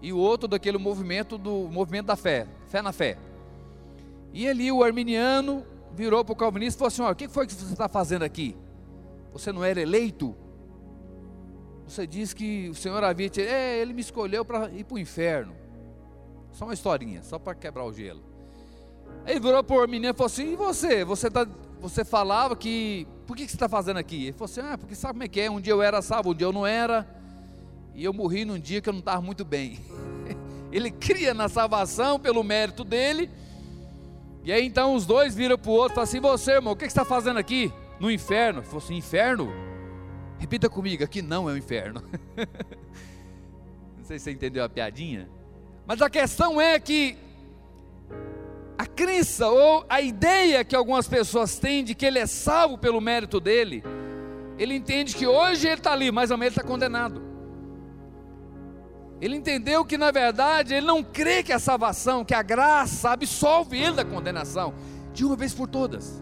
e 0.00 0.12
o 0.12 0.18
outro 0.18 0.48
daquele 0.48 0.78
movimento 0.78 1.38
do 1.38 1.68
movimento 1.70 2.06
da 2.06 2.16
fé, 2.16 2.46
fé 2.68 2.82
na 2.82 2.92
fé. 2.92 3.16
E 4.32 4.48
ali 4.48 4.72
o 4.72 4.82
arminiano 4.82 5.64
virou 5.94 6.24
para 6.24 6.32
o 6.32 6.36
calvinista 6.36 6.76
e 6.76 6.78
falou 6.78 6.88
assim: 6.88 7.12
o 7.12 7.14
que 7.14 7.28
foi 7.28 7.46
que 7.46 7.52
você 7.52 7.72
está 7.72 7.88
fazendo 7.88 8.22
aqui? 8.22 8.56
Você 9.32 9.52
não 9.52 9.64
era 9.64 9.80
eleito? 9.80 10.36
Você 11.86 12.06
diz 12.06 12.32
que 12.32 12.68
o 12.68 12.74
Senhor 12.74 13.02
havia 13.02 13.28
te... 13.28 13.42
É, 13.42 13.78
ele 13.78 13.92
me 13.92 14.00
escolheu 14.00 14.44
para 14.44 14.70
ir 14.70 14.84
para 14.84 14.94
o 14.94 14.98
inferno. 14.98 15.54
Só 16.52 16.64
uma 16.64 16.74
historinha, 16.74 17.22
só 17.22 17.38
para 17.38 17.54
quebrar 17.54 17.84
o 17.84 17.92
gelo. 17.92 18.22
Aí 19.24 19.38
virou 19.38 19.62
para 19.62 19.76
o 19.76 19.88
menino 19.88 20.12
e 20.12 20.14
falou 20.14 20.26
assim: 20.26 20.52
E 20.52 20.56
você? 20.56 21.04
Você, 21.04 21.30
tá, 21.30 21.46
você 21.80 22.04
falava 22.04 22.56
que. 22.56 23.06
Por 23.26 23.36
que, 23.36 23.44
que 23.44 23.50
você 23.50 23.56
está 23.56 23.68
fazendo 23.68 23.98
aqui? 23.98 24.24
Ele 24.24 24.32
falou 24.32 24.46
assim: 24.46 24.60
Ah, 24.60 24.76
porque 24.76 24.94
sabe 24.94 25.14
como 25.14 25.22
é 25.24 25.28
que 25.28 25.40
é? 25.40 25.50
Um 25.50 25.60
dia 25.60 25.72
eu 25.72 25.82
era 25.82 26.02
salvo, 26.02 26.30
um 26.30 26.34
dia 26.34 26.46
eu 26.46 26.52
não 26.52 26.66
era. 26.66 27.06
E 27.94 28.04
eu 28.04 28.12
morri 28.12 28.44
num 28.44 28.58
dia 28.58 28.80
que 28.80 28.88
eu 28.88 28.92
não 28.92 29.00
estava 29.00 29.20
muito 29.20 29.44
bem. 29.44 29.78
ele 30.72 30.90
cria 30.90 31.32
na 31.32 31.48
salvação 31.48 32.18
pelo 32.18 32.42
mérito 32.42 32.84
dele. 32.84 33.30
E 34.44 34.52
aí 34.52 34.66
então 34.66 34.94
os 34.94 35.06
dois 35.06 35.34
viram 35.34 35.56
para 35.56 35.70
o 35.70 35.74
outro 35.74 35.92
e 35.92 35.94
falaram 35.94 36.08
assim: 36.08 36.20
Você, 36.20 36.52
irmão, 36.52 36.72
o 36.72 36.76
que, 36.76 36.86
que 36.86 36.92
você 36.92 37.00
está 37.00 37.04
fazendo 37.04 37.38
aqui? 37.38 37.72
No 37.98 38.10
inferno? 38.10 38.62
Falou 38.62 38.78
assim: 38.78 38.96
Inferno? 38.96 39.52
Repita 40.38 40.68
comigo, 40.68 41.04
aqui 41.04 41.22
não 41.22 41.48
é 41.48 41.52
o 41.52 41.56
inferno. 41.56 42.02
não 43.96 44.04
sei 44.04 44.18
se 44.18 44.24
você 44.24 44.32
entendeu 44.32 44.64
a 44.64 44.68
piadinha. 44.68 45.28
Mas 45.86 46.02
a 46.02 46.10
questão 46.10 46.60
é 46.60 46.78
que 46.80 47.16
a 48.76 48.86
crença 48.86 49.48
ou 49.48 49.84
a 49.88 50.00
ideia 50.00 50.64
que 50.64 50.74
algumas 50.74 51.06
pessoas 51.06 51.58
têm 51.58 51.84
de 51.84 51.94
que 51.94 52.04
ele 52.04 52.18
é 52.18 52.26
salvo 52.26 52.76
pelo 52.76 53.00
mérito 53.00 53.38
dele, 53.38 53.84
ele 54.58 54.74
entende 54.74 55.14
que 55.14 55.26
hoje 55.26 55.66
ele 55.66 55.74
está 55.74 55.92
ali, 55.92 56.10
mas 56.10 56.30
amanhã 56.30 56.48
ele 56.48 56.56
está 56.56 56.66
condenado. 56.66 57.22
Ele 59.20 59.36
entendeu 59.36 59.84
que 59.84 59.96
na 59.96 60.10
verdade 60.10 60.74
ele 60.74 60.86
não 60.86 61.02
crê 61.02 61.42
que 61.42 61.52
a 61.52 61.58
salvação, 61.58 62.24
que 62.24 62.34
a 62.34 62.42
graça 62.42 63.10
absolve 63.10 63.80
ele 63.80 63.96
da 63.96 64.04
condenação, 64.04 64.74
de 65.12 65.24
uma 65.24 65.36
vez 65.36 65.54
por 65.54 65.68
todas. 65.68 66.21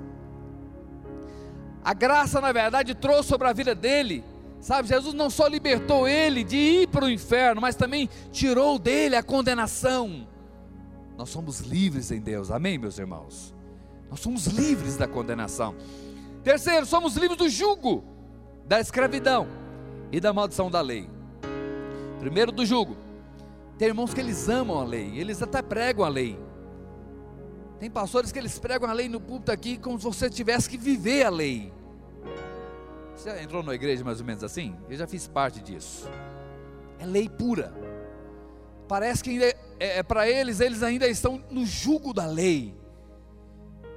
A 1.85 1.95
graça, 1.95 2.41
na 2.41 2.53
verdade, 2.53 2.95
trouxe 2.95 3.28
sobre 3.28 3.49
a 3.49 3.53
vida 3.53 3.74
dele, 3.74 4.22
sabe? 4.61 4.89
Jesus 4.89 5.14
não 5.14 5.31
só 5.31 5.47
libertou 5.47 6.07
ele 6.07 6.45
de 6.45 6.57
ir 6.57 6.89
para 6.89 7.07
o 7.07 7.11
inferno, 7.11 7.61
mas 7.61 7.74
também 7.74 8.09
tirou 8.31 8.78
dele 8.78 9.16
a 9.16 9.22
condenação. 9.22 10.26
Nós 11.16 11.31
somos 11.31 11.61
livres 11.61 12.11
em 12.11 12.20
Deus, 12.20 12.51
amém, 12.51 12.78
meus 12.78 12.99
irmãos? 12.99 13.55
Nós 14.11 14.20
somos 14.20 14.47
livres 14.47 14.97
da 14.97 15.07
condenação. 15.07 15.74
Terceiro, 16.43 16.85
somos 16.85 17.16
livres 17.16 17.39
do 17.39 17.49
jugo, 17.49 18.05
da 18.66 18.81
escravidão 18.81 19.47
e 20.12 20.20
da 20.20 20.33
maldição 20.33 20.70
da 20.70 20.81
lei. 20.81 21.09
Primeiro, 22.18 22.53
do 22.53 22.66
jugo. 22.66 22.97
Tem 23.78 23.89
irmãos 23.89 24.12
que 24.12 24.20
eles 24.20 24.49
amam 24.49 24.78
a 24.78 24.85
lei, 24.85 25.18
eles 25.18 25.43
até 25.43 25.62
pregam 25.62 26.05
a 26.05 26.09
lei, 26.09 26.39
tem 27.81 27.91
pastores 27.91 28.31
que 28.31 28.39
eles 28.39 28.59
pregam 28.59 28.91
a 28.91 28.93
lei 28.93 29.09
no 29.09 29.18
púlpito 29.18 29.51
aqui 29.51 29.78
como 29.78 29.99
se 29.99 30.05
você 30.05 30.28
tivesse 30.28 30.68
que 30.68 30.76
viver 30.76 31.24
a 31.24 31.31
lei. 31.31 31.72
Você 33.16 33.31
já 33.31 33.43
entrou 33.43 33.62
na 33.62 33.74
igreja 33.74 34.05
mais 34.05 34.20
ou 34.20 34.26
menos 34.26 34.45
assim? 34.45 34.76
Eu 34.89 34.99
já 34.99 35.07
fiz 35.07 35.26
parte 35.26 35.62
disso. 35.62 36.07
É 36.99 37.07
lei 37.07 37.26
pura. 37.26 37.72
Parece 38.87 39.24
que 39.24 39.43
é, 39.43 39.57
é, 39.78 39.99
é 39.99 40.03
para 40.03 40.28
eles, 40.28 40.61
eles 40.61 40.83
ainda 40.83 41.09
estão 41.09 41.43
no 41.51 41.64
jugo 41.64 42.12
da 42.12 42.26
lei. 42.26 42.74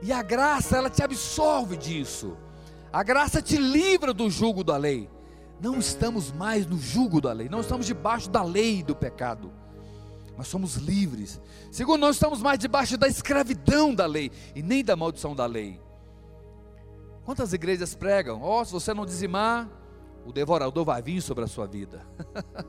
E 0.01 0.13
a 0.13 0.21
graça, 0.21 0.77
ela 0.77 0.89
te 0.89 1.03
absolve 1.03 1.75
disso. 1.75 2.37
A 2.91 3.03
graça 3.03 3.41
te 3.41 3.57
livra 3.57 4.13
do 4.13 4.29
jugo 4.29 4.63
da 4.63 4.77
lei. 4.77 5.09
Não 5.59 5.77
estamos 5.77 6.31
mais 6.31 6.65
no 6.65 6.77
jugo 6.77 7.19
da 7.19 7.33
lei, 7.33 7.49
não 7.49 7.59
estamos 7.59 7.85
debaixo 7.85 8.29
da 8.29 8.43
lei 8.43 8.81
do 8.81 8.95
pecado. 8.95 9.51
Nós 10.37 10.47
somos 10.47 10.75
livres. 10.75 11.39
Segundo, 11.71 12.01
nós 12.01 12.15
estamos 12.15 12.41
mais 12.41 12.57
debaixo 12.57 12.97
da 12.97 13.07
escravidão 13.07 13.93
da 13.93 14.05
lei 14.05 14.31
e 14.55 14.63
nem 14.63 14.83
da 14.83 14.95
maldição 14.95 15.35
da 15.35 15.45
lei. 15.45 15.79
Quantas 17.23 17.53
igrejas 17.53 17.95
pregam? 17.95 18.41
Oh, 18.41 18.63
se 18.65 18.71
você 18.71 18.93
não 18.93 19.05
dizimar, 19.05 19.69
o 20.25 20.31
devorador 20.31 20.83
vai 20.83 21.01
vir 21.01 21.21
sobre 21.21 21.43
a 21.43 21.47
sua 21.47 21.67
vida. 21.67 22.05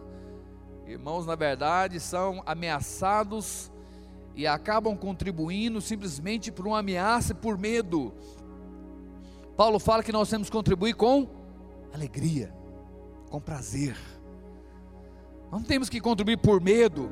Irmãos, 0.87 1.27
na 1.27 1.35
verdade, 1.35 1.99
são 1.99 2.43
ameaçados 2.45 3.73
e 4.35 4.47
acabam 4.47 4.97
contribuindo 4.97 5.81
simplesmente 5.81 6.53
por 6.53 6.67
uma 6.67 6.81
ameaça 6.81 7.33
e 7.33 7.35
por 7.35 7.57
medo. 7.57 8.12
Paulo 9.57 9.79
fala 9.79 10.03
que 10.03 10.12
nós 10.12 10.29
temos 10.29 10.49
que 10.49 10.57
contribuir 10.57 10.95
com 10.95 11.29
alegria, 11.93 12.55
com 13.31 13.41
prazer. 13.41 13.97
Não 15.51 15.62
temos 15.62 15.89
que 15.89 16.01
contribuir 16.01 16.37
por 16.39 16.61
medo, 16.61 17.11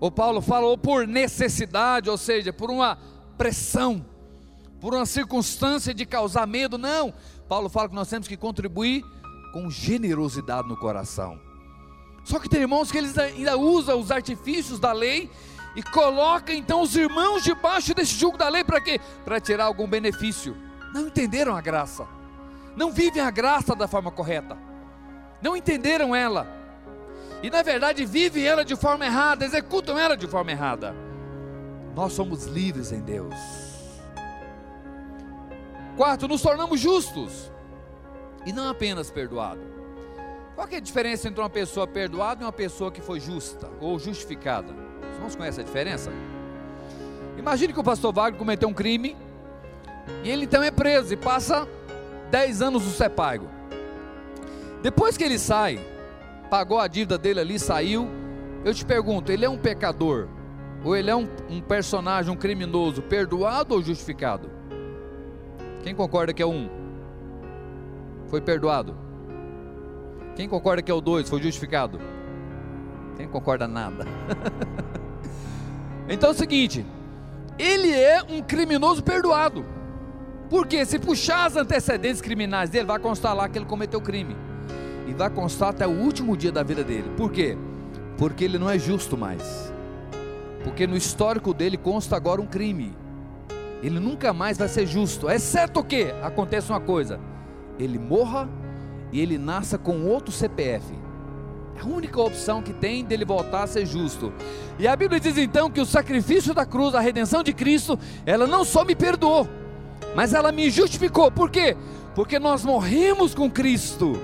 o 0.00 0.10
Paulo 0.10 0.40
fala 0.40 0.66
ou 0.66 0.78
por 0.78 1.06
necessidade, 1.06 2.08
ou 2.08 2.16
seja, 2.16 2.52
por 2.52 2.70
uma 2.70 2.98
pressão, 3.36 4.04
por 4.80 4.94
uma 4.94 5.06
circunstância 5.06 5.92
de 5.92 6.06
causar 6.06 6.46
medo, 6.46 6.78
não. 6.78 7.12
Paulo 7.48 7.68
fala 7.68 7.88
que 7.88 7.94
nós 7.94 8.08
temos 8.08 8.28
que 8.28 8.36
contribuir 8.36 9.04
com 9.52 9.68
generosidade 9.70 10.68
no 10.68 10.76
coração. 10.76 11.40
Só 12.24 12.38
que 12.38 12.48
tem 12.48 12.60
irmãos 12.60 12.92
que 12.92 12.98
eles 12.98 13.16
ainda 13.16 13.56
usam 13.56 13.98
os 13.98 14.10
artifícios 14.10 14.78
da 14.78 14.92
lei 14.92 15.30
e 15.74 15.82
colocam 15.82 16.54
então 16.54 16.82
os 16.82 16.94
irmãos 16.94 17.42
debaixo 17.42 17.94
desse 17.94 18.14
jugo 18.14 18.36
da 18.36 18.48
lei 18.48 18.62
para 18.62 18.80
quê? 18.80 19.00
Para 19.24 19.40
tirar 19.40 19.64
algum 19.64 19.88
benefício. 19.88 20.56
Não 20.92 21.06
entenderam 21.06 21.56
a 21.56 21.60
graça. 21.60 22.06
Não 22.76 22.92
vivem 22.92 23.22
a 23.22 23.30
graça 23.30 23.74
da 23.74 23.88
forma 23.88 24.10
correta. 24.10 24.56
Não 25.42 25.56
entenderam 25.56 26.14
ela 26.14 26.57
e 27.42 27.50
na 27.50 27.62
verdade 27.62 28.04
vivem 28.04 28.44
ela 28.44 28.64
de 28.64 28.76
forma 28.76 29.06
errada, 29.06 29.44
executam 29.44 29.98
ela 29.98 30.16
de 30.16 30.26
forma 30.26 30.50
errada. 30.50 30.94
Nós 31.94 32.12
somos 32.12 32.46
livres 32.46 32.92
em 32.92 33.00
Deus. 33.00 33.34
Quarto, 35.96 36.28
nos 36.28 36.42
tornamos 36.42 36.78
justos 36.80 37.50
e 38.46 38.52
não 38.52 38.68
apenas 38.68 39.10
perdoados. 39.10 39.64
Qual 40.54 40.66
é 40.70 40.76
a 40.76 40.80
diferença 40.80 41.28
entre 41.28 41.40
uma 41.40 41.50
pessoa 41.50 41.86
perdoada 41.86 42.42
e 42.42 42.44
uma 42.44 42.52
pessoa 42.52 42.90
que 42.90 43.00
foi 43.00 43.20
justa 43.20 43.68
ou 43.80 43.98
justificada? 43.98 44.72
Os 45.10 45.14
irmãos 45.16 45.36
conhecem 45.36 45.62
a 45.62 45.66
diferença? 45.66 46.10
Imagine 47.36 47.72
que 47.72 47.80
o 47.80 47.84
pastor 47.84 48.12
Wagner 48.12 48.38
cometeu 48.38 48.68
um 48.68 48.74
crime 48.74 49.16
e 50.24 50.30
ele 50.30 50.44
então 50.44 50.62
é 50.62 50.70
preso 50.70 51.12
e 51.12 51.16
passa 51.16 51.68
10 52.30 52.62
anos 52.62 52.84
no 52.84 52.90
Sepago. 52.90 53.48
Depois 54.82 55.16
que 55.16 55.24
ele 55.24 55.38
sai, 55.38 55.78
pagou 56.48 56.78
a 56.78 56.88
dívida 56.88 57.18
dele 57.18 57.40
ali, 57.40 57.58
saiu. 57.58 58.08
Eu 58.64 58.74
te 58.74 58.84
pergunto, 58.84 59.30
ele 59.30 59.44
é 59.44 59.48
um 59.48 59.58
pecador? 59.58 60.28
Ou 60.84 60.96
ele 60.96 61.10
é 61.10 61.16
um, 61.16 61.28
um 61.48 61.60
personagem, 61.60 62.32
um 62.32 62.36
criminoso, 62.36 63.02
perdoado 63.02 63.74
ou 63.74 63.82
justificado? 63.82 64.50
Quem 65.82 65.94
concorda 65.94 66.32
que 66.32 66.42
é 66.42 66.46
um? 66.46 66.68
Foi 68.26 68.40
perdoado. 68.40 68.96
Quem 70.34 70.48
concorda 70.48 70.82
que 70.82 70.90
é 70.90 70.94
o 70.94 71.00
dois? 71.00 71.28
Foi 71.28 71.42
justificado. 71.42 72.00
Quem 73.16 73.26
concorda 73.26 73.66
nada? 73.66 74.06
então 76.08 76.30
é 76.30 76.32
o 76.32 76.36
seguinte: 76.36 76.86
ele 77.58 77.92
é 77.92 78.22
um 78.22 78.42
criminoso 78.42 79.02
perdoado. 79.02 79.64
Porque 80.48 80.84
se 80.86 80.98
puxar 80.98 81.44
as 81.44 81.56
antecedentes 81.56 82.22
criminais 82.22 82.70
dele, 82.70 82.86
vai 82.86 82.98
constar 82.98 83.34
lá 83.34 83.48
que 83.48 83.58
ele 83.58 83.66
cometeu 83.66 84.00
crime 84.00 84.34
e 85.08 85.14
vai 85.14 85.30
constar 85.30 85.70
até 85.70 85.86
o 85.86 85.90
último 85.90 86.36
dia 86.36 86.52
da 86.52 86.62
vida 86.62 86.84
dele. 86.84 87.10
Por 87.16 87.32
quê? 87.32 87.56
Porque 88.18 88.44
ele 88.44 88.58
não 88.58 88.68
é 88.68 88.78
justo 88.78 89.16
mais. 89.16 89.72
Porque 90.62 90.86
no 90.86 90.96
histórico 90.96 91.54
dele 91.54 91.78
consta 91.78 92.14
agora 92.14 92.42
um 92.42 92.46
crime. 92.46 92.94
Ele 93.82 93.98
nunca 93.98 94.32
mais 94.32 94.58
vai 94.58 94.68
ser 94.68 94.86
justo, 94.86 95.30
exceto 95.30 95.82
que 95.82 96.12
aconteça 96.22 96.72
uma 96.72 96.80
coisa: 96.80 97.18
ele 97.78 97.98
morra 97.98 98.48
e 99.10 99.20
ele 99.20 99.38
nasça 99.38 99.78
com 99.78 100.04
outro 100.04 100.30
CPF. 100.30 100.92
É 101.76 101.80
a 101.80 101.86
única 101.86 102.20
opção 102.20 102.60
que 102.60 102.72
tem 102.72 103.04
dele 103.04 103.24
voltar 103.24 103.62
a 103.62 103.66
ser 103.66 103.86
justo. 103.86 104.32
E 104.78 104.86
a 104.86 104.94
Bíblia 104.94 105.20
diz 105.20 105.38
então 105.38 105.70
que 105.70 105.80
o 105.80 105.86
sacrifício 105.86 106.52
da 106.52 106.66
cruz, 106.66 106.94
a 106.94 107.00
redenção 107.00 107.42
de 107.42 107.52
Cristo, 107.54 107.98
ela 108.26 108.46
não 108.46 108.64
só 108.64 108.84
me 108.84 108.96
perdoou, 108.96 109.48
mas 110.14 110.34
ela 110.34 110.50
me 110.50 110.68
justificou. 110.70 111.30
Por 111.30 111.50
quê? 111.50 111.76
Porque 112.16 112.38
nós 112.38 112.64
morremos 112.64 113.32
com 113.32 113.48
Cristo 113.48 114.20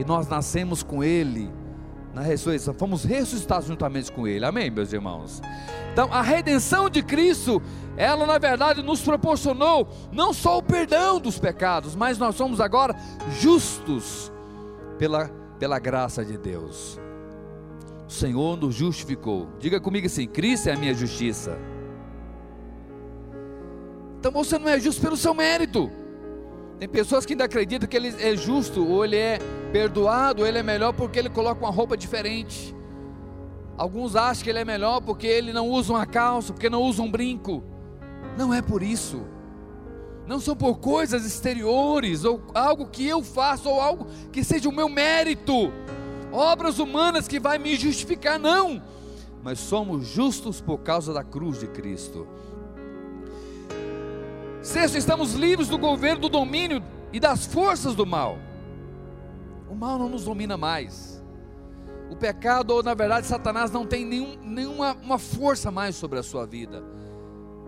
e 0.00 0.04
nós 0.04 0.26
nascemos 0.26 0.82
com 0.82 1.04
Ele 1.04 1.52
na 2.14 2.22
ressurreição, 2.22 2.72
fomos 2.72 3.04
ressuscitados 3.04 3.68
juntamente 3.68 4.10
com 4.10 4.26
Ele, 4.26 4.46
amém, 4.46 4.70
meus 4.70 4.92
irmãos? 4.94 5.42
Então, 5.92 6.08
a 6.10 6.22
redenção 6.22 6.88
de 6.88 7.02
Cristo, 7.02 7.62
ela 7.98 8.26
na 8.26 8.38
verdade 8.38 8.82
nos 8.82 9.02
proporcionou 9.02 9.86
não 10.10 10.32
só 10.32 10.56
o 10.56 10.62
perdão 10.62 11.20
dos 11.20 11.38
pecados, 11.38 11.94
mas 11.94 12.16
nós 12.16 12.34
somos 12.34 12.60
agora 12.60 12.96
justos 13.38 14.32
pela, 14.98 15.28
pela 15.58 15.78
graça 15.78 16.24
de 16.24 16.38
Deus. 16.38 16.98
O 18.08 18.10
Senhor 18.10 18.56
nos 18.56 18.74
justificou. 18.74 19.48
Diga 19.58 19.78
comigo 19.78 20.06
assim: 20.06 20.26
Cristo 20.26 20.68
é 20.68 20.72
a 20.72 20.76
minha 20.76 20.94
justiça. 20.94 21.58
Então 24.18 24.32
você 24.32 24.58
não 24.58 24.68
é 24.68 24.80
justo 24.80 25.00
pelo 25.00 25.16
seu 25.16 25.34
mérito. 25.34 25.90
Tem 26.80 26.88
pessoas 26.88 27.26
que 27.26 27.34
ainda 27.34 27.44
acreditam 27.44 27.86
que 27.86 27.94
ele 27.94 28.08
é 28.08 28.34
justo, 28.34 28.82
ou 28.88 29.04
ele 29.04 29.14
é 29.14 29.38
perdoado, 29.70 30.40
ou 30.40 30.48
ele 30.48 30.56
é 30.56 30.62
melhor 30.62 30.94
porque 30.94 31.18
ele 31.18 31.28
coloca 31.28 31.60
uma 31.62 31.70
roupa 31.70 31.94
diferente. 31.94 32.74
Alguns 33.76 34.16
acham 34.16 34.42
que 34.42 34.48
ele 34.48 34.60
é 34.60 34.64
melhor 34.64 35.02
porque 35.02 35.26
ele 35.26 35.52
não 35.52 35.68
usa 35.68 35.92
uma 35.92 36.06
calça, 36.06 36.54
porque 36.54 36.70
não 36.70 36.80
usa 36.82 37.02
um 37.02 37.10
brinco. 37.10 37.62
Não 38.34 38.54
é 38.54 38.62
por 38.62 38.82
isso. 38.82 39.20
Não 40.26 40.40
são 40.40 40.56
por 40.56 40.78
coisas 40.78 41.26
exteriores, 41.26 42.24
ou 42.24 42.40
algo 42.54 42.86
que 42.86 43.06
eu 43.06 43.22
faço, 43.22 43.68
ou 43.68 43.78
algo 43.78 44.06
que 44.32 44.42
seja 44.42 44.66
o 44.66 44.72
meu 44.72 44.88
mérito, 44.88 45.70
obras 46.32 46.78
humanas 46.78 47.28
que 47.28 47.38
vai 47.38 47.58
me 47.58 47.76
justificar, 47.76 48.38
não. 48.38 48.82
Mas 49.42 49.58
somos 49.58 50.06
justos 50.06 50.62
por 50.62 50.78
causa 50.78 51.12
da 51.12 51.22
cruz 51.22 51.60
de 51.60 51.66
Cristo. 51.66 52.26
Sexto, 54.62 54.98
estamos 54.98 55.32
livres 55.32 55.68
do 55.68 55.78
governo, 55.78 56.20
do 56.20 56.28
domínio 56.28 56.82
e 57.12 57.18
das 57.18 57.46
forças 57.46 57.94
do 57.94 58.04
mal. 58.04 58.38
O 59.70 59.74
mal 59.74 59.98
não 59.98 60.08
nos 60.08 60.24
domina 60.24 60.56
mais. 60.56 61.24
O 62.10 62.16
pecado, 62.16 62.72
ou 62.72 62.82
na 62.82 62.92
verdade, 62.92 63.26
Satanás 63.26 63.70
não 63.70 63.86
tem 63.86 64.04
nenhum, 64.04 64.36
nenhuma 64.42 64.94
uma 65.02 65.18
força 65.18 65.70
mais 65.70 65.96
sobre 65.96 66.18
a 66.18 66.22
sua 66.22 66.46
vida. 66.46 66.84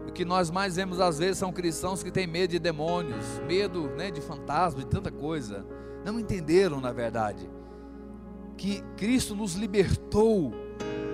O 0.06 0.12
que 0.12 0.24
nós 0.24 0.50
mais 0.50 0.76
vemos 0.76 1.00
às 1.00 1.18
vezes 1.18 1.38
são 1.38 1.50
cristãos 1.50 2.02
que 2.02 2.10
têm 2.10 2.26
medo 2.26 2.50
de 2.50 2.58
demônios, 2.58 3.24
medo 3.46 3.88
né, 3.96 4.10
de 4.10 4.20
fantasmas, 4.20 4.84
de 4.84 4.90
tanta 4.90 5.10
coisa. 5.10 5.64
Não 6.04 6.20
entenderam, 6.20 6.78
na 6.78 6.92
verdade, 6.92 7.48
que 8.58 8.82
Cristo 8.98 9.34
nos 9.34 9.54
libertou 9.54 10.52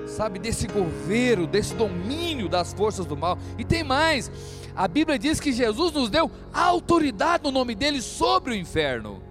sabe, 0.09 0.38
desse 0.38 0.66
governo, 0.66 1.46
desse 1.46 1.74
domínio 1.74 2.48
das 2.48 2.72
forças 2.72 3.06
do 3.06 3.16
mal. 3.16 3.38
E 3.56 3.64
tem 3.64 3.84
mais: 3.84 4.30
a 4.74 4.86
Bíblia 4.88 5.18
diz 5.18 5.40
que 5.40 5.52
Jesus 5.52 5.92
nos 5.92 6.11
deu 6.11 6.30
autoridade 6.52 7.44
no 7.44 7.50
nome 7.50 7.74
dele 7.74 8.00
sobre 8.00 8.52
o 8.52 8.56
inferno. 8.56 9.22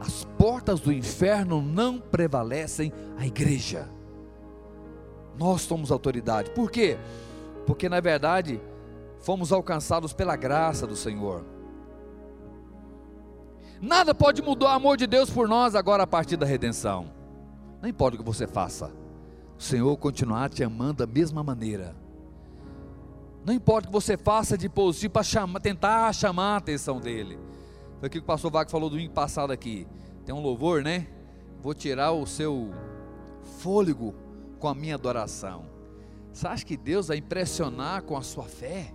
As 0.00 0.24
portas 0.38 0.80
do 0.80 0.92
inferno 0.92 1.60
não 1.60 1.98
prevalecem 1.98 2.92
a 3.18 3.26
igreja. 3.26 3.88
Nós 5.38 5.62
somos 5.62 5.90
autoridade. 5.90 6.50
Por 6.50 6.70
quê? 6.70 6.98
Porque 7.66 7.88
na 7.88 8.00
verdade 8.00 8.60
fomos 9.20 9.52
alcançados 9.52 10.12
pela 10.12 10.36
graça 10.36 10.86
do 10.86 10.96
Senhor. 10.96 11.44
Nada 13.80 14.14
pode 14.14 14.42
mudar 14.42 14.66
o 14.66 14.68
amor 14.68 14.96
de 14.96 15.06
Deus 15.06 15.30
por 15.30 15.48
nós 15.48 15.74
agora 15.74 16.02
a 16.02 16.06
partir 16.06 16.36
da 16.36 16.44
redenção. 16.44 17.10
Não 17.80 17.88
importa 17.88 18.16
o 18.16 18.18
que 18.18 18.24
você 18.24 18.46
faça, 18.46 18.90
o 19.60 19.62
Senhor 19.62 19.94
continuar 19.98 20.48
te 20.48 20.64
amando 20.64 20.94
da 20.94 21.06
mesma 21.06 21.44
maneira. 21.44 21.94
Não 23.44 23.52
importa 23.52 23.88
o 23.88 23.90
que 23.90 23.92
você 23.92 24.16
faça 24.16 24.56
de 24.56 24.70
positivo 24.70 25.12
para 25.12 25.60
tentar 25.60 26.10
chamar 26.14 26.54
a 26.54 26.56
atenção 26.56 26.98
dele. 26.98 27.38
Foi 27.98 28.08
o 28.08 28.10
que 28.10 28.18
o 28.20 28.22
pastor 28.22 28.50
Vago 28.50 28.70
falou 28.70 28.88
domingo 28.88 29.12
passado 29.12 29.52
aqui. 29.52 29.86
Tem 30.24 30.34
um 30.34 30.40
louvor, 30.40 30.82
né? 30.82 31.08
Vou 31.60 31.74
tirar 31.74 32.12
o 32.12 32.24
seu 32.24 32.72
fôlego 33.58 34.14
com 34.58 34.66
a 34.66 34.74
minha 34.74 34.94
adoração. 34.94 35.66
Você 36.32 36.46
acha 36.46 36.64
que 36.64 36.78
Deus 36.78 37.08
vai 37.08 37.18
impressionar 37.18 38.00
com 38.04 38.16
a 38.16 38.22
sua 38.22 38.44
fé? 38.44 38.94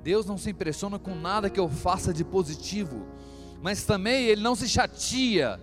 Deus 0.00 0.26
não 0.26 0.38
se 0.38 0.50
impressiona 0.50 0.96
com 0.96 1.16
nada 1.16 1.50
que 1.50 1.58
eu 1.58 1.68
faça 1.68 2.14
de 2.14 2.22
positivo 2.22 3.04
mas 3.62 3.84
também 3.84 4.26
Ele 4.26 4.42
não 4.42 4.54
se 4.54 4.68
chateia, 4.68 5.60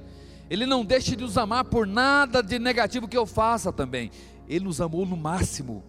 Ele 0.49 0.65
não 0.65 0.85
deixa 0.85 1.15
de 1.15 1.23
nos 1.23 1.37
amar 1.37 1.65
por 1.65 1.85
nada 1.85 2.41
de 2.41 2.57
negativo 2.57 3.07
que 3.07 3.17
eu 3.17 3.25
faça 3.25 3.71
também. 3.71 4.11
Ele 4.47 4.65
nos 4.65 4.79
amou 4.79 5.05
no 5.05 5.17
máximo, 5.17 5.83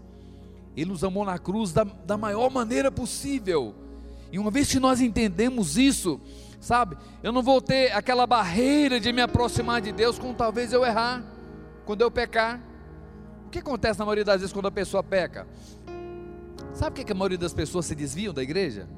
Ele 0.76 0.90
nos 0.90 1.04
amou 1.04 1.24
na 1.24 1.38
cruz 1.38 1.72
da, 1.72 1.84
da 1.84 2.16
maior 2.16 2.50
maneira 2.50 2.90
possível. 2.90 3.74
E 4.32 4.38
uma 4.38 4.50
vez 4.50 4.70
que 4.70 4.80
nós 4.80 5.00
entendemos 5.00 5.78
isso, 5.78 6.20
sabe, 6.60 6.96
eu 7.22 7.32
não 7.32 7.42
vou 7.42 7.60
ter 7.62 7.92
aquela 7.92 8.26
barreira 8.26 9.00
de 9.00 9.12
me 9.12 9.22
aproximar 9.22 9.80
de 9.80 9.92
Deus 9.92 10.18
quando 10.18 10.36
talvez 10.36 10.72
eu 10.72 10.84
errar, 10.84 11.22
quando 11.86 12.02
eu 12.02 12.10
pecar. 12.10 12.60
O 13.46 13.50
que 13.50 13.60
acontece 13.60 13.98
na 13.98 14.04
maioria 14.04 14.24
das 14.24 14.40
vezes 14.40 14.52
quando 14.52 14.66
a 14.66 14.70
pessoa 14.70 15.02
peca? 15.02 15.46
Sabe 16.74 16.96
por 16.96 17.04
que 17.04 17.12
a 17.12 17.14
maioria 17.14 17.38
das 17.38 17.54
pessoas 17.54 17.86
se 17.86 17.94
desviam 17.94 18.34
da 18.34 18.42
igreja? 18.42 18.88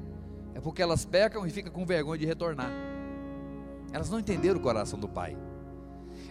É 0.53 0.59
porque 0.59 0.81
elas 0.81 1.05
pecam 1.05 1.47
e 1.47 1.49
ficam 1.49 1.71
com 1.71 1.85
vergonha 1.85 2.19
de 2.19 2.25
retornar. 2.25 2.71
Elas 3.93 4.09
não 4.09 4.19
entenderam 4.19 4.59
o 4.59 4.61
coração 4.61 4.99
do 4.99 5.07
Pai. 5.07 5.37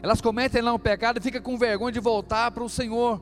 Elas 0.02 0.20
cometem 0.20 0.62
lá 0.62 0.72
um 0.72 0.78
pecado 0.78 1.18
e 1.18 1.20
ficam 1.20 1.42
com 1.42 1.58
vergonha 1.58 1.92
de 1.92 2.00
voltar 2.00 2.50
para 2.50 2.64
o 2.64 2.68
Senhor. 2.68 3.20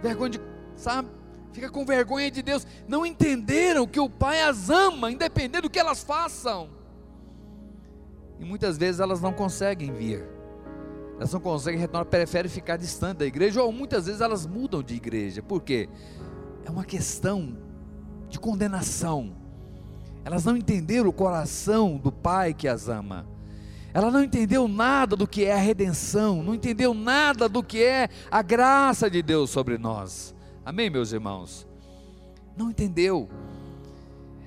Vergonha 0.00 0.30
de, 0.30 0.40
sabe? 0.74 1.08
Fica 1.52 1.70
com 1.70 1.84
vergonha 1.84 2.30
de 2.30 2.42
Deus. 2.42 2.66
Não 2.86 3.04
entenderam 3.04 3.86
que 3.86 4.00
o 4.00 4.08
Pai 4.08 4.42
as 4.42 4.70
ama, 4.70 5.10
independente 5.10 5.62
do 5.62 5.70
que 5.70 5.78
elas 5.78 6.02
façam. 6.02 6.70
E 8.38 8.44
muitas 8.44 8.78
vezes 8.78 9.00
elas 9.00 9.20
não 9.20 9.32
conseguem 9.32 9.92
vir. 9.92 10.24
Elas 11.16 11.32
não 11.32 11.40
conseguem 11.40 11.80
retornar, 11.80 12.06
preferem 12.06 12.50
ficar 12.50 12.76
distante 12.76 13.18
da 13.18 13.26
igreja, 13.26 13.62
ou 13.62 13.72
muitas 13.72 14.06
vezes 14.06 14.20
elas 14.20 14.46
mudam 14.46 14.82
de 14.82 14.94
igreja. 14.94 15.42
Por 15.42 15.62
quê? 15.62 15.88
É 16.64 16.70
uma 16.70 16.84
questão 16.84 17.58
de 18.28 18.38
condenação. 18.38 19.34
Elas 20.24 20.44
não 20.44 20.56
entenderam 20.56 21.08
o 21.08 21.12
coração 21.12 21.96
do 21.96 22.12
Pai 22.12 22.54
que 22.54 22.68
as 22.68 22.88
ama. 22.88 23.26
Ela 23.92 24.10
não 24.10 24.22
entendeu 24.22 24.68
nada 24.68 25.16
do 25.16 25.26
que 25.26 25.44
é 25.44 25.54
a 25.54 25.58
redenção, 25.58 26.42
não 26.42 26.54
entendeu 26.54 26.92
nada 26.92 27.48
do 27.48 27.62
que 27.62 27.82
é 27.82 28.08
a 28.30 28.42
graça 28.42 29.10
de 29.10 29.22
Deus 29.22 29.50
sobre 29.50 29.78
nós. 29.78 30.34
Amém, 30.64 30.90
meus 30.90 31.12
irmãos? 31.12 31.66
Não 32.56 32.70
entendeu. 32.70 33.28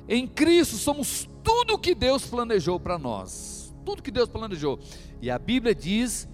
Em 0.08 0.28
Cristo 0.28 0.76
somos 0.76 1.28
tudo 1.44 1.74
o 1.74 1.80
que 1.80 1.96
Deus 1.96 2.26
planejou 2.26 2.80
para 2.80 3.00
nós. 3.00 3.74
Tudo 3.84 4.04
que 4.04 4.12
Deus 4.12 4.30
planejou. 4.30 4.80
E 5.22 5.32
a 5.32 5.40
Bíblia 5.40 5.74
diz 5.74 6.28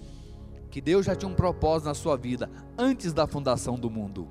que 0.70 0.80
Deus 0.80 1.06
já 1.06 1.16
tinha 1.16 1.30
um 1.30 1.34
propósito 1.34 1.88
na 1.88 1.94
sua 1.94 2.16
vida 2.16 2.50
antes 2.76 3.12
da 3.14 3.26
fundação 3.26 3.78
do 3.78 3.88
mundo. 3.88 4.28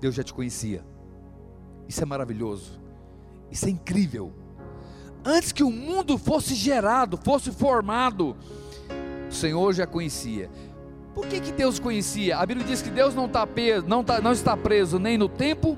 Deus 0.00 0.14
já 0.14 0.22
te 0.22 0.32
conhecia. 0.32 0.84
Isso 1.88 2.00
é 2.02 2.06
maravilhoso. 2.06 2.78
Isso 3.50 3.66
é 3.66 3.70
incrível 3.70 4.32
antes 5.24 5.52
que 5.52 5.62
o 5.62 5.70
mundo 5.70 6.16
fosse 6.16 6.54
gerado, 6.54 7.16
fosse 7.16 7.50
formado, 7.50 8.36
o 9.28 9.32
Senhor 9.32 9.72
já 9.72 9.86
conhecia. 9.86 10.50
Por 11.14 11.26
que, 11.26 11.40
que 11.40 11.52
Deus 11.52 11.78
conhecia? 11.78 12.38
A 12.38 12.46
Bíblia 12.46 12.66
diz 12.66 12.80
que 12.80 12.90
Deus 12.90 13.14
não, 13.14 13.26
está 13.26 13.46
preso, 13.46 13.86
não, 13.88 14.04
tá, 14.04 14.20
não 14.20 14.32
está 14.32 14.56
preso 14.56 14.98
nem 14.98 15.18
no 15.18 15.28
tempo, 15.28 15.76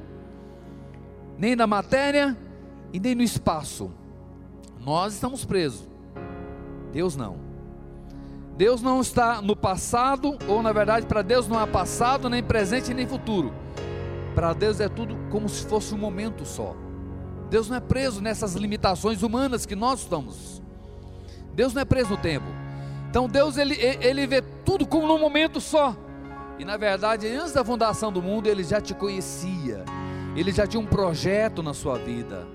nem 1.38 1.56
na 1.56 1.66
matéria 1.66 2.36
e 2.92 3.00
nem 3.00 3.14
no 3.14 3.22
espaço. 3.22 3.90
Nós 4.78 5.14
estamos 5.14 5.44
presos, 5.44 5.88
Deus 6.92 7.16
não. 7.16 7.38
Deus 8.56 8.82
não 8.82 9.00
está 9.00 9.40
no 9.40 9.56
passado, 9.56 10.36
ou 10.46 10.62
na 10.62 10.70
verdade, 10.70 11.06
para 11.06 11.22
Deus 11.22 11.48
não 11.48 11.58
há 11.58 11.66
passado, 11.66 12.28
nem 12.28 12.42
presente, 12.42 12.92
nem 12.92 13.06
futuro. 13.06 13.54
Para 14.34 14.52
Deus 14.52 14.80
é 14.80 14.88
tudo 14.88 15.16
como 15.30 15.48
se 15.48 15.66
fosse 15.66 15.94
um 15.94 15.98
momento 15.98 16.44
só. 16.44 16.76
Deus 17.50 17.68
não 17.68 17.76
é 17.76 17.80
preso 17.80 18.20
nessas 18.20 18.54
limitações 18.54 19.22
humanas 19.22 19.66
que 19.66 19.74
nós 19.74 20.00
estamos. 20.00 20.62
Deus 21.52 21.74
não 21.74 21.82
é 21.82 21.84
preso 21.84 22.10
no 22.10 22.16
tempo. 22.16 22.46
Então 23.10 23.28
Deus 23.28 23.56
ele, 23.56 23.74
ele 23.74 24.24
vê 24.26 24.40
tudo 24.64 24.86
como 24.86 25.08
num 25.08 25.18
momento 25.18 25.60
só. 25.60 25.96
E 26.60 26.64
na 26.64 26.76
verdade, 26.76 27.26
antes 27.26 27.52
da 27.52 27.64
fundação 27.64 28.12
do 28.12 28.22
mundo, 28.22 28.46
ele 28.46 28.62
já 28.62 28.80
te 28.80 28.94
conhecia. 28.94 29.84
Ele 30.36 30.52
já 30.52 30.64
tinha 30.64 30.80
um 30.80 30.86
projeto 30.86 31.60
na 31.60 31.74
sua 31.74 31.98
vida. 31.98 32.46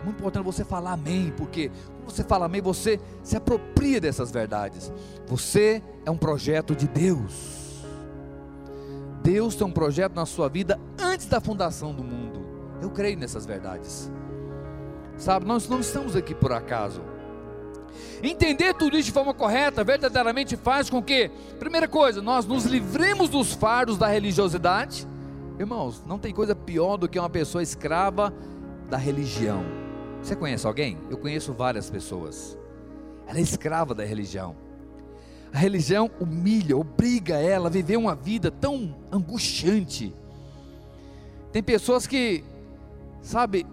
É 0.00 0.04
muito 0.04 0.18
importante 0.18 0.44
você 0.44 0.64
falar 0.64 0.94
amém, 0.94 1.32
porque 1.36 1.70
quando 1.98 2.10
você 2.10 2.24
fala 2.24 2.46
amém, 2.46 2.60
você 2.60 2.98
se 3.22 3.36
apropria 3.36 4.00
dessas 4.00 4.32
verdades. 4.32 4.92
Você 5.28 5.80
é 6.04 6.10
um 6.10 6.16
projeto 6.16 6.74
de 6.74 6.88
Deus. 6.88 7.84
Deus 9.22 9.54
tem 9.54 9.64
um 9.64 9.70
projeto 9.70 10.14
na 10.16 10.26
sua 10.26 10.48
vida 10.48 10.80
antes 10.98 11.26
da 11.26 11.40
fundação 11.40 11.94
do 11.94 12.02
mundo. 12.02 12.44
Eu 12.80 12.90
creio 12.90 13.16
nessas 13.16 13.46
verdades. 13.46 14.10
Sabe, 15.22 15.46
nós 15.46 15.68
não 15.68 15.78
estamos 15.78 16.16
aqui 16.16 16.34
por 16.34 16.52
acaso. 16.52 17.00
Entender 18.24 18.74
tudo 18.74 18.98
isso 18.98 19.06
de 19.06 19.12
forma 19.12 19.32
correta 19.32 19.84
verdadeiramente 19.84 20.56
faz 20.56 20.90
com 20.90 21.00
que, 21.00 21.30
primeira 21.60 21.86
coisa, 21.86 22.20
nós 22.20 22.44
nos 22.44 22.64
livremos 22.64 23.28
dos 23.28 23.52
fardos 23.52 23.96
da 23.96 24.08
religiosidade. 24.08 25.06
Irmãos, 25.60 26.02
não 26.04 26.18
tem 26.18 26.34
coisa 26.34 26.56
pior 26.56 26.96
do 26.96 27.08
que 27.08 27.20
uma 27.20 27.30
pessoa 27.30 27.62
escrava 27.62 28.34
da 28.90 28.96
religião. 28.96 29.62
Você 30.20 30.34
conhece 30.34 30.66
alguém? 30.66 30.98
Eu 31.08 31.16
conheço 31.16 31.52
várias 31.52 31.88
pessoas. 31.88 32.58
Ela 33.24 33.38
é 33.38 33.42
escrava 33.42 33.94
da 33.94 34.04
religião. 34.04 34.56
A 35.54 35.58
religião 35.58 36.10
humilha, 36.18 36.76
obriga 36.76 37.36
ela 37.36 37.68
a 37.68 37.70
viver 37.70 37.96
uma 37.96 38.16
vida 38.16 38.50
tão 38.50 38.96
angustiante. 39.12 40.12
Tem 41.52 41.62
pessoas 41.62 42.08
que, 42.08 42.42
sabe, 43.20 43.64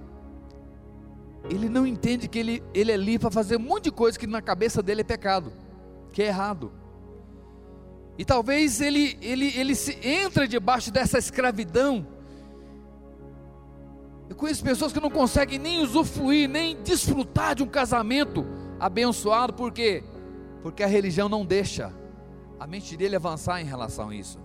ele 1.50 1.70
não 1.70 1.86
entende 1.86 2.28
que 2.28 2.40
ele, 2.40 2.64
ele 2.74 2.92
é 2.92 2.96
ali 2.96 3.18
para 3.18 3.32
fazer 3.32 3.58
um 3.58 3.60
monte 3.60 3.86
de 3.86 3.92
coisa 3.92 4.18
que 4.18 4.28
na 4.28 4.42
cabeça 4.42 4.82
dele 4.82 5.02
é 5.02 5.04
pecado, 5.04 5.54
que 6.12 6.22
é 6.22 6.28
errado. 6.28 6.72
E 8.18 8.26
talvez 8.26 8.82
ele, 8.82 9.18
ele, 9.22 9.58
ele 9.58 9.76
se 9.76 9.98
entra 10.06 10.48
debaixo 10.48 10.92
dessa 10.92 11.18
escravidão. 11.18 12.06
Eu 14.30 14.36
conheço 14.36 14.64
pessoas 14.64 14.92
que 14.92 15.00
não 15.00 15.10
conseguem 15.10 15.58
nem 15.58 15.82
usufruir, 15.82 16.50
nem 16.50 16.82
desfrutar 16.84 17.56
de 17.56 17.64
um 17.64 17.68
casamento 17.68 18.46
abençoado, 18.80 19.54
por 19.54 19.72
quê? 19.72 20.04
Porque 20.62 20.84
a 20.84 20.88
religião 20.88 21.30
não 21.30 21.46
deixa 21.46 21.94
a 22.60 22.68
mente 22.68 22.98
dele 22.98 23.16
avançar 23.16 23.62
em 23.62 23.66
relação 23.66 24.10
a 24.10 24.16
isso. 24.16 24.38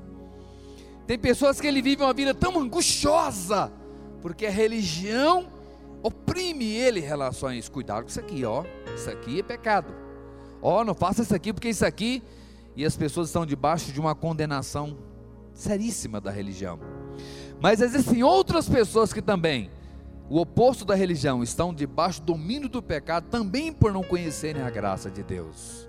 Tem 1.06 1.18
pessoas 1.18 1.60
que 1.60 1.66
ele 1.66 1.82
vive 1.82 2.02
uma 2.02 2.14
vida 2.14 2.32
tão 2.32 2.58
angustiosa, 2.58 3.72
porque 4.22 4.46
a 4.46 4.50
religião 4.50 5.48
oprime 6.04 6.66
ele 6.66 7.00
em 7.00 7.02
relação 7.02 7.48
a 7.48 7.56
isso. 7.56 7.72
Cuidado 7.72 8.02
com 8.02 8.08
isso 8.10 8.20
aqui, 8.20 8.44
ó. 8.44 8.62
Isso 8.94 9.10
aqui 9.10 9.40
é 9.40 9.42
pecado. 9.42 9.94
Ó, 10.60 10.84
não 10.84 10.94
faça 10.94 11.22
isso 11.22 11.34
aqui, 11.34 11.52
porque 11.52 11.70
isso 11.70 11.84
aqui. 11.84 12.22
E 12.76 12.84
as 12.84 12.96
pessoas 12.96 13.28
estão 13.28 13.46
debaixo 13.46 13.90
de 13.90 13.98
uma 13.98 14.14
condenação 14.14 14.98
seríssima 15.54 16.20
da 16.20 16.30
religião. 16.30 16.78
Mas 17.60 17.80
existem 17.80 18.22
outras 18.22 18.68
pessoas 18.68 19.12
que 19.12 19.22
também, 19.22 19.70
o 20.28 20.38
oposto 20.38 20.84
da 20.84 20.94
religião, 20.94 21.42
estão 21.42 21.72
debaixo 21.72 22.20
do 22.20 22.32
domínio 22.32 22.68
do 22.68 22.82
pecado, 22.82 23.28
também 23.30 23.72
por 23.72 23.92
não 23.92 24.02
conhecerem 24.02 24.62
a 24.62 24.70
graça 24.70 25.10
de 25.10 25.22
Deus. 25.22 25.88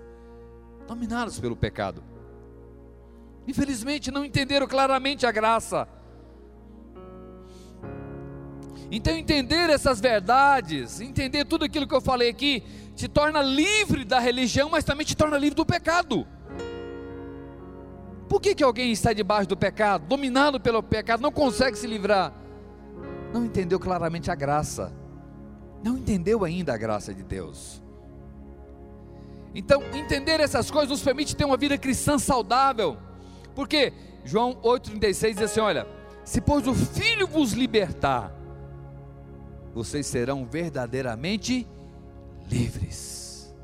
Dominados 0.86 1.38
pelo 1.38 1.56
pecado. 1.56 2.02
Infelizmente 3.46 4.10
não 4.10 4.24
entenderam 4.24 4.66
claramente 4.66 5.26
a 5.26 5.32
graça. 5.32 5.86
Então, 8.90 9.14
entender 9.14 9.68
essas 9.68 10.00
verdades, 10.00 11.00
entender 11.00 11.44
tudo 11.44 11.64
aquilo 11.64 11.88
que 11.88 11.94
eu 11.94 12.00
falei 12.00 12.28
aqui, 12.28 12.62
te 12.94 13.08
torna 13.08 13.42
livre 13.42 14.04
da 14.04 14.18
religião, 14.18 14.68
mas 14.70 14.84
também 14.84 15.04
te 15.04 15.16
torna 15.16 15.36
livre 15.36 15.56
do 15.56 15.66
pecado. 15.66 16.26
Por 18.28 18.40
que, 18.40 18.54
que 18.54 18.64
alguém 18.64 18.90
está 18.92 19.12
debaixo 19.12 19.48
do 19.48 19.56
pecado, 19.56 20.06
dominado 20.06 20.60
pelo 20.60 20.82
pecado, 20.82 21.20
não 21.20 21.32
consegue 21.32 21.76
se 21.76 21.86
livrar? 21.86 22.32
Não 23.32 23.44
entendeu 23.44 23.78
claramente 23.78 24.30
a 24.30 24.34
graça, 24.34 24.92
não 25.82 25.96
entendeu 25.96 26.44
ainda 26.44 26.74
a 26.74 26.76
graça 26.76 27.14
de 27.14 27.22
Deus. 27.22 27.82
Então, 29.54 29.82
entender 29.94 30.40
essas 30.40 30.70
coisas 30.70 30.90
nos 30.90 31.02
permite 31.02 31.34
ter 31.34 31.44
uma 31.44 31.56
vida 31.56 31.78
cristã 31.78 32.18
saudável, 32.18 32.98
porque 33.54 33.92
João 34.24 34.54
8,36 34.56 35.34
diz 35.34 35.42
assim: 35.42 35.60
Olha, 35.60 35.86
se 36.24 36.40
pois 36.40 36.66
o 36.66 36.74
Filho 36.74 37.26
vos 37.26 37.52
libertar, 37.52 38.35
vocês 39.76 40.06
serão 40.06 40.46
verdadeiramente 40.46 41.66
livres. 42.50 43.54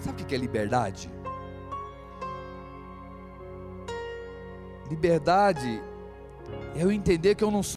Sabe 0.00 0.20
o 0.20 0.26
que 0.26 0.34
é 0.34 0.38
liberdade? 0.38 1.08
Liberdade 4.90 5.80
é 6.74 6.82
eu 6.82 6.90
entender 6.90 7.36
que 7.36 7.44
eu 7.44 7.50
não 7.52 7.62
sou 7.62 7.74